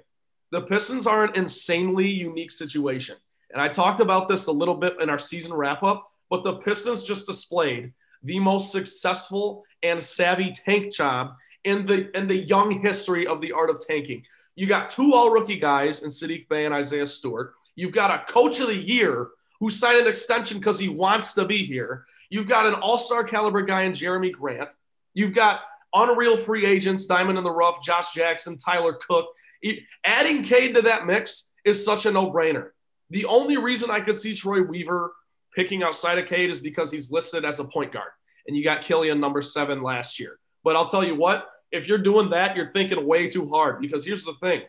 The 0.52 0.62
Pistons 0.62 1.08
are 1.08 1.24
an 1.24 1.36
insanely 1.36 2.10
unique 2.10 2.52
situation. 2.52 3.16
And 3.52 3.62
I 3.62 3.68
talked 3.68 4.00
about 4.00 4.28
this 4.28 4.48
a 4.48 4.52
little 4.52 4.76
bit 4.76 4.96
in 5.02 5.10
our 5.10 5.20
season 5.20 5.54
wrap 5.54 5.84
up, 5.84 6.10
but 6.30 6.44
the 6.44 6.54
Pistons 6.54 7.04
just 7.04 7.28
displayed 7.28 7.94
the 8.24 8.40
most 8.40 8.72
successful 8.72 9.64
and 9.84 10.02
savvy 10.02 10.52
tank 10.52 10.94
job 10.94 11.36
in 11.64 11.86
the 11.86 12.16
in 12.18 12.28
the 12.28 12.36
young 12.36 12.72
history 12.82 13.28
of 13.28 13.42
the 13.42 13.52
art 13.52 13.70
of 13.70 13.80
tanking. 13.80 14.24
You 14.56 14.68
got 14.68 14.90
two 14.90 15.14
all 15.14 15.32
rookie 15.32 15.60
guys 15.60 16.04
in 16.04 16.10
Saddiq 16.10 16.48
Bey 16.50 16.66
and 16.66 16.74
Isaiah 16.74 17.08
Stewart. 17.08 17.54
You've 17.76 17.94
got 17.94 18.12
a 18.12 18.32
coach 18.32 18.60
of 18.60 18.68
the 18.68 18.76
year 18.76 19.30
who 19.60 19.70
signed 19.70 20.00
an 20.00 20.08
extension 20.08 20.60
because 20.60 20.80
he 20.80 20.90
wants 20.90 21.34
to 21.36 21.46
be 21.46 21.66
here. 21.66 22.06
You've 22.30 22.48
got 22.48 22.66
an 22.66 22.74
all 22.76 22.98
star 22.98 23.24
caliber 23.24 23.62
guy 23.62 23.84
in 23.84 23.92
Jerami 23.92 24.32
Grant. 24.32 24.74
You've 25.14 25.36
got 25.36 25.62
unreal 25.94 26.38
free 26.38 26.66
agents, 26.66 27.06
Diamond 27.06 27.38
in 27.38 27.44
the 27.44 27.52
Rough, 27.52 27.84
Josh 27.84 28.14
Jackson, 28.14 28.58
Tyler 28.58 28.94
Cook. 28.94 29.28
Adding 30.04 30.44
Cade 30.44 30.76
to 30.76 30.82
that 30.84 31.06
mix 31.06 31.52
is 31.66 31.84
such 31.84 32.06
a 32.06 32.12
no 32.12 32.32
brainer. 32.32 32.70
The 33.10 33.26
only 33.26 33.58
reason 33.58 33.92
I 33.92 34.00
could 34.00 34.18
see 34.18 34.36
Troy 34.36 34.62
Weaver 34.64 35.14
picking 35.54 35.84
outside 35.84 36.18
of 36.18 36.28
Cade 36.28 36.50
is 36.50 36.62
because 36.62 36.92
he's 36.92 37.12
listed 37.12 37.46
as 37.46 37.60
a 37.60 37.66
point 37.66 37.92
guard. 37.92 38.12
And 38.48 38.56
you 38.56 38.64
got 38.64 38.82
Killian 38.82 39.20
number 39.20 39.42
seven 39.42 39.84
last 39.84 40.20
year. 40.20 40.40
But 40.64 40.76
I'll 40.76 40.88
tell 40.88 41.04
you 41.04 41.16
what, 41.16 41.48
if 41.72 41.88
you're 41.88 41.98
doing 41.98 42.30
that, 42.32 42.56
you're 42.56 42.72
thinking 42.72 43.06
way 43.06 43.28
too 43.28 43.50
hard 43.50 43.82
because 43.82 44.06
here's 44.06 44.26
the 44.26 44.34
thing 44.36 44.64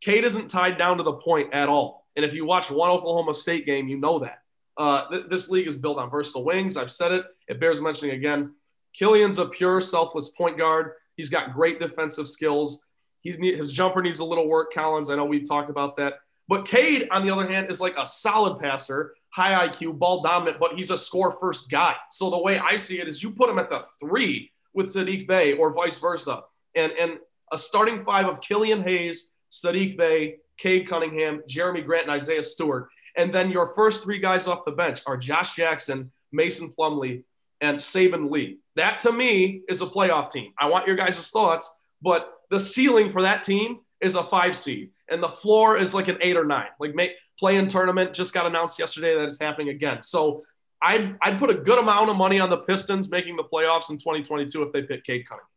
Cade 0.00 0.24
isn't 0.24 0.48
tied 0.48 0.78
down 0.78 0.96
to 0.96 1.02
the 1.02 1.12
point 1.12 1.52
at 1.52 1.68
all. 1.68 2.01
And 2.16 2.24
if 2.24 2.34
you 2.34 2.44
watch 2.44 2.70
one 2.70 2.90
Oklahoma 2.90 3.34
State 3.34 3.66
game, 3.66 3.88
you 3.88 3.98
know 3.98 4.18
that. 4.20 4.38
Uh, 4.76 5.08
th- 5.08 5.24
this 5.28 5.48
league 5.48 5.68
is 5.68 5.76
built 5.76 5.98
on 5.98 6.10
versatile 6.10 6.44
wings. 6.44 6.76
I've 6.76 6.92
said 6.92 7.12
it. 7.12 7.24
It 7.48 7.60
bears 7.60 7.80
mentioning 7.80 8.14
again. 8.14 8.54
Killian's 8.94 9.38
a 9.38 9.46
pure, 9.46 9.80
selfless 9.80 10.30
point 10.30 10.58
guard. 10.58 10.92
He's 11.16 11.30
got 11.30 11.52
great 11.52 11.78
defensive 11.78 12.28
skills. 12.28 12.86
He's 13.20 13.36
his 13.36 13.72
jumper 13.72 14.02
needs 14.02 14.20
a 14.20 14.24
little 14.24 14.48
work, 14.48 14.72
Collins. 14.72 15.10
I 15.10 15.16
know 15.16 15.24
we've 15.24 15.48
talked 15.48 15.70
about 15.70 15.96
that. 15.96 16.14
But 16.48 16.66
Cade, 16.66 17.08
on 17.10 17.24
the 17.24 17.32
other 17.32 17.46
hand, 17.46 17.70
is 17.70 17.80
like 17.80 17.96
a 17.96 18.06
solid 18.06 18.58
passer, 18.58 19.14
high 19.30 19.68
IQ, 19.68 19.98
ball 19.98 20.22
dominant, 20.22 20.58
but 20.58 20.74
he's 20.74 20.90
a 20.90 20.98
score 20.98 21.36
first 21.38 21.70
guy. 21.70 21.94
So 22.10 22.30
the 22.30 22.38
way 22.38 22.58
I 22.58 22.76
see 22.76 23.00
it 23.00 23.08
is 23.08 23.22
you 23.22 23.30
put 23.30 23.48
him 23.48 23.58
at 23.58 23.70
the 23.70 23.84
three 24.00 24.50
with 24.74 24.86
Saddiq 24.86 25.26
Bey 25.26 25.54
or 25.54 25.72
vice 25.72 25.98
versa. 25.98 26.42
And, 26.74 26.92
and 26.92 27.18
a 27.52 27.58
starting 27.58 28.02
five 28.02 28.26
of 28.26 28.40
Killian 28.40 28.82
Hayes, 28.82 29.30
Saddiq 29.50 29.96
Bey, 29.96 30.36
Cade 30.62 30.88
Cunningham, 30.88 31.42
Jerami 31.48 31.84
Grant, 31.84 32.04
and 32.04 32.12
Isaiah 32.12 32.42
Stewart. 32.42 32.88
And 33.16 33.34
then 33.34 33.50
your 33.50 33.74
first 33.74 34.04
three 34.04 34.18
guys 34.18 34.46
off 34.46 34.64
the 34.64 34.72
bench 34.72 35.02
are 35.06 35.16
Josh 35.16 35.56
Jackson, 35.56 36.12
Mason 36.30 36.72
Plumlee, 36.78 37.24
and 37.60 37.78
Saben 37.78 38.30
Lee. 38.30 38.58
That 38.76 39.00
to 39.00 39.12
me 39.12 39.62
is 39.68 39.82
a 39.82 39.86
playoff 39.86 40.30
team. 40.30 40.52
I 40.58 40.66
want 40.66 40.86
your 40.86 40.96
guys' 40.96 41.30
thoughts, 41.30 41.74
but 42.00 42.32
the 42.50 42.60
ceiling 42.60 43.10
for 43.10 43.22
that 43.22 43.42
team 43.42 43.80
is 44.00 44.14
a 44.14 44.22
five 44.22 44.56
seed, 44.56 44.90
and 45.08 45.22
the 45.22 45.28
floor 45.28 45.76
is 45.76 45.94
like 45.94 46.08
an 46.08 46.18
eight 46.20 46.36
or 46.36 46.44
nine. 46.44 46.68
Like 46.80 46.94
make 46.94 47.12
play 47.38 47.56
in 47.56 47.66
tournament 47.66 48.14
just 48.14 48.32
got 48.32 48.46
announced 48.46 48.78
yesterday 48.78 49.14
that 49.14 49.24
it's 49.24 49.40
happening 49.40 49.68
again. 49.68 50.02
So 50.02 50.44
I'd, 50.80 51.16
I'd 51.22 51.38
put 51.38 51.50
a 51.50 51.54
good 51.54 51.78
amount 51.78 52.10
of 52.10 52.16
money 52.16 52.40
on 52.40 52.50
the 52.50 52.58
Pistons 52.58 53.10
making 53.10 53.36
the 53.36 53.44
playoffs 53.44 53.90
in 53.90 53.98
2022 53.98 54.62
if 54.62 54.72
they 54.72 54.82
pick 54.82 55.04
Cade 55.04 55.26
Cunningham. 55.28 55.48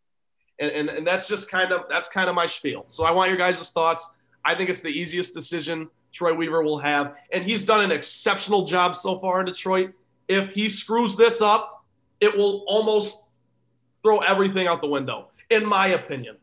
And, 0.60 0.72
and, 0.72 0.90
and 0.98 1.08
that's 1.08 1.28
just 1.28 1.50
kind 1.52 1.72
of 1.72 1.82
that's 1.90 2.08
kind 2.10 2.30
of 2.30 2.36
my 2.36 2.46
spiel. 2.46 2.86
So 2.88 3.04
I 3.04 3.12
want 3.12 3.30
your 3.30 3.38
guys' 3.38 3.72
thoughts. 3.72 4.14
I 4.46 4.56
think 4.56 4.70
it's 4.70 4.82
the 4.82 4.90
easiest 4.90 5.34
decision 5.34 5.90
Troy 6.14 6.34
Weaver 6.34 6.64
will 6.64 6.80
have, 6.80 7.16
and 7.32 7.44
he's 7.44 7.66
done 7.66 7.82
an 7.82 7.92
exceptional 7.92 8.66
job 8.66 8.96
so 8.96 9.20
far 9.20 9.42
in 9.42 9.46
Detroit. 9.48 9.92
If 10.28 10.52
he 10.52 10.70
screws 10.70 11.18
this 11.18 11.42
up, 11.42 11.84
it 12.22 12.36
will 12.36 12.64
almost 12.68 13.30
throw 14.02 14.20
everything 14.20 14.68
out 14.68 14.82
the 14.82 14.88
window, 14.88 15.28
in 15.50 15.66
my 15.66 15.88
opinion. 15.88 16.38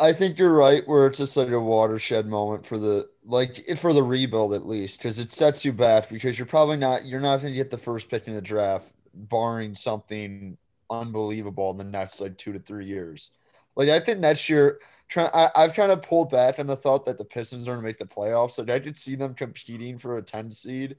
I 0.00 0.12
think 0.12 0.38
you're 0.38 0.54
right, 0.54 0.86
where 0.86 1.08
it's 1.08 1.18
just 1.18 1.36
like 1.36 1.48
a 1.48 1.60
watershed 1.60 2.26
moment 2.26 2.64
for 2.64 2.78
the 2.78 3.08
like 3.24 3.66
for 3.76 3.92
the 3.92 4.02
rebuild 4.02 4.54
at 4.54 4.64
least, 4.64 4.98
because 4.98 5.18
it 5.18 5.32
sets 5.32 5.64
you 5.64 5.72
back 5.72 6.08
because 6.08 6.38
you're 6.38 6.46
probably 6.46 6.76
not 6.76 7.04
you're 7.04 7.20
not 7.20 7.40
going 7.40 7.52
to 7.52 7.56
get 7.56 7.70
the 7.70 7.78
first 7.78 8.08
pick 8.08 8.28
in 8.28 8.34
the 8.34 8.40
draft, 8.40 8.92
barring 9.12 9.74
something 9.74 10.56
unbelievable 10.88 11.70
in 11.72 11.76
the 11.76 11.84
next 11.84 12.20
like 12.20 12.38
two 12.38 12.52
to 12.52 12.60
three 12.60 12.86
years. 12.86 13.32
Like 13.74 13.88
I 13.88 13.98
think 13.98 14.20
next 14.20 14.48
year, 14.48 14.78
I, 15.16 15.50
I've 15.56 15.74
kind 15.74 15.90
of 15.90 16.02
pulled 16.02 16.30
back 16.30 16.58
on 16.58 16.66
the 16.66 16.76
thought 16.76 17.04
that 17.06 17.18
the 17.18 17.24
Pistons 17.24 17.66
are 17.66 17.72
going 17.72 17.82
to 17.82 17.86
make 17.86 17.98
the 17.98 18.04
playoffs. 18.04 18.58
Like 18.58 18.70
I 18.70 18.80
could 18.80 18.96
see 18.96 19.16
them 19.16 19.34
competing 19.34 19.98
for 19.98 20.18
a 20.18 20.22
ten 20.22 20.50
seed, 20.50 20.96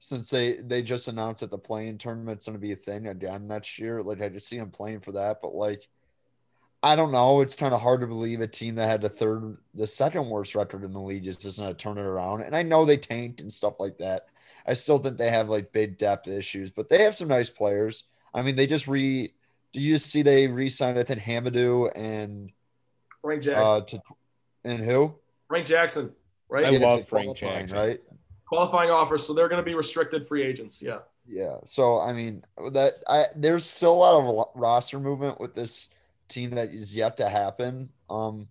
since 0.00 0.30
they 0.30 0.54
they 0.56 0.82
just 0.82 1.08
announced 1.08 1.40
that 1.40 1.50
the 1.50 1.58
play-in 1.58 1.98
tournament's 1.98 2.46
going 2.46 2.58
to 2.58 2.60
be 2.60 2.72
a 2.72 2.76
thing 2.76 3.06
again 3.06 3.46
next 3.46 3.78
year. 3.78 4.02
Like 4.02 4.20
I 4.20 4.28
could 4.28 4.42
see 4.42 4.58
them 4.58 4.70
playing 4.70 5.00
for 5.00 5.12
that, 5.12 5.40
but 5.40 5.54
like 5.54 5.88
I 6.82 6.96
don't 6.96 7.12
know. 7.12 7.40
It's 7.40 7.54
kind 7.54 7.72
of 7.72 7.80
hard 7.80 8.00
to 8.00 8.08
believe 8.08 8.40
a 8.40 8.48
team 8.48 8.74
that 8.74 8.88
had 8.88 9.02
the 9.02 9.08
third, 9.08 9.58
the 9.72 9.86
second 9.86 10.28
worst 10.28 10.56
record 10.56 10.82
in 10.82 10.92
the 10.92 11.00
league 11.00 11.26
is 11.26 11.36
just 11.36 11.60
going 11.60 11.72
to 11.72 11.78
turn 11.80 11.96
it 11.96 12.04
around. 12.04 12.42
And 12.42 12.56
I 12.56 12.64
know 12.64 12.84
they 12.84 12.96
tanked 12.96 13.40
and 13.40 13.52
stuff 13.52 13.74
like 13.78 13.98
that. 13.98 14.26
I 14.66 14.72
still 14.74 14.98
think 14.98 15.16
they 15.16 15.30
have 15.30 15.48
like 15.48 15.72
big 15.72 15.96
depth 15.96 16.26
issues, 16.26 16.72
but 16.72 16.88
they 16.88 17.02
have 17.02 17.14
some 17.14 17.28
nice 17.28 17.50
players. 17.50 18.04
I 18.34 18.42
mean, 18.42 18.56
they 18.56 18.66
just 18.66 18.88
re. 18.88 19.32
Do 19.72 19.80
you 19.80 19.94
just 19.94 20.10
see 20.10 20.22
they 20.22 20.48
re-signed 20.48 20.98
I 20.98 21.02
think 21.02 21.20
Hamidou 21.20 21.90
and 21.96 22.52
Frank 23.22 23.42
Jackson 23.42 23.66
uh, 23.66 23.80
to, 23.80 24.02
and 24.64 24.82
who? 24.82 25.14
Frank 25.48 25.66
Jackson, 25.66 26.12
right? 26.48 26.66
I 26.66 26.70
yeah, 26.70 26.86
love 26.86 27.08
Frank 27.08 27.36
Jackson, 27.36 27.76
right? 27.76 28.00
Qualifying 28.46 28.90
offers, 28.90 29.26
so 29.26 29.32
they're 29.32 29.48
going 29.48 29.62
to 29.62 29.68
be 29.68 29.74
restricted 29.74 30.26
free 30.26 30.42
agents. 30.42 30.82
Yeah. 30.82 30.98
Yeah. 31.26 31.58
So 31.64 32.00
I 32.00 32.12
mean 32.12 32.44
that 32.72 32.94
I 33.08 33.26
there's 33.36 33.64
still 33.64 33.92
a 33.92 33.94
lot 33.94 34.20
of 34.20 34.46
roster 34.54 34.98
movement 34.98 35.40
with 35.40 35.54
this 35.54 35.88
team 36.28 36.50
that 36.50 36.72
is 36.72 36.94
yet 36.94 37.16
to 37.18 37.28
happen. 37.28 37.90
Um, 38.10 38.48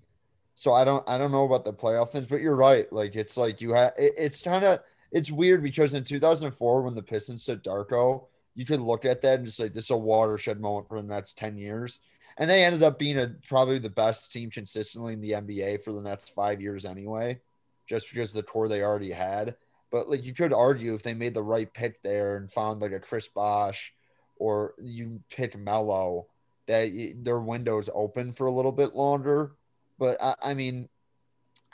so 0.56 0.74
I 0.74 0.86
don't 0.86 1.08
I 1.08 1.18
don't 1.18 1.32
know 1.32 1.46
about 1.46 1.66
the 1.66 1.74
playoff 1.74 2.10
things, 2.10 2.28
but 2.28 2.42
you're 2.42 2.56
right. 2.56 2.92
Like 2.92 3.16
it's 3.16 3.38
like 3.38 3.62
you 3.62 3.74
have 3.74 3.94
it, 3.98 4.14
it's 4.18 4.42
kind 4.42 4.64
of 4.64 4.80
it's 5.12 5.32
weird 5.32 5.62
because 5.62 5.94
in 5.94 6.04
2004 6.04 6.82
when 6.82 6.96
the 6.96 7.04
Pistons 7.04 7.44
said 7.44 7.64
Darko, 7.64 8.28
you 8.56 8.66
could 8.66 8.80
look 8.80 9.06
at 9.06 9.22
that 9.22 9.40
and 9.40 9.46
just 9.46 9.60
like 9.60 9.74
this 9.74 9.86
is 9.86 9.92
a 9.92 9.98
watershed 9.98 10.60
moment 10.60 10.88
for 10.88 11.02
the 11.02 11.08
next 11.08 11.38
10 11.38 11.58
years. 11.58 12.00
And 12.42 12.50
they 12.50 12.66
ended 12.66 12.82
up 12.82 12.98
being 12.98 13.20
a 13.20 13.36
probably 13.48 13.78
the 13.78 13.92
best 13.92 14.32
team 14.32 14.50
consistently 14.50 15.14
in 15.14 15.22
the 15.22 15.34
NBA 15.34 15.84
for 15.84 15.94
the 15.94 16.02
next 16.02 16.32
five 16.32 16.60
years 16.60 16.86
anyway, 16.86 17.40
just 17.88 18.10
because 18.10 18.32
of 18.32 18.38
the 18.38 18.52
core 18.52 18.68
they 18.68 18.82
already 18.82 19.12
had. 19.12 19.56
But 19.92 20.10
like 20.10 20.26
you 20.26 20.34
could 20.34 20.52
argue 20.52 20.96
if 20.96 21.04
they 21.04 21.14
made 21.14 21.36
the 21.36 21.44
right 21.44 21.72
pick 21.72 22.02
there 22.02 22.38
and 22.38 22.52
found 22.52 22.82
like 22.82 22.94
a 22.94 23.00
Chris 23.00 23.28
Bosh 23.28 23.94
or 24.38 24.74
you 24.82 25.22
pick 25.30 25.56
Melo, 25.56 26.26
that 26.66 27.14
their 27.22 27.40
window's 27.40 27.92
open 27.94 28.32
for 28.32 28.48
a 28.48 28.52
little 28.52 28.72
bit 28.72 28.96
longer. 28.96 29.52
But 30.00 30.20
I, 30.20 30.34
I 30.42 30.54
mean, 30.56 30.90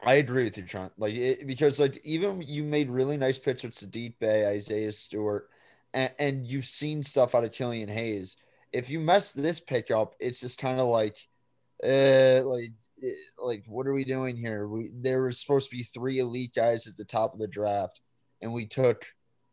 I 0.04 0.16
agree 0.16 0.44
with 0.44 0.58
you, 0.58 0.64
Trent. 0.64 0.92
Like 0.98 1.14
it, 1.14 1.48
because 1.48 1.80
like 1.80 2.02
even 2.04 2.42
you 2.42 2.66
made 2.66 2.90
really 2.90 3.16
nice 3.16 3.40
picks 3.40 3.64
with 3.64 3.72
Saddiq 3.72 4.16
Bey, 4.20 4.46
Isaiah 4.46 4.92
Stewart, 4.92 5.50
and, 5.94 6.12
and 6.20 6.46
you've 6.46 6.66
seen 6.66 7.04
stuff 7.04 7.36
out 7.36 7.46
of 7.46 7.54
Killian 7.54 7.88
Hayes. 7.88 8.36
If 8.78 8.90
you 8.90 9.00
mess 9.00 9.32
this 9.32 9.60
pick 9.60 9.92
up, 9.92 10.14
it's 10.20 10.40
just 10.40 10.60
kind 10.60 10.80
of 10.80 10.88
like, 10.88 11.18
uh, 11.84 12.44
like 12.46 12.72
eh, 13.04 13.10
like 13.40 13.64
what 13.68 13.88
are 13.88 13.94
we 13.94 14.04
doing 14.04 14.36
here? 14.36 14.68
We 14.68 14.92
there 14.94 15.24
was 15.24 15.40
supposed 15.40 15.70
to 15.70 15.76
be 15.76 15.84
three 15.84 16.20
elite 16.20 16.54
guys 16.56 16.88
at 16.88 16.98
the 16.98 17.06
top 17.06 17.34
of 17.34 17.40
the 17.40 17.48
draft, 17.48 18.02
and 18.42 18.54
we 18.54 18.68
took 18.68 19.06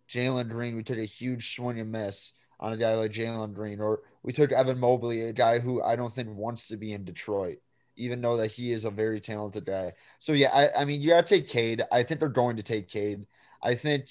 Jalen 0.08 0.50
Green. 0.50 0.76
We 0.76 0.82
took 0.82 0.98
a 0.98 1.04
huge 1.04 1.54
swing 1.54 1.80
and 1.80 1.90
miss 1.90 2.32
on 2.60 2.72
a 2.72 2.76
guy 2.76 2.94
like 2.94 3.12
Jalen 3.12 3.54
Green, 3.54 3.80
or 3.80 4.02
we 4.22 4.32
took 4.32 4.52
Evan 4.52 4.78
Mobley, 4.78 5.22
a 5.22 5.32
guy 5.32 5.58
who 5.58 5.82
I 5.82 5.96
don't 5.96 6.12
think 6.12 6.28
wants 6.36 6.68
to 6.68 6.76
be 6.76 6.92
in 6.92 7.04
Detroit, 7.04 7.58
even 7.96 8.20
though 8.20 8.36
that 8.36 8.52
he 8.52 8.72
is 8.72 8.84
a 8.84 8.90
very 8.90 9.20
talented 9.20 9.64
guy. 9.64 9.92
So 10.18 10.32
yeah, 10.32 10.50
I, 10.52 10.82
I 10.82 10.84
mean 10.84 11.00
you 11.00 11.08
gotta 11.10 11.26
take 11.26 11.48
Cade. 11.48 11.82
I 11.90 12.02
think 12.02 12.20
they're 12.20 12.28
going 12.28 12.56
to 12.56 12.62
take 12.62 12.88
Cade. 12.88 13.26
I 13.62 13.74
think 13.74 14.06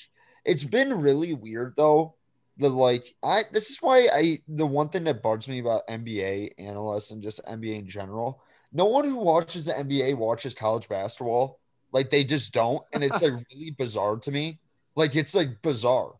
it's 0.46 0.64
been 0.64 1.02
really 1.02 1.34
weird 1.34 1.76
though. 1.78 2.16
The 2.58 2.70
like 2.70 3.16
I 3.24 3.44
this 3.52 3.70
is 3.70 3.78
why 3.82 4.10
I 4.14 4.40
the 4.48 4.66
one 4.66 4.90
thing 4.90 5.06
that 5.06 5.24
bugs 5.24 5.48
me 5.48 5.60
about 5.60 5.88
NBA 5.88 6.52
analysts 6.60 7.12
and 7.12 7.24
just 7.24 7.44
NBA 7.46 7.80
in 7.80 7.88
general. 7.88 8.44
No 8.72 8.86
one 8.86 9.06
who 9.06 9.18
watches 9.18 9.66
the 9.66 9.74
NBA 9.74 10.18
watches 10.18 10.56
college 10.56 10.88
basketball. 10.88 11.60
Like 11.92 12.10
they 12.10 12.24
just 12.24 12.54
don't. 12.54 12.84
And 12.94 13.04
it's 13.04 13.22
like 13.22 13.34
really 13.54 13.72
bizarre 13.72 14.18
to 14.18 14.32
me. 14.32 14.60
Like 14.96 15.16
it's 15.16 15.34
like 15.36 15.62
bizarre 15.62 16.14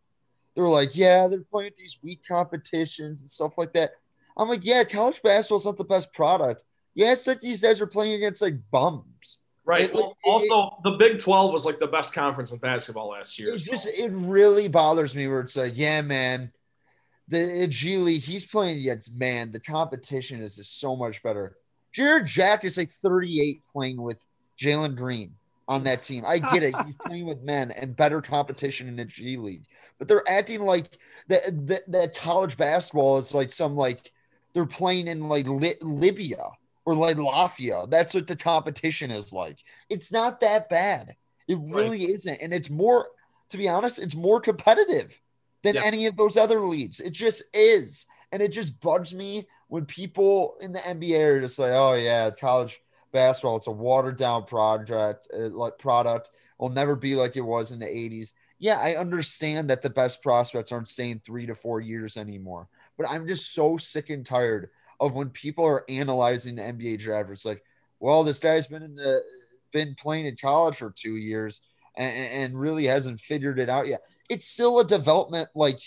they're 0.56 0.68
like, 0.68 0.96
yeah, 0.96 1.28
they're 1.28 1.42
playing 1.42 1.72
these 1.78 2.00
weak 2.04 2.22
competitions 2.28 3.22
and 3.22 3.30
stuff 3.30 3.58
like 3.58 3.74
that. 3.74 3.92
I'm 4.38 4.50
like, 4.50 4.66
yeah, 4.66 4.84
college 4.84 5.22
basketball's 5.22 5.66
not 5.66 5.78
the 5.78 5.84
best 5.84 6.14
product. 6.14 6.64
Yeah, 6.96 7.12
it's 7.12 7.26
like 7.28 7.42
these 7.42 7.62
guys 7.62 7.82
are 7.82 7.88
playing 7.88 8.14
against 8.14 8.42
like 8.42 8.56
bums. 8.72 9.40
Right. 9.66 9.90
It, 9.90 9.96
it, 9.96 10.14
also, 10.26 10.68
it, 10.68 10.74
the 10.84 10.92
Big 10.92 11.20
12 11.20 11.54
was 11.54 11.66
like 11.66 11.80
the 11.80 11.88
best 11.88 12.14
conference 12.14 12.52
in 12.52 12.58
basketball 12.58 13.10
last 13.10 13.40
year. 13.40 13.54
It 13.54 13.62
so. 13.62 13.72
just 13.72 13.88
it 13.88 14.12
really 14.12 14.68
bothers 14.68 15.16
me 15.16 15.28
where 15.28 15.40
it's 15.40 15.56
like, 15.56 15.78
yeah, 15.78 16.02
man, 16.02 16.52
the 17.30 17.68
G 17.70 17.98
League, 17.98 18.24
he's 18.24 18.46
playing 18.46 18.80
against 18.80 19.18
man, 19.18 19.52
the 19.52 19.60
competition 19.60 20.42
is 20.42 20.58
just 20.58 20.80
so 20.80 20.96
much 20.96 21.24
better. 21.24 21.56
Jarrett 21.94 22.26
Jack 22.26 22.66
is 22.66 22.78
like 22.78 22.92
38 23.04 23.62
playing 23.72 24.02
with 24.02 24.24
Jalen 24.60 24.96
Green 24.96 25.36
on 25.68 25.86
that 25.86 26.02
team. 26.02 26.26
I 26.28 26.40
get 26.40 26.64
it. 26.64 26.76
He's 26.86 26.96
playing 27.06 27.26
with 27.26 27.42
men 27.42 27.72
and 27.72 27.96
better 27.96 28.22
competition 28.22 28.90
in 28.90 28.98
the 28.98 29.06
G 29.06 29.38
League 29.38 29.64
but 30.04 30.10
they're 30.10 30.30
acting 30.30 30.64
like 30.64 30.98
that 31.30 31.44
that, 31.68 31.90
that 31.90 32.16
college 32.16 32.58
basketball 32.58 33.18
is 33.18 33.34
like 33.34 33.52
some 33.52 33.76
like 33.76 34.12
they're 34.54 34.66
playing 34.66 35.08
in 35.08 35.30
like 35.30 35.48
Li- 35.48 35.76
Libya 35.82 36.50
or 36.86 36.96
like 36.96 37.18
Latvia. 37.18 37.90
That's 37.90 38.14
what 38.14 38.28
the 38.28 38.36
competition 38.36 39.12
is 39.12 39.34
like. 39.34 39.60
It's 39.90 40.12
not 40.12 40.40
that 40.42 40.70
bad. 40.70 41.16
It 41.48 41.58
really 41.62 42.06
right. 42.06 42.16
isn't, 42.16 42.42
and 42.42 42.54
it's 42.54 42.70
more. 42.70 43.10
To 43.50 43.58
be 43.58 43.70
honest, 43.70 44.00
it's 44.00 44.16
more 44.16 44.42
competitive 44.42 45.20
than 45.62 45.76
yeah. 45.76 45.82
any 45.84 46.08
of 46.08 46.16
those 46.16 46.38
other 46.38 46.62
leagues. 46.62 47.00
It 47.00 47.12
just 47.12 47.44
is, 47.56 48.08
and 48.32 48.42
it 48.42 48.52
just 48.52 48.82
bugs 48.82 49.14
me 49.14 49.48
when 49.68 49.86
people 49.86 50.56
in 50.60 50.72
the 50.72 50.80
NBA 50.80 51.20
are 51.20 51.42
just 51.42 51.60
like, 51.60 51.72
"Oh 51.72 51.94
yeah, 51.94 52.32
college 52.32 52.80
basketball. 53.12 53.58
It's 53.58 53.68
a 53.68 53.72
watered 53.72 54.18
down 54.18 54.46
project, 54.46 55.28
uh, 55.34 55.50
like 55.50 55.78
product. 55.78 56.32
Will 56.58 56.70
never 56.70 56.96
be 56.96 57.16
like 57.16 57.36
it 57.36 57.42
was 57.42 57.72
in 57.72 57.80
the 57.80 57.86
'80s." 57.86 58.34
yeah, 58.64 58.80
I 58.80 58.96
understand 58.96 59.70
that 59.70 59.82
the 59.82 59.90
best 59.90 60.24
prospects 60.24 60.72
aren't 60.72 60.88
staying 60.88 61.20
three 61.20 61.46
to 61.48 61.54
four 61.54 61.82
years 61.82 62.16
anymore, 62.16 62.70
but 62.98 63.10
I'm 63.10 63.28
just 63.28 63.54
so 63.54 63.76
sick 63.76 64.10
and 64.10 64.26
tired 64.26 64.70
of 65.04 65.16
when 65.16 65.30
people 65.30 65.66
are 65.66 65.84
analyzing 65.90 66.56
the 66.56 66.62
NBA 66.62 67.00
draft. 67.00 67.30
It's 67.30 67.46
like, 67.46 67.62
well, 68.00 68.24
this 68.24 68.40
guy's 68.40 68.68
been 68.68 68.84
in 68.84 68.96
the 68.96 69.22
been 69.72 69.96
playing 69.96 70.28
in 70.28 70.38
college 70.38 70.76
for 70.76 70.92
two 70.92 71.16
years 71.16 71.62
and, 71.98 72.16
and 72.16 72.60
really 72.60 72.86
hasn't 72.86 73.20
figured 73.20 73.60
it 73.60 73.70
out 73.70 73.88
yet. 73.88 74.04
It's 74.30 74.48
still 74.48 74.80
a 74.80 74.86
development 74.86 75.50
like 75.56 75.80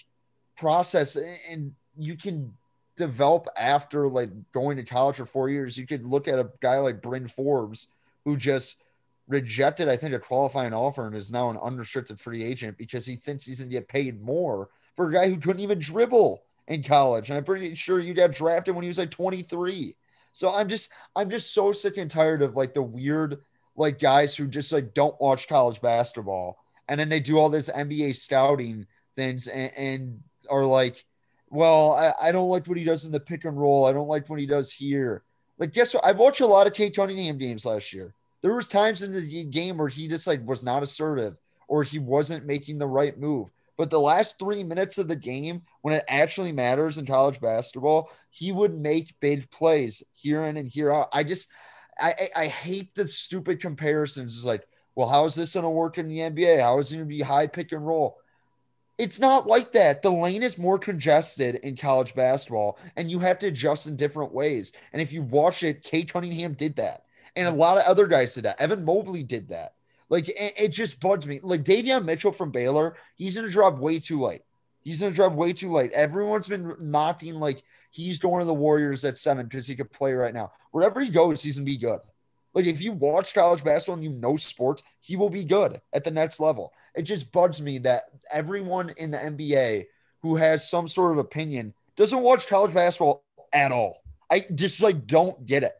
process, 0.56 1.16
and 1.48 1.72
you 1.96 2.16
can 2.16 2.52
develop 2.96 3.46
after 3.56 4.08
like 4.08 4.30
going 4.52 4.76
to 4.76 4.84
college 4.84 5.16
for 5.16 5.26
four 5.26 5.48
years. 5.48 5.78
You 5.78 5.86
could 5.86 6.04
look 6.04 6.28
at 6.28 6.38
a 6.38 6.50
guy 6.60 6.78
like 6.78 7.00
Bryn 7.00 7.26
Forbes 7.26 7.88
who 8.24 8.36
just 8.36 8.82
rejected, 9.28 9.88
I 9.88 9.96
think, 9.96 10.14
a 10.14 10.18
qualifying 10.18 10.74
offer 10.74 11.06
and 11.06 11.16
is 11.16 11.32
now 11.32 11.48
an 11.48 11.56
unrestricted 11.56 12.20
free 12.20 12.44
agent 12.44 12.76
because 12.76 13.06
he 13.06 13.16
thinks 13.16 13.46
he's 13.46 13.60
going 13.60 13.70
to 13.70 13.76
get 13.76 13.88
paid 13.88 14.20
more 14.20 14.68
for 14.94 15.08
a 15.08 15.12
guy 15.12 15.28
who 15.28 15.38
couldn't 15.38 15.62
even 15.62 15.78
dribble 15.78 16.42
in 16.68 16.82
college. 16.82 17.30
And 17.30 17.38
I'm 17.38 17.44
pretty 17.44 17.74
sure 17.74 18.00
you 18.00 18.14
got 18.14 18.32
drafted 18.32 18.74
when 18.74 18.82
he 18.82 18.88
was 18.88 18.98
like 18.98 19.10
23. 19.10 19.96
So 20.32 20.54
I'm 20.54 20.68
just, 20.68 20.92
I'm 21.14 21.30
just 21.30 21.54
so 21.54 21.72
sick 21.72 21.96
and 21.96 22.10
tired 22.10 22.42
of 22.42 22.56
like 22.56 22.74
the 22.74 22.82
weird, 22.82 23.38
like 23.76 23.98
guys 23.98 24.34
who 24.34 24.46
just 24.46 24.72
like 24.72 24.94
don't 24.94 25.18
watch 25.20 25.48
college 25.48 25.80
basketball 25.80 26.58
and 26.88 26.98
then 26.98 27.08
they 27.08 27.20
do 27.20 27.38
all 27.38 27.48
this 27.48 27.70
NBA 27.70 28.16
scouting 28.16 28.86
things 29.14 29.46
and, 29.48 29.72
and 29.76 30.20
are 30.50 30.64
like, 30.64 31.04
well, 31.50 31.92
I, 31.92 32.28
I 32.28 32.32
don't 32.32 32.48
like 32.48 32.66
what 32.66 32.78
he 32.78 32.84
does 32.84 33.04
in 33.04 33.12
the 33.12 33.20
pick 33.20 33.44
and 33.44 33.58
roll. 33.58 33.86
I 33.86 33.92
don't 33.92 34.08
like 34.08 34.28
what 34.28 34.40
he 34.40 34.46
does 34.46 34.72
here. 34.72 35.22
Like, 35.58 35.72
guess 35.72 35.94
what? 35.94 36.04
I've 36.04 36.18
watched 36.18 36.40
a 36.40 36.46
lot 36.46 36.66
of 36.66 36.74
Cade 36.74 36.94
Cunningham 36.94 37.38
games 37.38 37.64
last 37.64 37.92
year. 37.92 38.14
There 38.42 38.54
was 38.54 38.68
times 38.68 39.02
in 39.02 39.12
the 39.12 39.44
game 39.44 39.78
where 39.78 39.88
he 39.88 40.08
just 40.08 40.26
like 40.26 40.46
was 40.46 40.62
not 40.62 40.82
assertive 40.82 41.36
or 41.68 41.82
he 41.82 41.98
wasn't 41.98 42.46
making 42.46 42.78
the 42.78 42.86
right 42.86 43.18
move. 43.18 43.50
But 43.76 43.90
the 43.90 44.00
last 44.00 44.38
three 44.38 44.62
minutes 44.62 44.98
of 44.98 45.08
the 45.08 45.16
game, 45.16 45.62
when 45.82 45.94
it 45.94 46.04
actually 46.08 46.52
matters 46.52 46.96
in 46.96 47.06
college 47.06 47.40
basketball, 47.40 48.10
he 48.30 48.52
would 48.52 48.78
make 48.78 49.20
big 49.20 49.50
plays 49.50 50.02
here 50.12 50.44
in 50.44 50.56
and 50.56 50.68
here 50.68 50.90
out. 50.92 51.08
I 51.12 51.24
just, 51.24 51.50
I, 51.98 52.14
I, 52.36 52.42
I 52.42 52.46
hate 52.46 52.94
the 52.94 53.06
stupid 53.06 53.60
comparisons. 53.60 54.36
It's 54.36 54.44
like, 54.44 54.66
well, 54.94 55.08
how 55.08 55.26
is 55.26 55.34
this 55.34 55.54
going 55.54 55.64
to 55.64 55.70
work 55.70 55.98
in 55.98 56.08
the 56.08 56.18
NBA? 56.18 56.60
How 56.60 56.78
is 56.78 56.90
it 56.90 56.96
going 56.96 57.08
to 57.08 57.14
be 57.14 57.20
high 57.20 57.46
pick 57.46 57.72
and 57.72 57.86
roll? 57.86 58.18
It's 58.98 59.20
not 59.20 59.46
like 59.46 59.72
that. 59.72 60.00
The 60.00 60.10
lane 60.10 60.42
is 60.42 60.56
more 60.56 60.78
congested 60.78 61.56
in 61.56 61.76
college 61.76 62.14
basketball, 62.14 62.78
and 62.96 63.10
you 63.10 63.18
have 63.18 63.38
to 63.40 63.48
adjust 63.48 63.86
in 63.86 63.96
different 63.96 64.32
ways. 64.32 64.72
And 64.94 65.02
if 65.02 65.12
you 65.12 65.20
watch 65.20 65.62
it, 65.62 65.82
Cade 65.82 66.10
Cunningham 66.10 66.54
did 66.54 66.76
that, 66.76 67.04
and 67.36 67.46
a 67.46 67.50
lot 67.50 67.76
of 67.76 67.84
other 67.84 68.06
guys 68.06 68.34
did 68.34 68.44
that. 68.44 68.58
Evan 68.58 68.86
Mobley 68.86 69.22
did 69.22 69.48
that. 69.48 69.74
Like 70.08 70.28
it, 70.28 70.54
it 70.56 70.68
just 70.68 71.00
bugs 71.00 71.26
me. 71.26 71.40
Like 71.42 71.64
Davion 71.64 72.04
Mitchell 72.04 72.32
from 72.32 72.50
Baylor, 72.50 72.96
he's 73.16 73.36
gonna 73.36 73.48
drop 73.48 73.78
way 73.78 73.98
too 73.98 74.22
late. 74.22 74.42
He's 74.82 75.00
gonna 75.00 75.12
drop 75.12 75.32
way 75.32 75.52
too 75.52 75.72
late. 75.72 75.92
Everyone's 75.92 76.48
been 76.48 76.74
mocking 76.80 77.34
like 77.34 77.62
he's 77.90 78.18
going 78.18 78.40
to 78.40 78.46
the 78.46 78.54
Warriors 78.54 79.04
at 79.04 79.18
seven 79.18 79.46
because 79.46 79.66
he 79.66 79.74
could 79.74 79.90
play 79.90 80.12
right 80.12 80.34
now. 80.34 80.52
Wherever 80.70 81.00
he 81.00 81.10
goes, 81.10 81.42
he's 81.42 81.56
gonna 81.56 81.64
be 81.64 81.76
good. 81.76 82.00
Like 82.54 82.66
if 82.66 82.80
you 82.80 82.92
watch 82.92 83.34
college 83.34 83.62
basketball 83.64 83.96
and 83.96 84.04
you 84.04 84.10
know 84.10 84.36
sports, 84.36 84.82
he 85.00 85.16
will 85.16 85.28
be 85.28 85.44
good 85.44 85.80
at 85.92 86.04
the 86.04 86.10
next 86.10 86.40
level. 86.40 86.72
It 86.94 87.02
just 87.02 87.30
bugs 87.30 87.60
me 87.60 87.78
that 87.78 88.04
everyone 88.30 88.94
in 88.96 89.10
the 89.10 89.18
NBA 89.18 89.86
who 90.22 90.36
has 90.36 90.68
some 90.68 90.88
sort 90.88 91.12
of 91.12 91.18
opinion 91.18 91.74
doesn't 91.96 92.22
watch 92.22 92.46
college 92.46 92.72
basketball 92.72 93.24
at 93.52 93.72
all. 93.72 94.02
I 94.30 94.46
just 94.54 94.82
like 94.82 95.06
don't 95.06 95.44
get 95.46 95.64
it. 95.64 95.74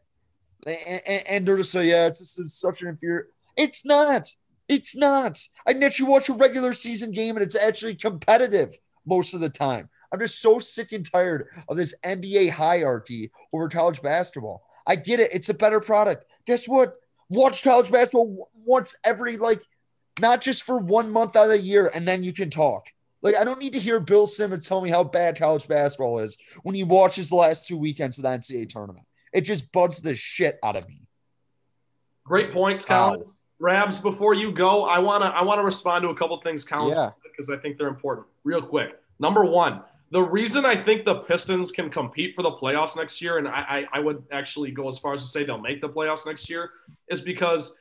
And, 0.65 1.27
and 1.27 1.47
they're 1.47 1.57
just 1.57 1.73
like, 1.73 1.87
yeah, 1.87 2.07
it's, 2.07 2.19
just, 2.19 2.39
it's 2.39 2.53
such 2.53 2.81
an 2.81 2.89
inferior. 2.89 3.29
It's 3.57 3.85
not. 3.85 4.29
It's 4.69 4.95
not. 4.95 5.41
I 5.67 5.73
net 5.73 5.99
you 5.99 6.05
watch 6.05 6.29
a 6.29 6.33
regular 6.33 6.73
season 6.73 7.11
game 7.11 7.35
and 7.35 7.43
it's 7.43 7.55
actually 7.55 7.95
competitive 7.95 8.77
most 9.05 9.33
of 9.33 9.41
the 9.41 9.49
time. 9.49 9.89
I'm 10.11 10.19
just 10.19 10.41
so 10.41 10.59
sick 10.59 10.91
and 10.91 11.09
tired 11.09 11.47
of 11.67 11.75
this 11.75 11.95
NBA 12.05 12.51
hierarchy 12.51 13.31
over 13.51 13.67
college 13.67 14.01
basketball. 14.01 14.63
I 14.85 14.95
get 14.95 15.19
it. 15.19 15.31
It's 15.33 15.49
a 15.49 15.53
better 15.53 15.81
product. 15.81 16.25
Guess 16.45 16.67
what? 16.67 16.97
Watch 17.29 17.63
college 17.63 17.91
basketball 17.91 18.49
once 18.63 18.95
every, 19.03 19.37
like, 19.37 19.61
not 20.21 20.41
just 20.41 20.63
for 20.63 20.77
one 20.77 21.11
month 21.11 21.35
out 21.35 21.45
of 21.45 21.49
the 21.49 21.59
year 21.59 21.91
and 21.93 22.07
then 22.07 22.23
you 22.23 22.31
can 22.31 22.49
talk. 22.49 22.87
Like, 23.21 23.35
I 23.35 23.43
don't 23.43 23.59
need 23.59 23.73
to 23.73 23.79
hear 23.79 23.99
Bill 23.99 24.27
Simmons 24.27 24.67
tell 24.67 24.79
me 24.79 24.89
how 24.89 25.03
bad 25.03 25.37
college 25.37 25.67
basketball 25.67 26.19
is 26.19 26.37
when 26.63 26.75
he 26.75 26.83
watches 26.83 27.29
the 27.29 27.35
last 27.35 27.67
two 27.67 27.77
weekends 27.77 28.17
of 28.17 28.23
the 28.23 28.29
NCAA 28.29 28.69
tournament. 28.69 29.05
It 29.33 29.41
just 29.41 29.71
bugs 29.71 30.01
the 30.01 30.15
shit 30.15 30.57
out 30.63 30.75
of 30.75 30.87
me. 30.87 31.01
Great 32.23 32.53
points, 32.53 32.85
Collins. 32.85 33.31
Um, 33.31 33.46
Rabs, 33.59 33.99
before 33.99 34.33
you 34.33 34.51
go, 34.51 34.83
I 34.85 34.99
wanna 34.99 35.25
I 35.25 35.41
wanna 35.43 35.63
respond 35.63 36.03
to 36.03 36.09
a 36.09 36.15
couple 36.15 36.39
things 36.41 36.63
Collins 36.63 36.95
Yeah. 36.97 37.09
because 37.23 37.49
I 37.49 37.57
think 37.57 37.77
they're 37.77 37.87
important. 37.87 38.27
Real 38.43 38.61
quick. 38.61 38.99
Number 39.19 39.43
one, 39.43 39.81
the 40.11 40.21
reason 40.21 40.65
I 40.65 40.75
think 40.75 41.05
the 41.05 41.15
Pistons 41.15 41.71
can 41.71 41.89
compete 41.89 42.35
for 42.35 42.43
the 42.43 42.51
playoffs 42.51 42.95
next 42.95 43.21
year, 43.21 43.39
and 43.39 43.47
I, 43.47 43.87
I, 43.91 43.97
I 43.97 43.99
would 43.99 44.23
actually 44.31 44.71
go 44.71 44.87
as 44.87 44.97
far 44.99 45.13
as 45.15 45.23
to 45.23 45.27
say 45.27 45.43
they'll 45.43 45.57
make 45.57 45.81
the 45.81 45.89
playoffs 45.89 46.25
next 46.25 46.49
year, 46.49 46.69
is 47.09 47.21
because 47.21 47.77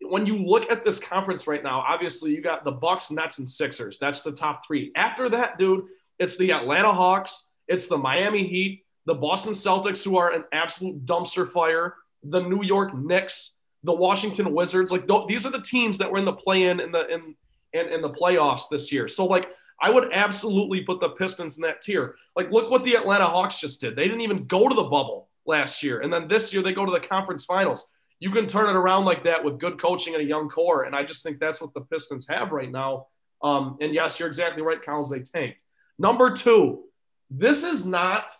when 0.00 0.26
you 0.26 0.38
look 0.38 0.70
at 0.70 0.84
this 0.84 0.98
conference 1.00 1.46
right 1.46 1.62
now, 1.62 1.80
obviously 1.80 2.30
you 2.30 2.40
got 2.40 2.64
the 2.64 2.70
Bucks, 2.70 3.10
Nets, 3.10 3.38
and 3.40 3.48
Sixers. 3.48 3.98
That's 3.98 4.22
the 4.22 4.32
top 4.32 4.66
three. 4.66 4.92
After 4.94 5.28
that, 5.30 5.58
dude, 5.58 5.84
it's 6.18 6.36
the 6.38 6.52
Atlanta 6.52 6.92
Hawks, 6.92 7.50
it's 7.68 7.88
the 7.88 7.98
Miami 7.98 8.46
Heat, 8.46 8.84
the 9.04 9.14
Boston 9.14 9.52
Celtics, 9.52 10.02
who 10.04 10.16
are 10.16 10.32
an 10.32 10.44
absolute 10.52 11.04
dumpster 11.04 11.50
fire, 11.50 11.94
the 12.22 12.40
New 12.40 12.62
York 12.62 12.94
Knicks, 12.94 13.55
the 13.86 13.92
Washington 13.92 14.52
Wizards. 14.52 14.90
Like 14.92 15.06
th- 15.06 15.28
these 15.28 15.46
are 15.46 15.52
the 15.52 15.62
teams 15.62 15.96
that 15.98 16.10
were 16.10 16.18
in 16.18 16.24
the 16.24 16.32
play-in 16.32 16.80
in 16.80 16.92
the 16.92 17.06
in, 17.08 17.34
in 17.72 17.88
in 17.88 18.02
the 18.02 18.10
playoffs 18.10 18.68
this 18.68 18.92
year. 18.92 19.08
So 19.08 19.24
like 19.24 19.48
I 19.80 19.90
would 19.90 20.12
absolutely 20.12 20.82
put 20.82 21.00
the 21.00 21.10
Pistons 21.10 21.56
in 21.56 21.62
that 21.62 21.80
tier. 21.80 22.16
Like 22.34 22.50
look 22.50 22.70
what 22.70 22.84
the 22.84 22.96
Atlanta 22.96 23.26
Hawks 23.26 23.60
just 23.60 23.80
did. 23.80 23.96
They 23.96 24.04
didn't 24.04 24.22
even 24.22 24.46
go 24.46 24.68
to 24.68 24.74
the 24.74 24.82
bubble 24.82 25.28
last 25.46 25.82
year, 25.82 26.00
and 26.00 26.12
then 26.12 26.28
this 26.28 26.52
year 26.52 26.62
they 26.62 26.72
go 26.72 26.84
to 26.84 26.92
the 26.92 27.00
conference 27.00 27.44
finals. 27.44 27.90
You 28.18 28.30
can 28.30 28.46
turn 28.46 28.68
it 28.68 28.76
around 28.76 29.04
like 29.04 29.24
that 29.24 29.44
with 29.44 29.60
good 29.60 29.80
coaching 29.80 30.14
and 30.14 30.22
a 30.22 30.26
young 30.26 30.48
core, 30.48 30.84
and 30.84 30.94
I 30.94 31.04
just 31.04 31.22
think 31.22 31.38
that's 31.38 31.60
what 31.60 31.72
the 31.72 31.82
Pistons 31.82 32.26
have 32.28 32.50
right 32.50 32.70
now. 32.70 33.06
Um, 33.42 33.76
and 33.80 33.94
yes, 33.94 34.18
you're 34.18 34.28
exactly 34.28 34.62
right, 34.62 34.82
Collins. 34.82 35.10
They 35.10 35.20
tanked. 35.20 35.62
Number 35.98 36.34
two, 36.34 36.84
this 37.30 37.62
is 37.62 37.86
not 37.86 38.30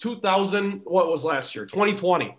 2000. 0.00 0.82
What 0.84 1.08
was 1.08 1.24
last 1.24 1.56
year? 1.56 1.66
2020 1.66 2.36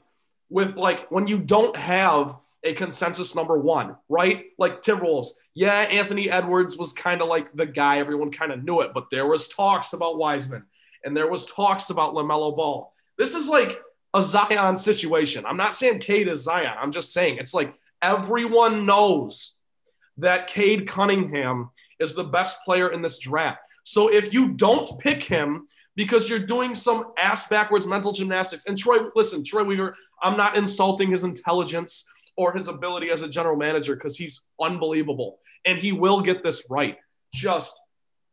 with 0.49 0.75
like 0.75 1.09
when 1.11 1.27
you 1.27 1.37
don't 1.39 1.75
have 1.75 2.35
a 2.63 2.73
consensus 2.73 3.35
number 3.35 3.57
one, 3.57 3.95
right? 4.09 4.45
Like 4.57 4.81
Timberwolves. 4.81 5.29
Yeah, 5.53 5.73
Anthony 5.73 6.29
Edwards 6.29 6.77
was 6.77 6.93
kind 6.93 7.21
of 7.21 7.27
like 7.27 7.53
the 7.53 7.65
guy. 7.65 7.99
Everyone 7.99 8.31
kind 8.31 8.51
of 8.51 8.63
knew 8.63 8.81
it, 8.81 8.91
but 8.93 9.07
there 9.11 9.25
was 9.25 9.47
talks 9.47 9.93
about 9.93 10.17
Wiseman 10.17 10.65
and 11.03 11.15
there 11.15 11.29
was 11.29 11.45
talks 11.45 11.89
about 11.89 12.13
LaMelo 12.13 12.55
Ball. 12.55 12.93
This 13.17 13.35
is 13.35 13.47
like 13.47 13.79
a 14.13 14.21
Zion 14.21 14.75
situation. 14.75 15.45
I'm 15.45 15.57
not 15.57 15.75
saying 15.75 15.99
Cade 15.99 16.27
is 16.27 16.43
Zion. 16.43 16.75
I'm 16.79 16.91
just 16.91 17.13
saying 17.13 17.37
it's 17.37 17.53
like 17.53 17.73
everyone 18.01 18.85
knows 18.85 19.55
that 20.17 20.47
Cade 20.47 20.87
Cunningham 20.87 21.69
is 21.99 22.15
the 22.15 22.23
best 22.23 22.63
player 22.65 22.89
in 22.89 23.01
this 23.01 23.19
draft. 23.19 23.59
So 23.83 24.11
if 24.11 24.33
you 24.33 24.49
don't 24.49 24.99
pick 24.99 25.23
him 25.23 25.67
because 25.99 26.29
you're 26.29 26.39
doing 26.39 26.73
some 26.73 27.11
ass 27.17 27.49
backwards 27.49 27.85
mental 27.85 28.13
gymnastics, 28.13 28.67
and 28.67 28.77
Troy, 28.77 28.99
listen, 29.17 29.43
Troy 29.43 29.65
Weaver, 29.65 29.97
I'm 30.23 30.37
not 30.37 30.55
insulting 30.55 31.11
his 31.11 31.25
intelligence 31.25 32.09
or 32.37 32.53
his 32.53 32.69
ability 32.69 33.09
as 33.09 33.21
a 33.21 33.27
general 33.27 33.57
manager 33.57 33.95
because 33.95 34.15
he's 34.15 34.47
unbelievable 34.61 35.39
and 35.65 35.77
he 35.77 35.91
will 35.91 36.21
get 36.21 36.41
this 36.41 36.65
right. 36.69 36.95
Just 37.33 37.77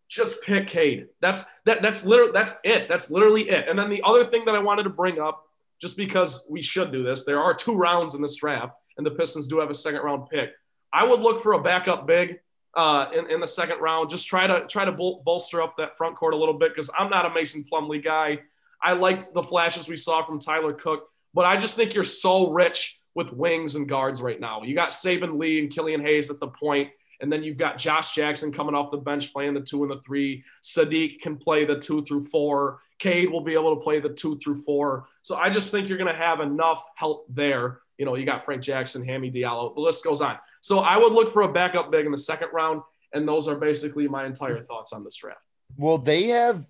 just 0.09 0.41
pick 0.43 0.69
Cade. 0.69 1.09
That's 1.21 1.45
that 1.65 1.83
that's 1.83 2.07
literally 2.07 2.31
that's 2.31 2.61
it. 2.63 2.89
That's 2.89 3.11
literally 3.11 3.51
it. 3.51 3.69
And 3.69 3.77
then 3.77 3.91
the 3.91 4.03
other 4.05 4.25
thing 4.25 4.45
that 4.45 4.55
I 4.55 4.61
wanted 4.61 4.85
to 4.85 4.91
bring 4.91 5.19
up, 5.19 5.43
just 5.83 5.97
because 5.97 6.47
we 6.49 6.63
should 6.63 6.93
do 6.93 7.03
this, 7.03 7.25
there 7.25 7.43
are 7.43 7.53
two 7.53 7.75
rounds 7.75 8.15
in 8.15 8.23
this 8.23 8.37
draft, 8.37 8.75
and 8.97 9.05
the 9.05 9.11
Pistons 9.11 9.49
do 9.49 9.59
have 9.59 9.71
a 9.71 9.75
second 9.75 10.03
round 10.03 10.31
pick. 10.31 10.53
I 10.93 11.05
would 11.05 11.19
look 11.19 11.43
for 11.43 11.55
a 11.55 11.63
backup 11.65 12.07
big 12.07 12.39
uh, 12.77 13.07
in, 13.13 13.31
in 13.31 13.41
the 13.41 13.49
second 13.49 13.81
round. 13.81 14.11
Just 14.11 14.27
try 14.27 14.47
to 14.47 14.67
try 14.67 14.85
to 14.85 14.93
bol- 14.93 15.23
bolster 15.25 15.63
up 15.63 15.77
that 15.79 15.97
front 15.97 16.17
court 16.17 16.35
a 16.35 16.37
little 16.37 16.55
bit 16.55 16.73
because 16.75 16.91
I'm 16.97 17.11
not 17.11 17.27
a 17.27 17.31
Mason 17.31 17.65
Plumlee 17.71 18.05
guy. 18.05 18.41
I 18.83 18.93
liked 18.93 19.33
the 19.33 19.43
flashes 19.43 19.89
we 19.89 19.97
saw 19.97 20.25
from 20.25 20.39
Tyler 20.39 20.75
Cook, 20.75 21.09
but 21.33 21.47
I 21.47 21.57
just 21.57 21.77
think 21.77 21.95
you're 21.95 22.05
so 22.05 22.51
rich 22.51 23.01
with 23.15 23.33
wings 23.33 23.75
and 23.75 23.89
guards 23.89 24.21
right 24.21 24.39
now. 24.39 24.63
You 24.63 24.75
got 24.75 24.91
Saben 24.91 25.39
Lee 25.39 25.59
and 25.59 25.71
Killian 25.71 26.03
Hayes 26.03 26.31
at 26.31 26.39
the 26.39 26.49
point, 26.49 26.91
and 27.23 27.33
then 27.33 27.43
you've 27.43 27.57
got 27.57 27.79
Josh 27.79 28.15
Jackson 28.15 28.53
coming 28.53 28.75
off 28.75 28.91
the 28.91 28.99
bench 28.99 29.33
playing 29.33 29.55
the 29.55 29.63
two 29.63 29.83
and 29.83 29.91
the 29.91 30.03
three. 30.07 30.45
Saddiq 30.63 31.21
can 31.21 31.39
play 31.39 31.65
the 31.65 31.79
two 31.79 32.05
through 32.05 32.25
four. 32.25 32.81
Cade 32.99 33.31
will 33.31 33.41
be 33.41 33.55
able 33.55 33.75
to 33.75 33.83
play 33.83 34.01
the 34.01 34.11
two 34.11 34.39
through 34.39 34.61
four. 34.63 35.09
So 35.23 35.37
I 35.37 35.49
just 35.49 35.71
think 35.71 35.89
you're 35.89 35.99
going 35.99 36.13
to 36.13 36.19
have 36.19 36.41
enough 36.41 36.85
help 36.95 37.27
there. 37.31 37.81
You 37.97 38.05
know, 38.05 38.15
you 38.17 38.27
got 38.27 38.45
Frank 38.45 38.63
Jackson, 38.63 39.03
Hammy 39.03 39.31
Diallo. 39.31 39.75
The 39.75 39.81
list 39.81 40.05
goes 40.05 40.21
on. 40.21 40.39
So 40.67 40.81
I 40.81 40.97
would 40.97 41.13
look 41.13 41.31
for 41.31 41.43
a 41.43 41.53
backup 41.53 41.93
big 41.93 42.07
in 42.07 42.11
the 42.11 42.19
second 42.19 42.49
round, 42.53 42.83
and 43.13 43.29
those 43.29 43.47
are 43.47 43.55
basically 43.55 44.09
my 44.09 44.27
entire 44.27 44.61
thoughts 44.61 44.93
on 44.93 45.05
this 45.05 45.15
draft. 45.15 45.39
Well, 45.77 45.97
they 45.97 46.25
have. 46.25 46.65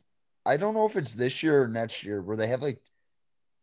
I 0.44 0.58
don't 0.58 0.74
know 0.74 0.84
if 0.84 0.96
it's 0.96 1.14
this 1.14 1.42
year 1.42 1.62
or 1.62 1.68
next 1.68 2.04
year 2.04 2.20
where 2.20 2.36
they 2.36 2.48
have 2.48 2.60
like. 2.60 2.78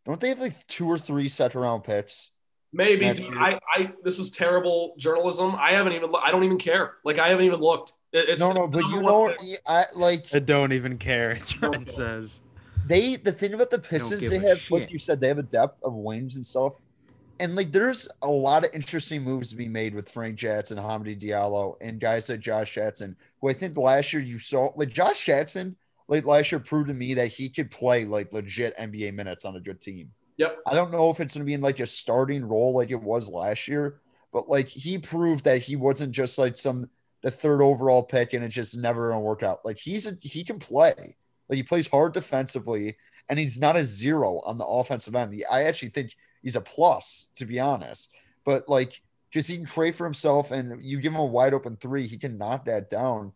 Don't 0.04 0.20
they 0.20 0.30
have 0.30 0.40
like 0.40 0.66
two 0.66 0.90
or 0.90 0.98
three 0.98 1.28
second 1.28 1.60
round 1.60 1.84
picks? 1.84 2.32
Maybe 2.72 3.12
dude. 3.12 3.32
I, 3.38 3.60
I 3.76 3.92
this 4.02 4.18
is 4.18 4.32
terrible 4.32 4.96
journalism. 4.98 5.54
I 5.54 5.70
haven't 5.70 5.92
even 5.92 6.12
I 6.20 6.32
don't 6.32 6.42
even 6.42 6.58
care. 6.58 6.94
Like 7.04 7.20
I 7.20 7.28
haven't 7.28 7.44
even 7.44 7.60
looked. 7.60 7.92
It- 8.12 8.30
it's 8.30 8.40
no, 8.40 8.50
no, 8.50 8.64
it's 8.64 8.72
but 8.72 8.88
you 8.88 8.96
one 8.96 9.04
know, 9.04 9.34
pick. 9.38 9.60
I 9.64 9.84
like 9.94 10.34
I 10.34 10.40
don't 10.40 10.72
even 10.72 10.98
care. 10.98 11.36
Trent 11.46 11.88
says. 11.92 12.40
they. 12.84 13.14
The 13.14 13.30
thing 13.30 13.54
about 13.54 13.70
the 13.70 13.78
Pistons, 13.78 14.28
they 14.28 14.40
have, 14.40 14.58
shit. 14.58 14.80
like 14.80 14.90
you 14.90 14.98
said, 14.98 15.20
they 15.20 15.28
have 15.28 15.38
a 15.38 15.44
depth 15.44 15.80
of 15.84 15.94
wings 15.94 16.34
and 16.34 16.44
stuff, 16.44 16.74
and 17.40 17.56
like 17.56 17.72
there's 17.72 18.08
a 18.22 18.28
lot 18.28 18.64
of 18.64 18.74
interesting 18.74 19.22
moves 19.22 19.50
to 19.50 19.56
be 19.56 19.68
made 19.68 19.94
with 19.94 20.08
Frank 20.08 20.36
Jackson, 20.36 20.78
Hamidou 20.78 21.20
Diallo, 21.20 21.76
and 21.80 22.00
guys 22.00 22.28
like 22.28 22.40
Josh 22.40 22.72
Jackson, 22.72 23.16
who 23.40 23.48
I 23.48 23.52
think 23.52 23.76
last 23.76 24.12
year 24.12 24.22
you 24.22 24.38
saw, 24.38 24.70
like 24.76 24.90
Josh 24.90 25.24
Jackson, 25.24 25.76
like 26.08 26.26
last 26.26 26.52
year 26.52 26.60
proved 26.60 26.88
to 26.88 26.94
me 26.94 27.14
that 27.14 27.28
he 27.28 27.48
could 27.48 27.70
play 27.70 28.04
like 28.04 28.32
legit 28.32 28.76
NBA 28.78 29.14
minutes 29.14 29.44
on 29.44 29.56
a 29.56 29.60
good 29.60 29.80
team. 29.80 30.10
Yep. 30.36 30.58
I 30.66 30.74
don't 30.74 30.92
know 30.92 31.10
if 31.10 31.20
it's 31.20 31.34
going 31.34 31.44
to 31.44 31.46
be 31.46 31.54
in 31.54 31.60
like 31.60 31.80
a 31.80 31.86
starting 31.86 32.44
role 32.44 32.74
like 32.74 32.90
it 32.90 33.02
was 33.02 33.30
last 33.30 33.68
year, 33.68 34.00
but 34.32 34.48
like 34.48 34.68
he 34.68 34.98
proved 34.98 35.44
that 35.44 35.62
he 35.62 35.76
wasn't 35.76 36.12
just 36.12 36.38
like 36.38 36.56
some 36.56 36.88
the 37.22 37.30
third 37.30 37.62
overall 37.62 38.02
pick 38.02 38.34
and 38.34 38.44
it's 38.44 38.54
just 38.54 38.76
never 38.76 39.10
to 39.10 39.18
work 39.18 39.42
out. 39.42 39.64
Like 39.64 39.78
he's 39.78 40.06
a, 40.06 40.16
he 40.20 40.44
can 40.44 40.58
play. 40.58 41.16
Like 41.48 41.56
he 41.56 41.62
plays 41.62 41.88
hard 41.88 42.12
defensively 42.12 42.96
and 43.28 43.38
he's 43.38 43.58
not 43.58 43.76
a 43.76 43.84
zero 43.84 44.40
on 44.44 44.58
the 44.58 44.66
offensive 44.66 45.14
end. 45.14 45.42
I 45.50 45.62
actually 45.62 45.88
think 45.90 46.14
he's 46.44 46.54
a 46.54 46.60
plus 46.60 47.28
to 47.34 47.46
be 47.46 47.58
honest. 47.58 48.12
But 48.44 48.68
like 48.68 49.02
just 49.32 49.48
he 49.48 49.56
can 49.56 49.66
create 49.66 49.96
for 49.96 50.04
himself 50.04 50.52
and 50.52 50.84
you 50.84 51.00
give 51.00 51.12
him 51.12 51.18
a 51.18 51.24
wide 51.24 51.54
open 51.54 51.76
three, 51.76 52.06
he 52.06 52.18
can 52.18 52.38
knock 52.38 52.66
that 52.66 52.88
down. 52.88 53.32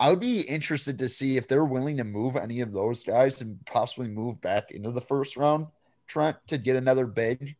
I 0.00 0.10
would 0.10 0.20
be 0.20 0.40
interested 0.40 0.98
to 0.98 1.08
see 1.08 1.36
if 1.36 1.46
they're 1.46 1.64
willing 1.64 1.98
to 1.98 2.04
move 2.04 2.36
any 2.36 2.60
of 2.60 2.72
those 2.72 3.04
guys 3.04 3.40
and 3.40 3.64
possibly 3.64 4.08
move 4.08 4.40
back 4.40 4.72
into 4.72 4.90
the 4.90 5.00
first 5.00 5.36
round. 5.36 5.68
Trent 6.08 6.36
to 6.48 6.58
get 6.58 6.76
another 6.76 7.06
big 7.06 7.56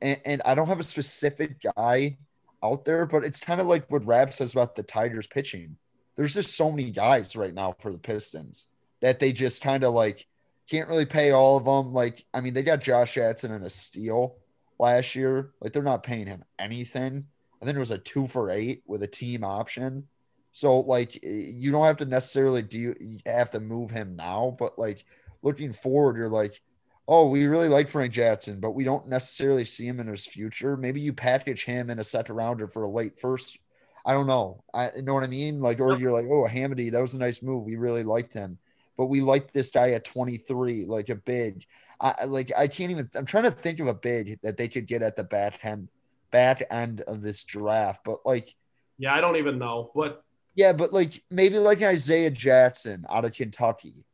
and, 0.00 0.20
and 0.24 0.42
I 0.44 0.54
don't 0.54 0.68
have 0.68 0.80
a 0.80 0.84
specific 0.84 1.56
guy 1.76 2.18
out 2.62 2.84
there, 2.84 3.06
but 3.06 3.24
it's 3.24 3.40
kind 3.40 3.60
of 3.60 3.66
like 3.66 3.90
what 3.90 4.06
Rab 4.06 4.32
says 4.32 4.52
about 4.52 4.74
the 4.74 4.82
Tigers 4.82 5.26
pitching. 5.26 5.76
There's 6.16 6.34
just 6.34 6.56
so 6.56 6.70
many 6.70 6.90
guys 6.90 7.36
right 7.36 7.54
now 7.54 7.74
for 7.78 7.92
the 7.92 7.98
Pistons 7.98 8.68
that 9.00 9.20
they 9.20 9.32
just 9.32 9.62
kind 9.62 9.84
of 9.84 9.94
like 9.94 10.26
can't 10.68 10.88
really 10.88 11.06
pay 11.06 11.30
all 11.30 11.56
of 11.56 11.64
them. 11.64 11.92
Like, 11.92 12.24
I 12.34 12.40
mean, 12.40 12.54
they 12.54 12.62
got 12.62 12.80
Josh 12.80 13.14
Jackson 13.14 13.52
and 13.52 13.64
a 13.64 13.70
steal 13.70 14.36
last 14.78 15.14
year. 15.14 15.52
Like, 15.60 15.72
they're 15.72 15.82
not 15.82 16.02
paying 16.02 16.26
him 16.26 16.44
anything. 16.58 17.26
I 17.60 17.64
think 17.64 17.76
it 17.76 17.80
was 17.80 17.90
a 17.90 17.98
two 17.98 18.26
for 18.26 18.50
eight 18.50 18.82
with 18.86 19.02
a 19.02 19.06
team 19.06 19.44
option. 19.44 20.06
So, 20.52 20.80
like, 20.80 21.16
eh, 21.22 21.50
you 21.52 21.70
don't 21.70 21.86
have 21.86 21.98
to 21.98 22.04
necessarily 22.04 22.62
do 22.62 22.78
you 22.78 23.18
have 23.26 23.50
to 23.50 23.60
move 23.60 23.90
him 23.90 24.16
now, 24.16 24.56
but 24.58 24.78
like 24.78 25.04
looking 25.42 25.72
forward, 25.72 26.16
you're 26.16 26.28
like, 26.28 26.60
oh, 27.06 27.28
we 27.28 27.46
really 27.46 27.68
like 27.68 27.88
Frank 27.88 28.12
Jackson, 28.12 28.60
but 28.60 28.72
we 28.72 28.84
don't 28.84 29.08
necessarily 29.08 29.64
see 29.64 29.86
him 29.86 29.98
in 30.00 30.06
his 30.06 30.26
future. 30.26 30.76
Maybe 30.76 31.00
you 31.00 31.12
package 31.12 31.64
him 31.64 31.90
in 31.90 31.98
a 31.98 32.04
second 32.04 32.34
rounder 32.34 32.68
for 32.68 32.82
a 32.82 32.88
late 32.88 33.18
first. 33.18 33.58
I 34.04 34.12
don't 34.12 34.26
know. 34.26 34.62
I 34.74 34.90
you 34.96 35.02
know 35.02 35.14
what 35.14 35.24
I 35.24 35.28
mean? 35.28 35.60
Like, 35.60 35.80
or 35.80 35.96
you're 35.98 36.12
like, 36.12 36.26
oh, 36.26 36.46
Hamady, 36.48 36.92
that 36.92 37.00
was 37.00 37.14
a 37.14 37.18
nice 37.18 37.42
move. 37.42 37.64
We 37.64 37.76
really 37.76 38.04
liked 38.04 38.32
him, 38.32 38.58
but 38.98 39.06
we 39.06 39.22
liked 39.22 39.54
this 39.54 39.70
guy 39.70 39.92
at 39.92 40.04
23, 40.04 40.84
like 40.84 41.08
a 41.08 41.14
big. 41.14 41.64
I 42.00 42.26
like 42.26 42.52
I 42.56 42.68
can't 42.68 42.90
even. 42.90 43.08
I'm 43.14 43.24
trying 43.24 43.44
to 43.44 43.50
think 43.50 43.80
of 43.80 43.86
a 43.86 43.94
big 43.94 44.38
that 44.42 44.58
they 44.58 44.68
could 44.68 44.86
get 44.86 45.02
at 45.02 45.16
the 45.16 45.24
back 45.24 45.64
end, 45.64 45.88
back 46.30 46.62
end 46.70 47.00
of 47.00 47.22
this 47.22 47.42
draft, 47.44 48.02
but 48.04 48.26
like, 48.26 48.54
yeah, 48.98 49.14
I 49.14 49.22
don't 49.22 49.36
even 49.36 49.58
know 49.58 49.90
what. 49.94 50.22
Yeah, 50.54 50.74
but 50.74 50.92
like 50.92 51.22
maybe 51.30 51.58
like 51.58 51.82
Isaiah 51.82 52.30
Jackson 52.30 53.06
out 53.08 53.24
of 53.24 53.32
Kentucky 53.32 54.04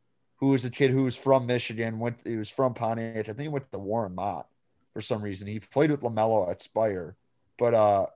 who 0.45 0.51
was 0.51 0.65
a 0.67 0.71
kid 0.71 0.91
who 0.91 1.05
was 1.05 1.17
from 1.17 1.47
Michigan, 1.47 1.99
went 1.99 2.21
he 2.25 2.37
was 2.37 2.51
from 2.51 2.75
Pontiac. 2.75 3.17
I 3.17 3.33
think 3.33 3.41
he 3.41 3.49
went 3.49 3.71
to 3.73 3.79
Warren 3.79 4.15
Mott 4.15 4.47
for 4.93 5.01
some 5.01 5.23
reason. 5.23 5.49
He 5.49 5.59
played 5.59 5.91
with 5.91 6.03
LaMelo 6.03 6.51
at 6.51 6.61
Spire. 6.61 7.17
But 7.59 7.73
uh 7.75 8.07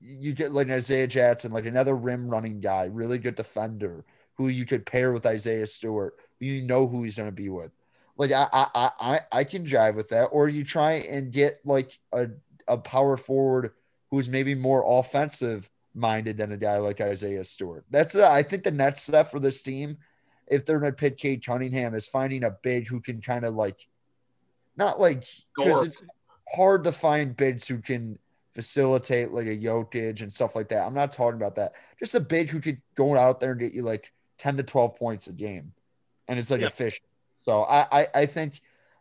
you 0.00 0.32
get 0.32 0.52
like 0.52 0.70
Isaiah 0.70 1.06
Jackson, 1.06 1.52
like 1.52 1.66
another 1.66 1.94
rim 1.94 2.28
running 2.28 2.60
guy, 2.60 2.84
really 2.86 3.18
good 3.18 3.34
defender 3.34 4.04
who 4.36 4.48
you 4.48 4.66
could 4.66 4.86
pair 4.86 5.12
with 5.12 5.26
Isaiah 5.26 5.66
Stewart. 5.66 6.14
You 6.38 6.62
know 6.62 6.86
who 6.86 7.02
he's 7.02 7.16
gonna 7.16 7.32
be 7.32 7.48
with. 7.48 7.72
Like 8.16 8.32
I 8.32 8.48
I 8.52 8.90
I 9.00 9.20
I 9.32 9.44
can 9.44 9.64
jive 9.64 9.94
with 9.94 10.08
that. 10.10 10.26
Or 10.26 10.48
you 10.48 10.64
try 10.64 10.94
and 10.94 11.32
get 11.32 11.60
like 11.64 11.98
a, 12.12 12.28
a 12.68 12.78
power 12.78 13.16
forward 13.16 13.72
who's 14.10 14.28
maybe 14.28 14.54
more 14.54 14.84
offensive 15.00 15.70
minded 15.94 16.36
than 16.36 16.52
a 16.52 16.56
guy 16.56 16.78
like 16.78 17.00
Isaiah 17.00 17.44
Stewart. 17.44 17.84
That's 17.90 18.14
uh, 18.14 18.30
I 18.30 18.42
think 18.42 18.64
the 18.64 18.70
next 18.70 19.02
step 19.02 19.30
for 19.30 19.40
this 19.40 19.62
team 19.62 19.98
if 20.46 20.64
they're 20.64 20.78
going 20.78 20.92
to 20.92 20.96
pit 20.96 21.16
Cade 21.16 21.44
Cunningham 21.44 21.94
is 21.94 22.06
finding 22.06 22.44
a 22.44 22.50
big 22.50 22.86
who 22.88 23.00
can 23.00 23.20
kind 23.20 23.44
of 23.44 23.54
like, 23.54 23.86
not 24.76 25.00
like 25.00 25.24
because 25.56 25.82
it's 25.82 26.02
hard 26.54 26.84
to 26.84 26.92
find 26.92 27.34
bids 27.34 27.66
who 27.66 27.78
can 27.78 28.18
facilitate 28.54 29.32
like 29.32 29.46
a 29.46 29.56
Jokic 29.56 30.22
and 30.22 30.32
stuff 30.32 30.54
like 30.54 30.68
that. 30.68 30.86
I'm 30.86 30.94
not 30.94 31.12
talking 31.12 31.36
about 31.36 31.56
that. 31.56 31.72
Just 31.98 32.14
a 32.14 32.20
big 32.20 32.50
who 32.50 32.60
could 32.60 32.80
go 32.94 33.16
out 33.16 33.40
there 33.40 33.52
and 33.52 33.60
get 33.60 33.72
you 33.72 33.82
like 33.82 34.12
10 34.38 34.58
to 34.58 34.62
12 34.62 34.96
points 34.96 35.26
a 35.26 35.32
game, 35.32 35.72
and 36.28 36.38
it's 36.38 36.50
like 36.50 36.60
yeah. 36.60 36.66
efficient. 36.66 37.08
So 37.36 37.62
I, 37.62 38.00
I 38.00 38.08
I 38.14 38.26
think 38.26 38.60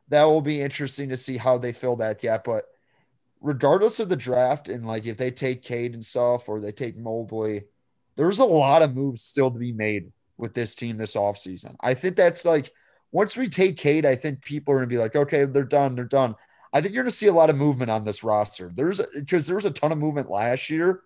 that 0.09 0.23
will 0.25 0.41
be 0.41 0.61
interesting 0.61 1.09
to 1.09 1.17
see 1.17 1.38
how 1.38 1.57
they 1.57 1.73
fill 1.73 1.95
that 1.97 2.19
gap. 2.21 2.43
But 2.43 2.65
regardless 3.41 3.99
of 3.99 4.09
the 4.09 4.15
draft 4.15 4.69
and 4.69 4.86
like 4.86 5.05
if 5.05 5.17
they 5.17 5.31
take 5.31 5.63
Cade 5.63 5.93
and 5.93 6.05
stuff 6.05 6.47
or 6.47 6.59
they 6.59 6.71
take 6.71 6.97
Mobley, 6.97 7.63
there's 8.15 8.39
a 8.39 8.45
lot 8.45 8.81
of 8.81 8.95
moves 8.95 9.23
still 9.23 9.51
to 9.51 9.59
be 9.59 9.71
made 9.71 10.11
with 10.38 10.53
this 10.53 10.75
team 10.75 10.97
this 10.97 11.15
offseason. 11.15 11.75
I 11.81 11.93
think 11.93 12.15
that's 12.15 12.45
like 12.45 12.71
once 13.11 13.38
we 13.38 13.47
take 13.47 13.77
Cade, 13.77 14.05
I 14.05 14.15
think 14.15 14.41
people 14.41 14.73
are 14.73 14.77
gonna 14.77 14.88
be 14.88 14.97
like, 14.97 15.15
okay, 15.15 15.45
they're 15.45 15.63
done, 15.63 15.95
they're 15.95 16.05
done. 16.05 16.36
I 16.73 16.81
think 16.81 16.93
you're 16.93 17.03
gonna 17.03 17.11
see 17.11 17.27
a 17.27 17.33
lot 17.33 17.49
of 17.49 17.55
movement 17.55 17.91
on 17.91 18.03
this 18.03 18.23
roster. 18.23 18.71
There's 18.73 18.99
because 19.13 19.47
there 19.47 19.55
was 19.55 19.65
a 19.65 19.71
ton 19.71 19.91
of 19.91 19.97
movement 19.97 20.29
last 20.29 20.69
year, 20.69 21.01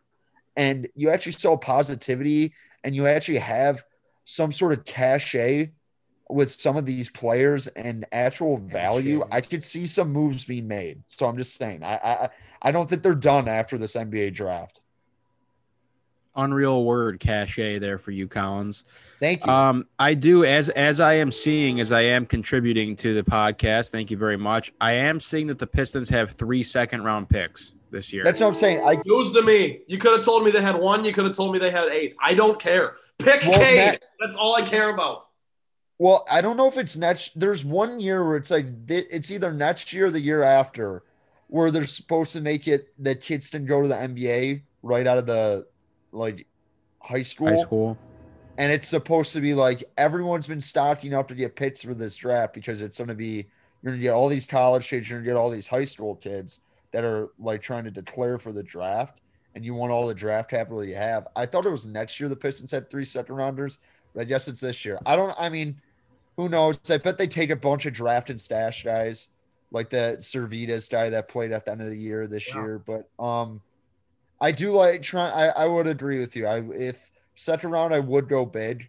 and 0.55 0.87
you 0.95 1.09
actually 1.09 1.33
saw 1.33 1.55
positivity 1.57 2.53
and 2.83 2.95
you 2.95 3.07
actually 3.07 3.37
have 3.37 3.83
some 4.29 4.51
sort 4.51 4.73
of 4.73 4.85
cachet 4.85 5.71
with 6.29 6.51
some 6.51 6.77
of 6.77 6.85
these 6.85 7.09
players 7.09 7.65
and 7.67 8.05
actual 8.11 8.57
value. 8.57 9.23
I 9.31 9.41
could 9.41 9.63
see 9.63 9.87
some 9.87 10.13
moves 10.13 10.45
being 10.45 10.67
made. 10.67 11.01
So 11.07 11.27
I'm 11.27 11.37
just 11.37 11.55
saying, 11.55 11.83
I 11.83 11.95
I, 11.95 12.29
I 12.61 12.71
don't 12.71 12.87
think 12.87 13.01
they're 13.01 13.15
done 13.15 13.47
after 13.47 13.77
this 13.77 13.95
NBA 13.95 14.33
draft 14.33 14.81
unreal 16.35 16.85
word 16.85 17.19
cachet 17.19 17.79
there 17.79 17.97
for 17.97 18.11
you, 18.11 18.27
Collins. 18.27 18.83
Thank 19.19 19.45
you. 19.45 19.51
Um, 19.51 19.85
I 19.97 20.13
do 20.13 20.45
as 20.45 20.69
as 20.69 20.99
I 20.99 21.15
am 21.15 21.31
seeing 21.31 21.79
as 21.79 21.91
I 21.91 22.01
am 22.01 22.25
contributing 22.25 22.95
to 22.97 23.13
the 23.13 23.23
podcast. 23.23 23.91
Thank 23.91 24.11
you 24.11 24.17
very 24.17 24.37
much. 24.37 24.71
I 24.79 24.93
am 24.93 25.19
seeing 25.19 25.47
that 25.47 25.57
the 25.57 25.67
Pistons 25.67 26.09
have 26.09 26.31
three 26.31 26.63
second 26.63 27.03
round 27.03 27.29
picks 27.29 27.73
this 27.91 28.13
year. 28.13 28.23
That's 28.23 28.39
what 28.39 28.47
I'm 28.47 28.53
saying. 28.53 28.81
I 28.85 29.01
lose 29.05 29.33
to 29.33 29.41
me. 29.41 29.81
You 29.87 29.97
could 29.97 30.15
have 30.15 30.23
told 30.23 30.45
me 30.45 30.51
they 30.51 30.61
had 30.61 30.75
one. 30.75 31.03
You 31.03 31.11
could 31.11 31.25
have 31.25 31.35
told 31.35 31.51
me 31.51 31.59
they 31.59 31.71
had 31.71 31.89
eight. 31.89 32.15
I 32.21 32.33
don't 32.33 32.59
care. 32.59 32.95
Pick 33.19 33.43
well, 33.43 33.59
K. 33.59 33.75
That, 33.75 34.03
That's 34.19 34.35
all 34.35 34.55
I 34.55 34.61
care 34.61 34.89
about. 34.89 35.27
Well, 35.97 36.25
I 36.31 36.41
don't 36.41 36.55
know 36.55 36.67
if 36.67 36.77
it's 36.77 36.95
next. 36.95 37.37
There's 37.37 37.65
one 37.65 37.99
year 37.99 38.25
where 38.25 38.37
it's 38.37 38.49
like 38.49 38.67
it's 38.87 39.29
either 39.31 39.51
next 39.51 39.91
year 39.91 40.05
or 40.05 40.11
the 40.11 40.21
year 40.21 40.43
after, 40.43 41.03
where 41.47 41.71
they're 41.71 41.85
supposed 41.85 42.31
to 42.33 42.41
make 42.41 42.67
it 42.67 42.93
that 42.99 43.19
kids 43.19 43.49
can 43.49 43.65
go 43.65 43.81
to 43.81 43.87
the 43.87 43.95
NBA 43.95 44.61
right 44.81 45.05
out 45.05 45.17
of 45.17 45.25
the 45.25 45.67
like 46.13 46.47
high 47.01 47.21
school. 47.21 47.49
High 47.49 47.57
school. 47.57 47.97
And 48.57 48.71
it's 48.71 48.87
supposed 48.87 49.33
to 49.33 49.41
be 49.41 49.53
like 49.53 49.83
everyone's 49.97 50.47
been 50.47 50.61
stocking 50.61 51.13
up 51.13 51.27
to 51.29 51.35
get 51.35 51.55
picks 51.55 51.81
for 51.81 51.93
this 51.93 52.15
draft 52.15 52.53
because 52.53 52.81
it's 52.81 52.97
going 52.97 53.09
to 53.09 53.15
be 53.15 53.47
you're 53.81 53.91
going 53.91 53.97
to 53.97 54.03
get 54.03 54.13
all 54.13 54.27
these 54.27 54.47
college 54.47 54.87
kids, 54.89 55.09
you're 55.09 55.19
going 55.19 55.25
to 55.25 55.31
get 55.31 55.37
all 55.37 55.49
these 55.49 55.67
high 55.67 55.85
school 55.85 56.15
kids 56.15 56.61
that 56.91 57.03
are 57.03 57.29
like 57.39 57.61
trying 57.61 57.83
to 57.83 57.91
declare 57.91 58.37
for 58.37 58.51
the 58.51 58.63
draft, 58.63 59.19
and 59.59 59.65
you 59.65 59.73
want 59.73 59.91
all 59.91 60.07
the 60.07 60.13
draft 60.13 60.49
capital 60.49 60.81
you 60.85 60.95
have. 60.95 61.27
I 61.35 61.45
thought 61.45 61.65
it 61.65 61.69
was 61.69 61.85
next 61.85 62.17
year 62.17 62.29
the 62.29 62.35
Pistons 62.37 62.71
had 62.71 62.89
three 62.89 63.03
second 63.03 63.35
rounders, 63.35 63.79
but 64.13 64.21
I 64.21 64.23
guess 64.23 64.47
it's 64.47 64.61
this 64.61 64.85
year. 64.85 64.97
I 65.05 65.17
don't. 65.17 65.35
I 65.37 65.49
mean, 65.49 65.75
who 66.37 66.47
knows? 66.47 66.79
I 66.89 66.97
bet 66.97 67.17
they 67.17 67.27
take 67.27 67.49
a 67.49 67.57
bunch 67.57 67.85
of 67.85 67.91
draft 67.91 68.29
and 68.29 68.39
stash 68.39 68.85
guys 68.85 69.31
like 69.69 69.89
the 69.89 70.15
Sirvydis 70.21 70.89
guy 70.89 71.09
that 71.09 71.27
played 71.27 71.51
at 71.51 71.65
the 71.65 71.73
end 71.73 71.81
of 71.81 71.89
the 71.89 71.97
year 71.97 72.25
this 72.25 72.47
yeah. 72.47 72.61
year. 72.61 72.79
But 72.79 73.09
um, 73.21 73.61
I 74.39 74.53
do 74.53 74.71
like 74.71 75.01
trying. 75.01 75.33
I, 75.33 75.47
I 75.49 75.65
would 75.65 75.87
agree 75.87 76.19
with 76.19 76.37
you. 76.37 76.47
I 76.47 76.63
if 76.73 77.11
second 77.35 77.71
round 77.71 77.93
I 77.93 77.99
would 77.99 78.29
go 78.29 78.45
big 78.45 78.87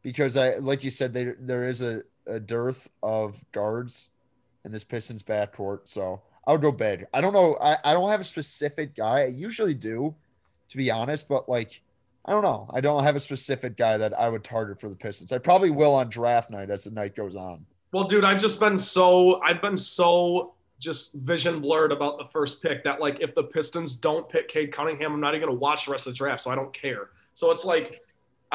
because 0.00 0.38
I 0.38 0.54
like 0.54 0.84
you 0.84 0.90
said 0.90 1.12
there 1.12 1.36
there 1.38 1.68
is 1.68 1.82
a, 1.82 2.02
a 2.26 2.40
dearth 2.40 2.88
of 3.02 3.44
guards 3.52 4.08
in 4.64 4.72
this 4.72 4.84
Pistons 4.84 5.22
backcourt. 5.22 5.80
So 5.84 6.22
I 6.46 6.52
would 6.52 6.62
go 6.62 6.72
big. 6.72 7.06
I 7.12 7.20
don't 7.20 7.32
know. 7.32 7.56
I, 7.60 7.76
I 7.84 7.92
don't 7.92 8.10
have 8.10 8.20
a 8.20 8.24
specific 8.24 8.94
guy. 8.94 9.22
I 9.22 9.26
usually 9.26 9.74
do, 9.74 10.14
to 10.68 10.76
be 10.76 10.90
honest, 10.90 11.28
but 11.28 11.48
like 11.48 11.80
I 12.24 12.32
don't 12.32 12.42
know. 12.42 12.68
I 12.72 12.80
don't 12.80 13.04
have 13.04 13.14
a 13.14 13.20
specific 13.20 13.76
guy 13.76 13.96
that 13.96 14.12
I 14.18 14.28
would 14.28 14.42
target 14.42 14.80
for 14.80 14.88
the 14.88 14.96
Pistons. 14.96 15.32
I 15.32 15.38
probably 15.38 15.70
will 15.70 15.94
on 15.94 16.10
draft 16.10 16.50
night 16.50 16.70
as 16.70 16.84
the 16.84 16.90
night 16.90 17.14
goes 17.14 17.36
on. 17.36 17.64
Well, 17.92 18.04
dude, 18.04 18.24
I've 18.24 18.40
just 18.40 18.58
been 18.58 18.76
so 18.76 19.40
I've 19.42 19.62
been 19.62 19.76
so 19.76 20.54
just 20.78 21.14
vision 21.14 21.60
blurred 21.60 21.92
about 21.92 22.18
the 22.18 22.26
first 22.26 22.62
pick 22.62 22.84
that 22.84 23.00
like 23.00 23.20
if 23.20 23.34
the 23.34 23.44
Pistons 23.44 23.94
don't 23.94 24.28
pick 24.28 24.48
Cade 24.48 24.72
Cunningham, 24.72 25.14
I'm 25.14 25.20
not 25.20 25.34
even 25.34 25.48
gonna 25.48 25.58
watch 25.58 25.86
the 25.86 25.92
rest 25.92 26.06
of 26.06 26.12
the 26.12 26.16
draft, 26.16 26.42
so 26.42 26.50
I 26.50 26.54
don't 26.54 26.72
care. 26.72 27.10
So 27.34 27.50
it's 27.52 27.64
like 27.64 28.02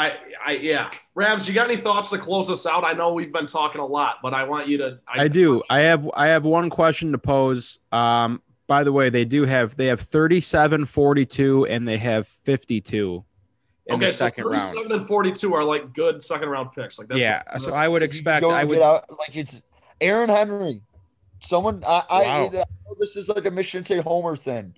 I 0.01 0.17
I 0.45 0.51
yeah. 0.53 0.89
Rabs, 1.15 1.47
you 1.47 1.53
got 1.53 1.69
any 1.69 1.79
thoughts 1.79 2.09
to 2.09 2.17
close 2.17 2.49
us 2.49 2.65
out? 2.65 2.83
I 2.83 2.93
know 2.93 3.13
we've 3.13 3.31
been 3.31 3.47
talking 3.47 3.81
a 3.81 3.85
lot, 3.85 4.17
but 4.23 4.33
I 4.33 4.43
want 4.43 4.67
you 4.67 4.77
to 4.79 4.99
I, 5.07 5.23
I 5.23 5.27
do. 5.27 5.61
I 5.69 5.79
have 5.79 6.09
I 6.13 6.27
have 6.27 6.45
one 6.45 6.69
question 6.69 7.11
to 7.11 7.17
pose. 7.17 7.79
Um 7.91 8.41
by 8.67 8.83
the 8.83 8.91
way, 8.91 9.09
they 9.09 9.25
do 9.25 9.43
have 9.45 9.75
they 9.75 9.87
have 9.87 9.99
37, 9.99 10.85
42, 10.85 11.65
and 11.65 11.87
they 11.87 11.97
have 11.97 12.25
52 12.27 13.25
in 13.87 13.95
okay, 13.95 14.05
the 14.05 14.11
second 14.11 14.45
so 14.45 14.51
37 14.51 14.77
round. 14.77 14.91
and 14.93 15.07
42 15.07 15.53
are 15.53 15.63
like 15.63 15.93
good 15.93 16.21
second 16.21 16.49
round 16.49 16.71
picks. 16.73 16.97
Like 16.97 17.07
that's 17.07 17.19
yeah. 17.19 17.57
so 17.57 17.73
I 17.73 17.87
would 17.87 18.01
expect 18.01 18.45
I 18.45 18.63
would 18.63 18.79
out, 18.79 19.05
like 19.19 19.35
it's 19.35 19.61
Aaron 19.99 20.29
Henry, 20.29 20.81
Someone, 21.41 21.83
I, 21.87 21.89
wow. 21.89 22.05
I, 22.09 22.59
I 22.59 22.63
this 22.99 23.17
is 23.17 23.27
like 23.27 23.45
a 23.45 23.51
Michigan 23.51 23.83
State 23.83 24.03
Homer 24.03 24.37
thing. 24.37 24.75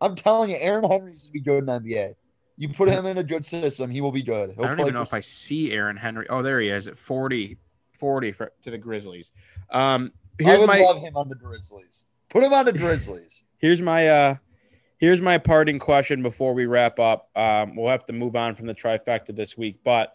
I'm 0.00 0.14
telling 0.14 0.50
you, 0.50 0.56
Aaron 0.56 0.90
Henry's 0.90 1.24
to 1.24 1.30
be 1.30 1.40
good 1.40 1.58
in 1.58 1.66
NBA. 1.66 2.14
You 2.56 2.68
put 2.70 2.88
him 2.88 3.04
in 3.06 3.18
a 3.18 3.24
good 3.24 3.44
system, 3.44 3.90
he 3.90 4.00
will 4.00 4.12
be 4.12 4.22
good. 4.22 4.50
He'll 4.54 4.64
I 4.64 4.68
don't 4.68 4.80
even 4.80 4.94
know 4.94 5.02
if 5.02 5.12
I 5.12 5.20
see 5.20 5.72
Aaron 5.72 5.96
Henry. 5.96 6.26
Oh, 6.30 6.42
there 6.42 6.58
he 6.60 6.68
is 6.68 6.88
at 6.88 6.96
40, 6.96 7.58
40 7.98 8.32
for, 8.32 8.52
to 8.62 8.70
the 8.70 8.78
Grizzlies. 8.78 9.32
Um, 9.70 10.12
I 10.44 10.56
would 10.56 10.66
my, 10.66 10.80
love 10.80 11.00
him 11.00 11.16
on 11.16 11.28
the 11.28 11.34
Grizzlies. 11.34 12.06
Put 12.30 12.42
him 12.42 12.52
on 12.52 12.64
the 12.64 12.72
Grizzlies. 12.72 13.44
here's 13.58 13.82
my 13.82 14.08
uh, 14.08 14.34
here's 14.98 15.20
my 15.20 15.38
parting 15.38 15.78
question 15.78 16.22
before 16.22 16.54
we 16.54 16.66
wrap 16.66 16.98
up. 16.98 17.30
Um, 17.36 17.76
we'll 17.76 17.90
have 17.90 18.04
to 18.06 18.12
move 18.12 18.36
on 18.36 18.54
from 18.54 18.66
the 18.66 18.74
trifecta 18.74 19.34
this 19.34 19.56
week, 19.56 19.78
but 19.84 20.14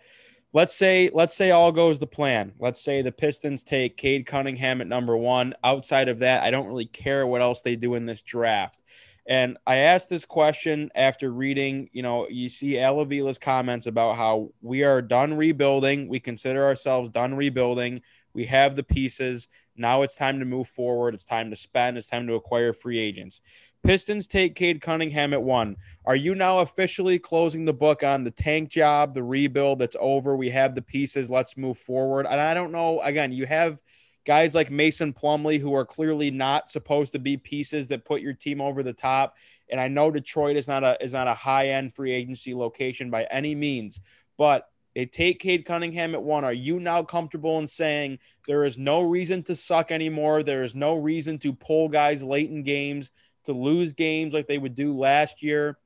let's 0.53 0.75
say 0.75 1.09
let's 1.13 1.35
say 1.35 1.51
all 1.51 1.71
goes 1.71 1.99
the 1.99 2.07
plan. 2.07 2.53
Let's 2.59 2.81
say 2.81 3.01
the 3.01 3.11
Pistons 3.11 3.63
take 3.63 3.97
Cade 3.97 4.25
Cunningham 4.25 4.81
at 4.81 4.87
number 4.87 5.15
one. 5.17 5.53
Outside 5.63 6.09
of 6.09 6.19
that, 6.19 6.43
I 6.43 6.51
don't 6.51 6.67
really 6.67 6.85
care 6.85 7.25
what 7.25 7.41
else 7.41 7.61
they 7.61 7.75
do 7.75 7.95
in 7.95 8.05
this 8.05 8.21
draft. 8.21 8.83
And 9.27 9.57
I 9.67 9.77
asked 9.77 10.09
this 10.09 10.25
question 10.25 10.89
after 10.95 11.31
reading, 11.31 11.89
you 11.93 12.01
know, 12.01 12.27
you 12.27 12.49
see 12.49 12.79
Al 12.79 12.97
Avila's 12.97 13.37
comments 13.37 13.85
about 13.87 14.17
how 14.17 14.49
we 14.61 14.83
are 14.83 15.01
done 15.01 15.35
rebuilding. 15.35 16.07
We 16.07 16.19
consider 16.19 16.65
ourselves 16.65 17.09
done 17.09 17.35
rebuilding. 17.35 18.01
We 18.33 18.45
have 18.45 18.75
the 18.75 18.83
pieces. 18.83 19.47
Now 19.75 20.01
it's 20.01 20.15
time 20.15 20.39
to 20.39 20.45
move 20.45 20.67
forward. 20.67 21.13
It's 21.13 21.25
time 21.25 21.49
to 21.51 21.55
spend. 21.55 21.97
It's 21.97 22.07
time 22.07 22.27
to 22.27 22.33
acquire 22.33 22.73
free 22.73 22.99
agents. 22.99 23.41
Pistons 23.83 24.27
take 24.27 24.55
Cade 24.55 24.81
Cunningham 24.81 25.33
at 25.33 25.41
one. 25.41 25.75
Are 26.05 26.15
you 26.15 26.35
now 26.35 26.59
officially 26.59 27.17
closing 27.17 27.65
the 27.65 27.73
book 27.73 28.03
on 28.03 28.23
the 28.23 28.31
tank 28.31 28.69
job, 28.69 29.13
the 29.13 29.23
rebuild 29.23 29.79
that's 29.79 29.95
over? 29.99 30.35
We 30.35 30.49
have 30.49 30.75
the 30.75 30.83
pieces. 30.83 31.31
Let's 31.31 31.57
move 31.57 31.77
forward. 31.77 32.27
And 32.27 32.39
I 32.39 32.53
don't 32.53 32.71
know. 32.71 33.01
Again, 33.01 33.31
you 33.31 33.45
have 33.47 33.81
guys 34.25 34.53
like 34.53 34.69
Mason 34.69 35.13
Plumlee 35.13 35.59
who 35.59 35.73
are 35.73 35.85
clearly 35.85 36.31
not 36.31 36.69
supposed 36.69 37.13
to 37.13 37.19
be 37.19 37.37
pieces 37.37 37.87
that 37.87 38.05
put 38.05 38.21
your 38.21 38.33
team 38.33 38.61
over 38.61 38.83
the 38.83 38.93
top. 38.93 39.35
And 39.69 39.79
I 39.79 39.87
know 39.87 40.11
Detroit 40.11 40.57
is 40.57 40.67
not 40.67 40.83
a 40.83 41.01
is 41.03 41.13
not 41.13 41.27
a 41.27 41.33
high 41.33 41.69
end 41.69 41.93
free 41.93 42.13
agency 42.13 42.53
location 42.53 43.09
by 43.09 43.23
any 43.31 43.55
means, 43.55 44.01
but 44.37 44.67
they 44.93 45.05
take 45.05 45.39
Cade 45.39 45.65
Cunningham 45.65 46.13
at 46.13 46.23
one. 46.23 46.43
Are 46.43 46.51
you 46.51 46.79
now 46.79 47.03
comfortable 47.03 47.57
in 47.59 47.67
saying 47.67 48.19
there 48.45 48.65
is 48.65 48.77
no 48.77 49.01
reason 49.01 49.41
to 49.43 49.55
suck 49.55 49.91
anymore? 49.91 50.43
There 50.43 50.63
is 50.63 50.75
no 50.75 50.95
reason 50.95 51.39
to 51.39 51.53
pull 51.53 51.87
guys 51.87 52.23
late 52.23 52.49
in 52.49 52.63
games 52.63 53.11
to 53.45 53.53
lose 53.53 53.93
games 53.93 54.33
like 54.33 54.47
they 54.47 54.57
would 54.57 54.75
do 54.75 54.95
last 54.95 55.41
year. 55.41 55.77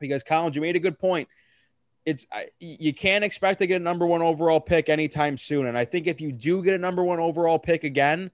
Because 0.00 0.22
Collins, 0.22 0.56
you 0.56 0.62
made 0.62 0.76
a 0.76 0.80
good 0.80 0.98
point. 0.98 1.28
It's 2.06 2.26
you 2.58 2.94
can't 2.94 3.24
expect 3.24 3.58
to 3.58 3.66
get 3.66 3.76
a 3.76 3.84
number 3.84 4.06
one 4.06 4.22
overall 4.22 4.60
pick 4.60 4.88
anytime 4.88 5.36
soon. 5.36 5.66
And 5.66 5.76
I 5.76 5.84
think 5.84 6.06
if 6.06 6.20
you 6.20 6.32
do 6.32 6.62
get 6.62 6.74
a 6.74 6.78
number 6.78 7.04
one 7.04 7.20
overall 7.20 7.58
pick 7.58 7.84
again 7.84 8.30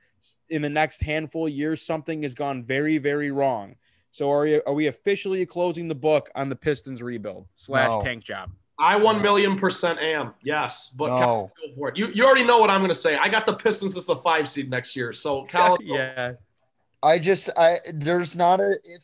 in 0.48 0.62
the 0.62 0.70
next 0.70 1.02
handful 1.02 1.46
of 1.46 1.52
years, 1.52 1.82
something 1.82 2.22
has 2.22 2.34
gone 2.34 2.64
very, 2.64 2.98
very 2.98 3.30
wrong. 3.30 3.76
So 4.10 4.30
are 4.30 4.46
you, 4.46 4.62
are 4.66 4.72
we 4.72 4.86
officially 4.86 5.44
closing 5.44 5.88
the 5.88 5.94
book 5.94 6.30
on 6.34 6.48
the 6.48 6.56
Pistons 6.56 7.02
rebuild 7.02 7.48
slash 7.54 7.90
no. 7.90 8.02
tank 8.02 8.24
job? 8.24 8.50
I 8.78 8.96
one 8.96 9.22
million 9.22 9.58
percent 9.58 9.98
am 9.98 10.34
yes, 10.42 10.94
but 10.96 11.08
no. 11.08 11.18
Collins, 11.18 11.52
go 11.54 11.74
for 11.74 11.88
it. 11.88 11.96
You 11.96 12.08
you 12.08 12.24
already 12.24 12.44
know 12.44 12.58
what 12.58 12.70
I'm 12.70 12.80
going 12.80 12.90
to 12.90 12.94
say. 12.94 13.16
I 13.16 13.28
got 13.28 13.46
the 13.46 13.54
Pistons 13.54 13.96
as 13.96 14.06
the 14.06 14.16
five 14.16 14.48
seed 14.48 14.70
next 14.70 14.94
year, 14.96 15.12
so 15.12 15.44
Collins, 15.50 15.84
yeah. 15.84 16.32
I 17.02 17.18
just 17.18 17.50
I 17.56 17.78
there's 17.92 18.36
not 18.36 18.60
a 18.60 18.78
if 18.84 19.02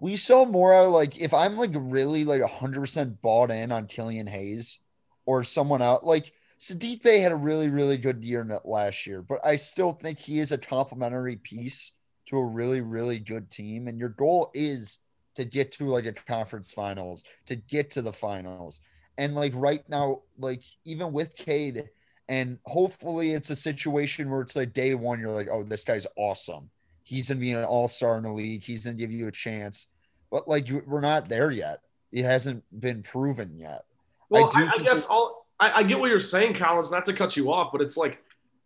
we 0.00 0.16
saw 0.16 0.44
more 0.46 0.86
like 0.88 1.20
if 1.20 1.34
I'm 1.34 1.56
like 1.56 1.72
really 1.74 2.24
like 2.24 2.42
hundred 2.42 2.80
percent 2.80 3.20
bought 3.20 3.50
in 3.50 3.70
on 3.70 3.86
Killian 3.86 4.26
Hayes 4.26 4.78
or 5.26 5.44
someone 5.44 5.82
else 5.82 6.02
like 6.02 6.32
Saddiq 6.58 7.02
Bey 7.02 7.20
had 7.20 7.32
a 7.32 7.36
really 7.36 7.68
really 7.68 7.98
good 7.98 8.24
year 8.24 8.46
last 8.64 9.06
year, 9.06 9.22
but 9.22 9.38
I 9.44 9.56
still 9.56 9.92
think 9.92 10.18
he 10.18 10.40
is 10.40 10.52
a 10.52 10.58
complementary 10.58 11.36
piece 11.36 11.92
to 12.26 12.38
a 12.38 12.44
really 12.44 12.80
really 12.80 13.18
good 13.18 13.50
team, 13.50 13.88
and 13.88 13.98
your 13.98 14.08
goal 14.08 14.50
is 14.54 14.98
to 15.34 15.44
get 15.44 15.72
to 15.72 15.84
like 15.84 16.06
a 16.06 16.12
conference 16.12 16.72
finals, 16.72 17.22
to 17.46 17.56
get 17.56 17.90
to 17.90 18.02
the 18.02 18.12
finals, 18.12 18.80
and 19.18 19.34
like 19.34 19.52
right 19.54 19.86
now, 19.88 20.22
like 20.38 20.62
even 20.84 21.12
with 21.12 21.36
Cade, 21.36 21.90
and 22.28 22.58
hopefully 22.64 23.32
it's 23.32 23.50
a 23.50 23.56
situation 23.56 24.30
where 24.30 24.40
it's 24.40 24.56
like 24.56 24.72
day 24.72 24.94
one, 24.94 25.20
you're 25.20 25.30
like, 25.30 25.48
oh, 25.50 25.62
this 25.62 25.84
guy's 25.84 26.06
awesome 26.16 26.70
he's 27.10 27.28
going 27.28 27.38
to 27.38 27.40
be 27.40 27.50
an 27.50 27.64
all 27.64 27.88
star 27.88 28.16
in 28.16 28.22
the 28.22 28.30
league. 28.30 28.62
He's 28.62 28.84
going 28.84 28.96
to 28.96 29.00
give 29.00 29.10
you 29.10 29.26
a 29.26 29.32
chance. 29.32 29.88
But 30.30 30.46
like, 30.46 30.68
we're 30.86 31.00
not 31.00 31.28
there 31.28 31.50
yet. 31.50 31.80
It 32.12 32.22
hasn't 32.22 32.62
been 32.78 33.02
proven 33.02 33.56
yet. 33.56 33.84
Well, 34.28 34.48
I, 34.54 34.62
I, 34.62 34.70
I 34.76 34.82
guess 34.82 35.06
all 35.06 35.46
I, 35.58 35.72
I, 35.78 35.82
get 35.82 35.98
what 35.98 36.08
you're 36.08 36.20
saying, 36.20 36.54
Collins. 36.54 36.92
Not 36.92 37.04
to 37.06 37.12
cut 37.12 37.36
you 37.36 37.52
off, 37.52 37.72
but 37.72 37.80
it's 37.80 37.96
like 37.96 38.22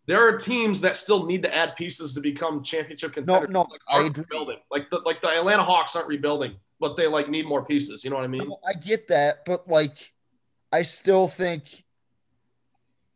there 0.07 0.29
are 0.29 0.37
teams 0.37 0.83
that 0.83 0.99
still 0.99 1.25
need 1.25 1.43
to 1.43 1.55
add 1.55 1.75
pieces 1.77 2.15
to 2.15 2.21
become 2.21 2.63
championship 2.63 3.15
contenders. 3.15 3.49
No, 3.49 3.63
no, 3.63 3.71
like 3.71 3.81
I 3.89 4.07
agree. 4.07 4.25
Rebuilding. 4.31 4.59
Like 4.71 4.91
the 4.91 5.01
like 5.07 5.23
the 5.23 5.29
Atlanta 5.29 5.63
Hawks 5.63 5.97
aren't 5.97 6.09
rebuilding, 6.09 6.57
but 6.81 6.97
they 6.97 7.07
like 7.07 7.31
need 7.31 7.47
more 7.47 7.65
pieces. 7.65 8.05
You 8.05 8.11
know 8.11 8.17
what 8.17 8.27
I 8.27 8.29
mean? 8.29 8.47
No, 8.47 8.59
I 8.67 8.75
get 8.75 9.09
that, 9.09 9.47
but 9.47 9.69
like, 9.69 10.13
I 10.71 10.83
still 10.83 11.29
think 11.29 11.84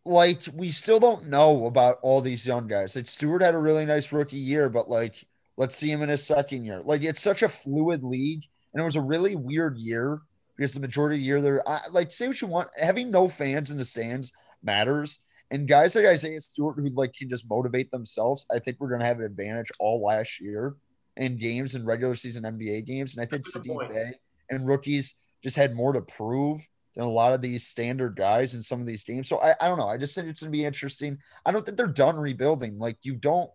like 0.08 0.40
we 0.54 0.70
still 0.70 0.98
don't 0.98 1.26
know 1.26 1.66
about 1.66 1.98
all 2.02 2.20
these 2.20 2.46
young 2.46 2.66
guys. 2.66 2.96
Like 2.96 3.06
Stewart 3.06 3.42
had 3.42 3.54
a 3.54 3.58
really 3.58 3.84
nice 3.84 4.12
rookie 4.12 4.38
year, 4.38 4.68
but 4.68 4.88
like 4.88 5.24
let's 5.56 5.76
see 5.76 5.90
him 5.90 6.02
in 6.02 6.08
his 6.08 6.24
second 6.24 6.64
year. 6.64 6.80
Like 6.84 7.02
it's 7.02 7.20
such 7.20 7.42
a 7.42 7.48
fluid 7.48 8.02
league, 8.02 8.44
and 8.72 8.80
it 8.80 8.84
was 8.84 8.96
a 8.96 9.00
really 9.00 9.36
weird 9.36 9.76
year 9.76 10.20
because 10.56 10.72
the 10.72 10.80
majority 10.80 11.16
of 11.16 11.20
the 11.20 11.26
year 11.26 11.42
there, 11.42 11.68
I, 11.68 11.82
like 11.90 12.10
say 12.10 12.26
what 12.26 12.40
you 12.40 12.48
want, 12.48 12.68
having 12.76 13.10
no 13.10 13.28
fans 13.28 13.70
in 13.70 13.76
the 13.76 13.84
stands 13.84 14.32
matters. 14.62 15.20
And 15.50 15.68
guys 15.68 15.94
like 15.94 16.04
Isaiah 16.04 16.40
Stewart 16.40 16.76
who 16.76 16.88
like 16.90 17.14
can 17.14 17.28
just 17.28 17.48
motivate 17.48 17.90
themselves, 17.90 18.46
I 18.52 18.58
think 18.58 18.78
we're 18.80 18.90
gonna 18.90 19.04
have 19.04 19.18
an 19.18 19.26
advantage 19.26 19.70
all 19.78 20.04
last 20.04 20.40
year 20.40 20.74
in 21.16 21.38
games 21.38 21.74
and 21.74 21.86
regular 21.86 22.14
season 22.14 22.44
NBA 22.44 22.86
games. 22.86 23.16
And 23.16 23.26
I 23.26 23.28
think 23.28 23.46
Saddiq 23.46 23.88
Bey 23.92 24.12
and 24.50 24.66
rookies 24.66 25.16
just 25.42 25.56
had 25.56 25.74
more 25.74 25.92
to 25.92 26.00
prove 26.00 26.66
than 26.98 27.06
a 27.06 27.10
lot 27.10 27.32
of 27.32 27.40
these 27.40 27.64
standard 27.64 28.16
guys 28.16 28.54
in 28.54 28.60
some 28.60 28.80
of 28.80 28.86
these 28.86 29.04
games. 29.04 29.28
So 29.28 29.38
I, 29.38 29.54
I 29.60 29.68
don't 29.68 29.78
know. 29.78 29.88
I 29.88 29.96
just 29.96 30.16
think 30.16 30.26
it's 30.26 30.40
going 30.40 30.50
to 30.50 30.58
be 30.58 30.64
interesting. 30.64 31.18
I 31.46 31.52
don't 31.52 31.64
think 31.64 31.76
they're 31.76 31.86
done 31.86 32.16
rebuilding. 32.16 32.76
Like 32.76 32.98
you 33.02 33.14
don't, 33.14 33.48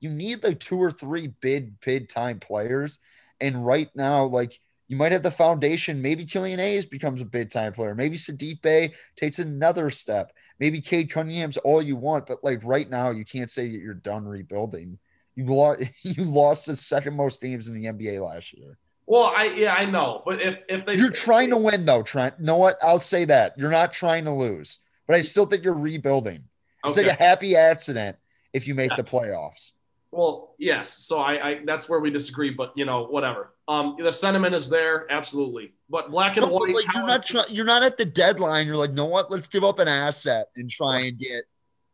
you 0.00 0.10
need 0.10 0.42
like 0.42 0.58
two 0.58 0.82
or 0.82 0.90
three 0.90 1.28
big 1.28 1.78
bid 1.78 2.08
time 2.08 2.40
players. 2.40 2.98
And 3.40 3.64
right 3.64 3.88
now, 3.94 4.24
like 4.24 4.58
you 4.88 4.96
might 4.96 5.12
have 5.12 5.22
the 5.22 5.30
foundation. 5.30 6.02
Maybe 6.02 6.24
Killian 6.24 6.58
Hayes 6.58 6.86
becomes 6.86 7.20
a 7.20 7.24
big 7.24 7.50
time 7.50 7.72
player. 7.72 7.94
Maybe 7.94 8.16
Saddiq 8.16 8.62
Bey 8.62 8.94
takes 9.14 9.38
another 9.38 9.90
step. 9.90 10.32
Maybe 10.58 10.80
Cade 10.80 11.08
Cunningham's 11.08 11.56
all 11.58 11.80
you 11.80 11.94
want. 11.94 12.26
But 12.26 12.42
like 12.42 12.64
right 12.64 12.90
now, 12.90 13.10
you 13.10 13.24
can't 13.24 13.48
say 13.50 13.70
that 13.70 13.78
you're 13.78 13.94
done 13.94 14.24
rebuilding. 14.24 14.98
You 15.36 15.44
lost 15.44 15.82
you 16.02 16.24
lost 16.24 16.66
the 16.66 16.74
second 16.74 17.14
most 17.14 17.40
games 17.40 17.68
in 17.68 17.80
the 17.80 17.86
NBA 17.86 18.26
last 18.26 18.52
year. 18.58 18.76
Well, 19.08 19.32
I 19.34 19.46
yeah, 19.46 19.74
I 19.74 19.86
know, 19.86 20.22
but 20.26 20.42
if 20.42 20.60
if 20.68 20.84
they 20.84 20.94
you're 20.94 21.10
trying 21.10 21.48
to 21.48 21.56
win 21.56 21.86
though, 21.86 22.02
Trent. 22.02 22.38
know 22.40 22.58
what? 22.58 22.76
I'll 22.82 23.00
say 23.00 23.24
that 23.24 23.56
you're 23.56 23.70
not 23.70 23.90
trying 23.90 24.26
to 24.26 24.32
lose, 24.34 24.80
but 25.06 25.16
I 25.16 25.22
still 25.22 25.46
think 25.46 25.64
you're 25.64 25.72
rebuilding. 25.72 26.44
It's 26.84 26.98
okay. 26.98 27.08
like 27.08 27.18
a 27.18 27.22
happy 27.22 27.56
accident 27.56 28.18
if 28.52 28.68
you 28.68 28.74
make 28.74 28.90
yes. 28.90 28.98
the 28.98 29.04
playoffs. 29.04 29.72
Well, 30.10 30.54
yes. 30.58 30.92
So 30.92 31.20
I, 31.20 31.48
I 31.48 31.60
that's 31.64 31.88
where 31.88 32.00
we 32.00 32.10
disagree, 32.10 32.50
but 32.50 32.74
you 32.76 32.84
know, 32.84 33.06
whatever. 33.06 33.54
Um, 33.66 33.96
the 33.98 34.12
sentiment 34.12 34.54
is 34.54 34.68
there, 34.68 35.10
absolutely. 35.10 35.72
But 35.88 36.10
black 36.10 36.36
and 36.36 36.44
no, 36.44 36.52
white. 36.52 36.74
Like, 36.74 36.92
you're 36.92 37.06
not 37.06 37.24
try, 37.24 37.44
you're 37.48 37.64
not 37.64 37.82
at 37.82 37.96
the 37.96 38.04
deadline. 38.04 38.66
You're 38.66 38.76
like, 38.76 38.92
know 38.92 39.06
what? 39.06 39.30
Let's 39.30 39.48
give 39.48 39.64
up 39.64 39.78
an 39.78 39.88
asset 39.88 40.48
and 40.54 40.68
try 40.68 41.06
and 41.06 41.18
get 41.18 41.44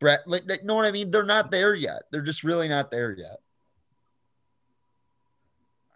Brett. 0.00 0.26
Like, 0.26 0.42
you 0.48 0.58
know 0.64 0.74
what 0.74 0.84
I 0.84 0.90
mean? 0.90 1.12
They're 1.12 1.22
not 1.22 1.52
there 1.52 1.76
yet. 1.76 2.02
They're 2.10 2.22
just 2.22 2.42
really 2.42 2.66
not 2.66 2.90
there 2.90 3.12
yet. 3.12 3.38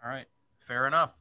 All 0.01 0.09
right 0.09 0.25
fair 0.69 0.87
enough. 0.87 1.19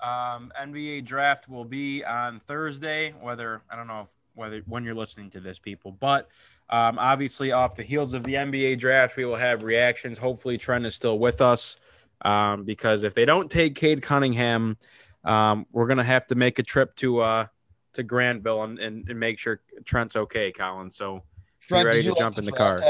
Um, 0.00 0.52
NBA 0.60 1.04
draft 1.04 1.48
will 1.48 1.64
be 1.64 2.04
on 2.04 2.38
Thursday. 2.38 3.14
Whether 3.20 3.62
I 3.70 3.76
don't 3.76 3.88
know 3.88 4.02
if 4.02 4.10
whether 4.34 4.60
when 4.66 4.84
you're 4.84 4.94
listening 4.94 5.30
to 5.30 5.40
this, 5.40 5.58
people, 5.58 5.92
but 5.92 6.28
um, 6.70 6.98
obviously 6.98 7.52
off 7.52 7.74
the 7.74 7.82
heels 7.82 8.14
of 8.14 8.22
the 8.22 8.34
NBA 8.34 8.78
draft, 8.78 9.16
we 9.16 9.24
will 9.24 9.36
have 9.36 9.62
reactions. 9.62 10.18
Hopefully, 10.18 10.58
Trent 10.58 10.86
is 10.86 10.94
still 10.94 11.18
with 11.18 11.40
us 11.40 11.78
um, 12.22 12.64
because 12.64 13.02
if 13.02 13.14
they 13.14 13.24
don't 13.24 13.50
take 13.50 13.74
Cade 13.74 14.02
Cunningham, 14.02 14.76
um, 15.24 15.66
we're 15.72 15.86
gonna 15.86 16.04
have 16.04 16.26
to 16.28 16.34
make 16.34 16.58
a 16.58 16.62
trip 16.62 16.94
to 16.96 17.20
uh, 17.20 17.46
to 17.94 18.02
Granville 18.02 18.62
and, 18.64 18.78
and, 18.78 19.08
and 19.08 19.18
make 19.18 19.38
sure 19.38 19.62
Trent's 19.84 20.16
okay, 20.16 20.52
Colin. 20.52 20.90
So 20.90 21.22
Trent, 21.60 21.84
be 21.84 21.88
ready 21.88 22.02
to 22.02 22.14
jump 22.14 22.38
in 22.38 22.44
the 22.44 22.52
car. 22.52 22.80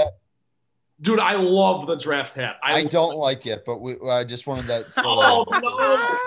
Dude, 1.02 1.18
I 1.18 1.34
love 1.34 1.88
the 1.88 1.96
draft 1.96 2.34
hat. 2.34 2.58
I, 2.62 2.74
I 2.74 2.84
don't 2.84 3.16
like 3.16 3.44
it, 3.46 3.64
but 3.66 3.80
we, 3.80 3.96
I 4.08 4.22
just 4.22 4.46
wanted 4.46 4.66
that. 4.66 4.86
oh 4.98 5.44
no, 5.50 6.18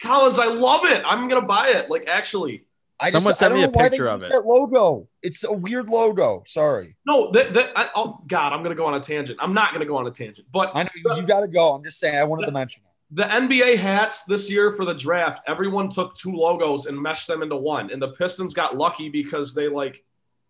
Collins, 0.00 0.38
I 0.38 0.46
love 0.46 0.84
it. 0.84 1.02
I'm 1.04 1.28
gonna 1.28 1.42
buy 1.44 1.70
it. 1.70 1.90
Like 1.90 2.06
actually, 2.06 2.64
I 3.00 3.10
just 3.10 3.24
Someone 3.24 3.36
sent 3.36 3.54
me 3.54 3.64
a 3.64 3.68
picture 3.68 4.06
of 4.06 4.22
it. 4.22 4.30
That 4.30 4.46
logo. 4.46 5.08
It's 5.22 5.42
a 5.42 5.52
weird 5.52 5.88
logo. 5.88 6.44
Sorry. 6.46 6.96
No, 7.04 7.32
that, 7.32 7.52
that 7.54 7.72
I, 7.74 7.90
oh 7.96 8.20
god, 8.28 8.52
I'm 8.52 8.62
gonna 8.62 8.76
go 8.76 8.86
on 8.86 8.94
a 8.94 9.00
tangent. 9.00 9.38
I'm 9.42 9.52
not 9.52 9.72
gonna 9.72 9.84
go 9.84 9.96
on 9.96 10.06
a 10.06 10.12
tangent, 10.12 10.46
but 10.52 10.70
I 10.74 10.84
know 10.84 10.90
the, 11.02 11.14
you 11.16 11.22
got 11.22 11.40
to 11.40 11.48
go. 11.48 11.74
I'm 11.74 11.82
just 11.82 11.98
saying. 11.98 12.16
I 12.16 12.22
wanted 12.22 12.42
the, 12.42 12.46
to 12.46 12.52
mention 12.52 12.84
it. 12.84 13.16
The 13.16 13.24
NBA 13.24 13.78
hats 13.78 14.24
this 14.24 14.48
year 14.48 14.72
for 14.72 14.84
the 14.84 14.94
draft, 14.94 15.42
everyone 15.48 15.88
took 15.88 16.14
two 16.14 16.32
logos 16.32 16.86
and 16.86 17.00
meshed 17.00 17.26
them 17.26 17.42
into 17.42 17.56
one, 17.56 17.90
and 17.90 18.00
the 18.00 18.08
Pistons 18.12 18.54
got 18.54 18.76
lucky 18.76 19.08
because 19.08 19.54
they 19.54 19.68
like 19.68 20.04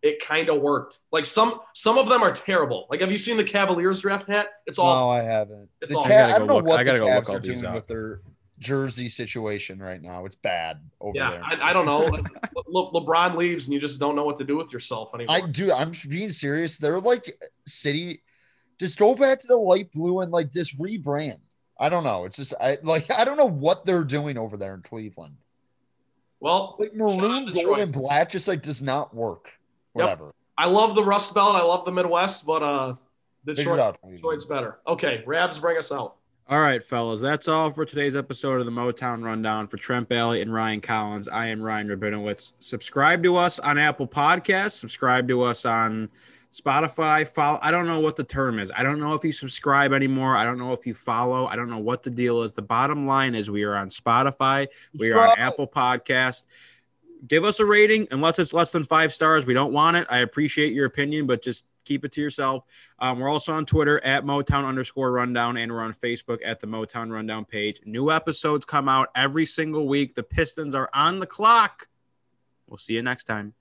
it 0.05 0.23
kind 0.23 0.51
of 0.51 0.61
worked. 0.61 0.99
Like 1.11 1.25
some 1.25 1.61
some 1.73 1.97
of 1.97 2.09
them 2.09 2.23
are 2.23 2.31
terrible. 2.31 2.87
Like 2.91 3.01
have 3.01 3.11
you 3.11 3.17
seen 3.17 3.39
the 3.39 3.45
Cavaliers 3.45 4.03
draft 4.03 4.29
hat? 4.29 4.49
It's 4.67 4.79
all. 4.79 5.07
No, 5.07 5.09
I 5.09 5.23
haven't. 5.23 5.71
It's 5.81 5.95
all. 5.95 6.05
I 6.05 6.39
don't 6.39 6.47
know 6.47 6.57
look, 6.57 6.67
what 6.67 6.85
the 6.85 6.93
Cavs 6.93 7.33
are 7.33 7.41
doing 7.41 7.73
with 7.73 7.87
their 7.87 8.21
jersey 8.59 9.09
situation 9.09 9.83
right 9.83 10.01
now. 10.01 10.27
It's 10.27 10.37
bad 10.37 10.81
over 11.01 11.17
yeah, 11.17 11.31
there. 11.31 11.43
I, 11.43 11.71
I 11.71 11.73
don't 11.73 11.87
know. 11.87 12.01
Le- 12.05 12.23
Le- 12.69 12.93
LeBron 12.93 13.35
leaves 13.35 13.65
and 13.67 13.75
you 13.75 13.81
just 13.81 13.99
don't 13.99 14.15
know 14.15 14.25
what 14.25 14.37
to 14.39 14.45
do 14.45 14.59
with 14.59 14.73
yourself 14.75 15.15
anymore. 15.15 15.37
I 15.37 15.41
do. 15.41 15.73
I'm 15.73 15.93
being 16.07 16.31
serious. 16.31 16.77
They're 16.77 17.01
like 17.01 17.41
city. 17.67 18.23
Just 18.79 18.99
go 18.99 19.15
back 19.15 19.39
to 19.39 19.47
the 19.47 19.57
light 19.57 19.91
blue 19.93 20.21
and 20.21 20.31
like 20.31 20.53
this 20.53 20.75
rebrand. 20.75 21.41
I 21.81 21.89
don't 21.89 22.05
know. 22.05 22.27
It's 22.27 22.37
just 22.37 22.53
I 22.61 22.77
like 22.83 23.11
I 23.11 23.25
don't 23.25 23.39
know 23.39 23.47
what 23.47 23.87
they're 23.87 24.05
doing 24.05 24.37
over 24.37 24.59
there 24.59 24.75
in 24.75 24.83
Cleveland. 24.83 25.37
Well, 26.41 26.77
like 26.79 26.95
maroon, 26.95 27.51
gold, 27.53 27.79
and 27.79 27.91
black 27.91 28.29
just 28.29 28.49
like 28.49 28.61
does 28.61 28.83
not 28.83 29.15
work 29.15 29.49
whatever. 29.95 30.27
Yep. 30.27 30.35
I 30.57 30.67
love 30.67 30.95
the 30.95 31.03
Rust 31.03 31.35
Belt. 31.35 31.57
I 31.57 31.63
love 31.63 31.85
the 31.85 31.91
Midwest, 31.91 32.47
but 32.47 32.63
uh, 32.63 32.95
Detroit, 33.45 33.97
Detroit's 34.09 34.45
better. 34.45 34.79
Okay, 34.87 35.25
Rabs, 35.27 35.59
bring 35.59 35.79
us 35.79 35.91
out. 35.91 36.17
All 36.47 36.61
right, 36.61 36.85
fellas, 36.85 37.23
that's 37.23 37.49
all 37.49 37.71
for 37.71 37.87
today's 37.87 38.15
episode 38.15 38.61
of 38.61 38.67
the 38.67 38.73
Motown 38.73 39.25
Rundown. 39.25 39.67
For 39.67 39.79
Trent 39.79 40.11
Bailey 40.11 40.43
and 40.43 40.53
Ryan 40.53 40.83
Collins, 40.83 41.27
I 41.27 41.47
am 41.47 41.63
Ryan 41.63 41.89
Rabinowitz. 41.89 42.53
Subscribe 42.61 43.23
to 43.23 43.37
us 43.37 43.59
on 43.59 43.79
Apple 43.79 44.07
Podcasts. 44.07 44.73
Subscribe 44.73 45.27
to 45.29 45.41
us 45.41 45.65
on 45.65 46.11
Spotify, 46.55 47.27
follow. 47.27 47.59
I 47.63 47.71
don't 47.71 47.87
know 47.87 47.99
what 47.99 48.15
the 48.15 48.25
term 48.25 48.59
is. 48.59 48.71
I 48.77 48.83
don't 48.83 49.01
know 49.01 49.15
if 49.15 49.25
you 49.25 49.33
subscribe 49.33 49.93
anymore. 49.93 50.37
I 50.37 50.45
don't 50.45 50.59
know 50.59 50.73
if 50.73 50.87
you 50.87 50.95
follow. 50.95 51.47
I 51.47 51.57
don't 51.57 51.69
know 51.69 51.79
what 51.79 52.03
the 52.03 52.11
deal 52.11 52.43
is. 52.43 52.53
The 52.53 52.63
bottom 52.63 53.07
line 53.07 53.35
is 53.35 53.51
we 53.51 53.65
are 53.65 53.75
on 53.75 53.89
Spotify. 53.89 54.69
We 54.97 55.11
are 55.11 55.31
on 55.31 55.39
Apple 55.39 55.67
Podcast. 55.67 56.45
Give 57.27 57.45
us 57.45 57.61
a 57.61 57.65
rating 57.65 58.09
unless 58.11 58.39
it's 58.39 58.53
less 58.53 58.73
than 58.73 58.85
five 58.85 59.13
stars. 59.13 59.47
We 59.47 59.55
don't 59.55 59.73
want 59.73 59.97
it. 59.97 60.07
I 60.11 60.19
appreciate 60.19 60.73
your 60.73 60.87
opinion, 60.87 61.27
but 61.27 61.43
just 61.43 61.67
keep 61.85 62.05
it 62.05 62.13
to 62.13 62.21
yourself. 62.21 62.65
Um, 62.99 63.19
we're 63.19 63.29
also 63.29 63.53
on 63.53 63.67
Twitter 63.67 64.03
at 64.05 64.25
Motown 64.25 64.67
underscore 64.67 65.11
rundown, 65.13 65.57
and 65.57 65.73
we're 65.73 65.83
on 65.83 65.93
Facebook 65.93 66.41
at 66.45 66.61
the 66.61 66.67
Motown 66.67 67.13
Rundown 67.13 67.45
page. 67.45 67.81
New 67.85 68.11
episodes 68.11 68.65
come 68.65 68.89
out 68.89 69.09
every 69.15 69.47
single 69.47 69.87
week. 69.87 70.15
The 70.15 70.23
Pistons 70.23 70.75
are 70.75 70.91
on 70.93 71.19
the 71.19 71.27
clock. 71.27 71.89
We'll 72.67 72.79
see 72.79 72.95
you 72.95 73.03
next 73.03 73.25
time. 73.25 73.55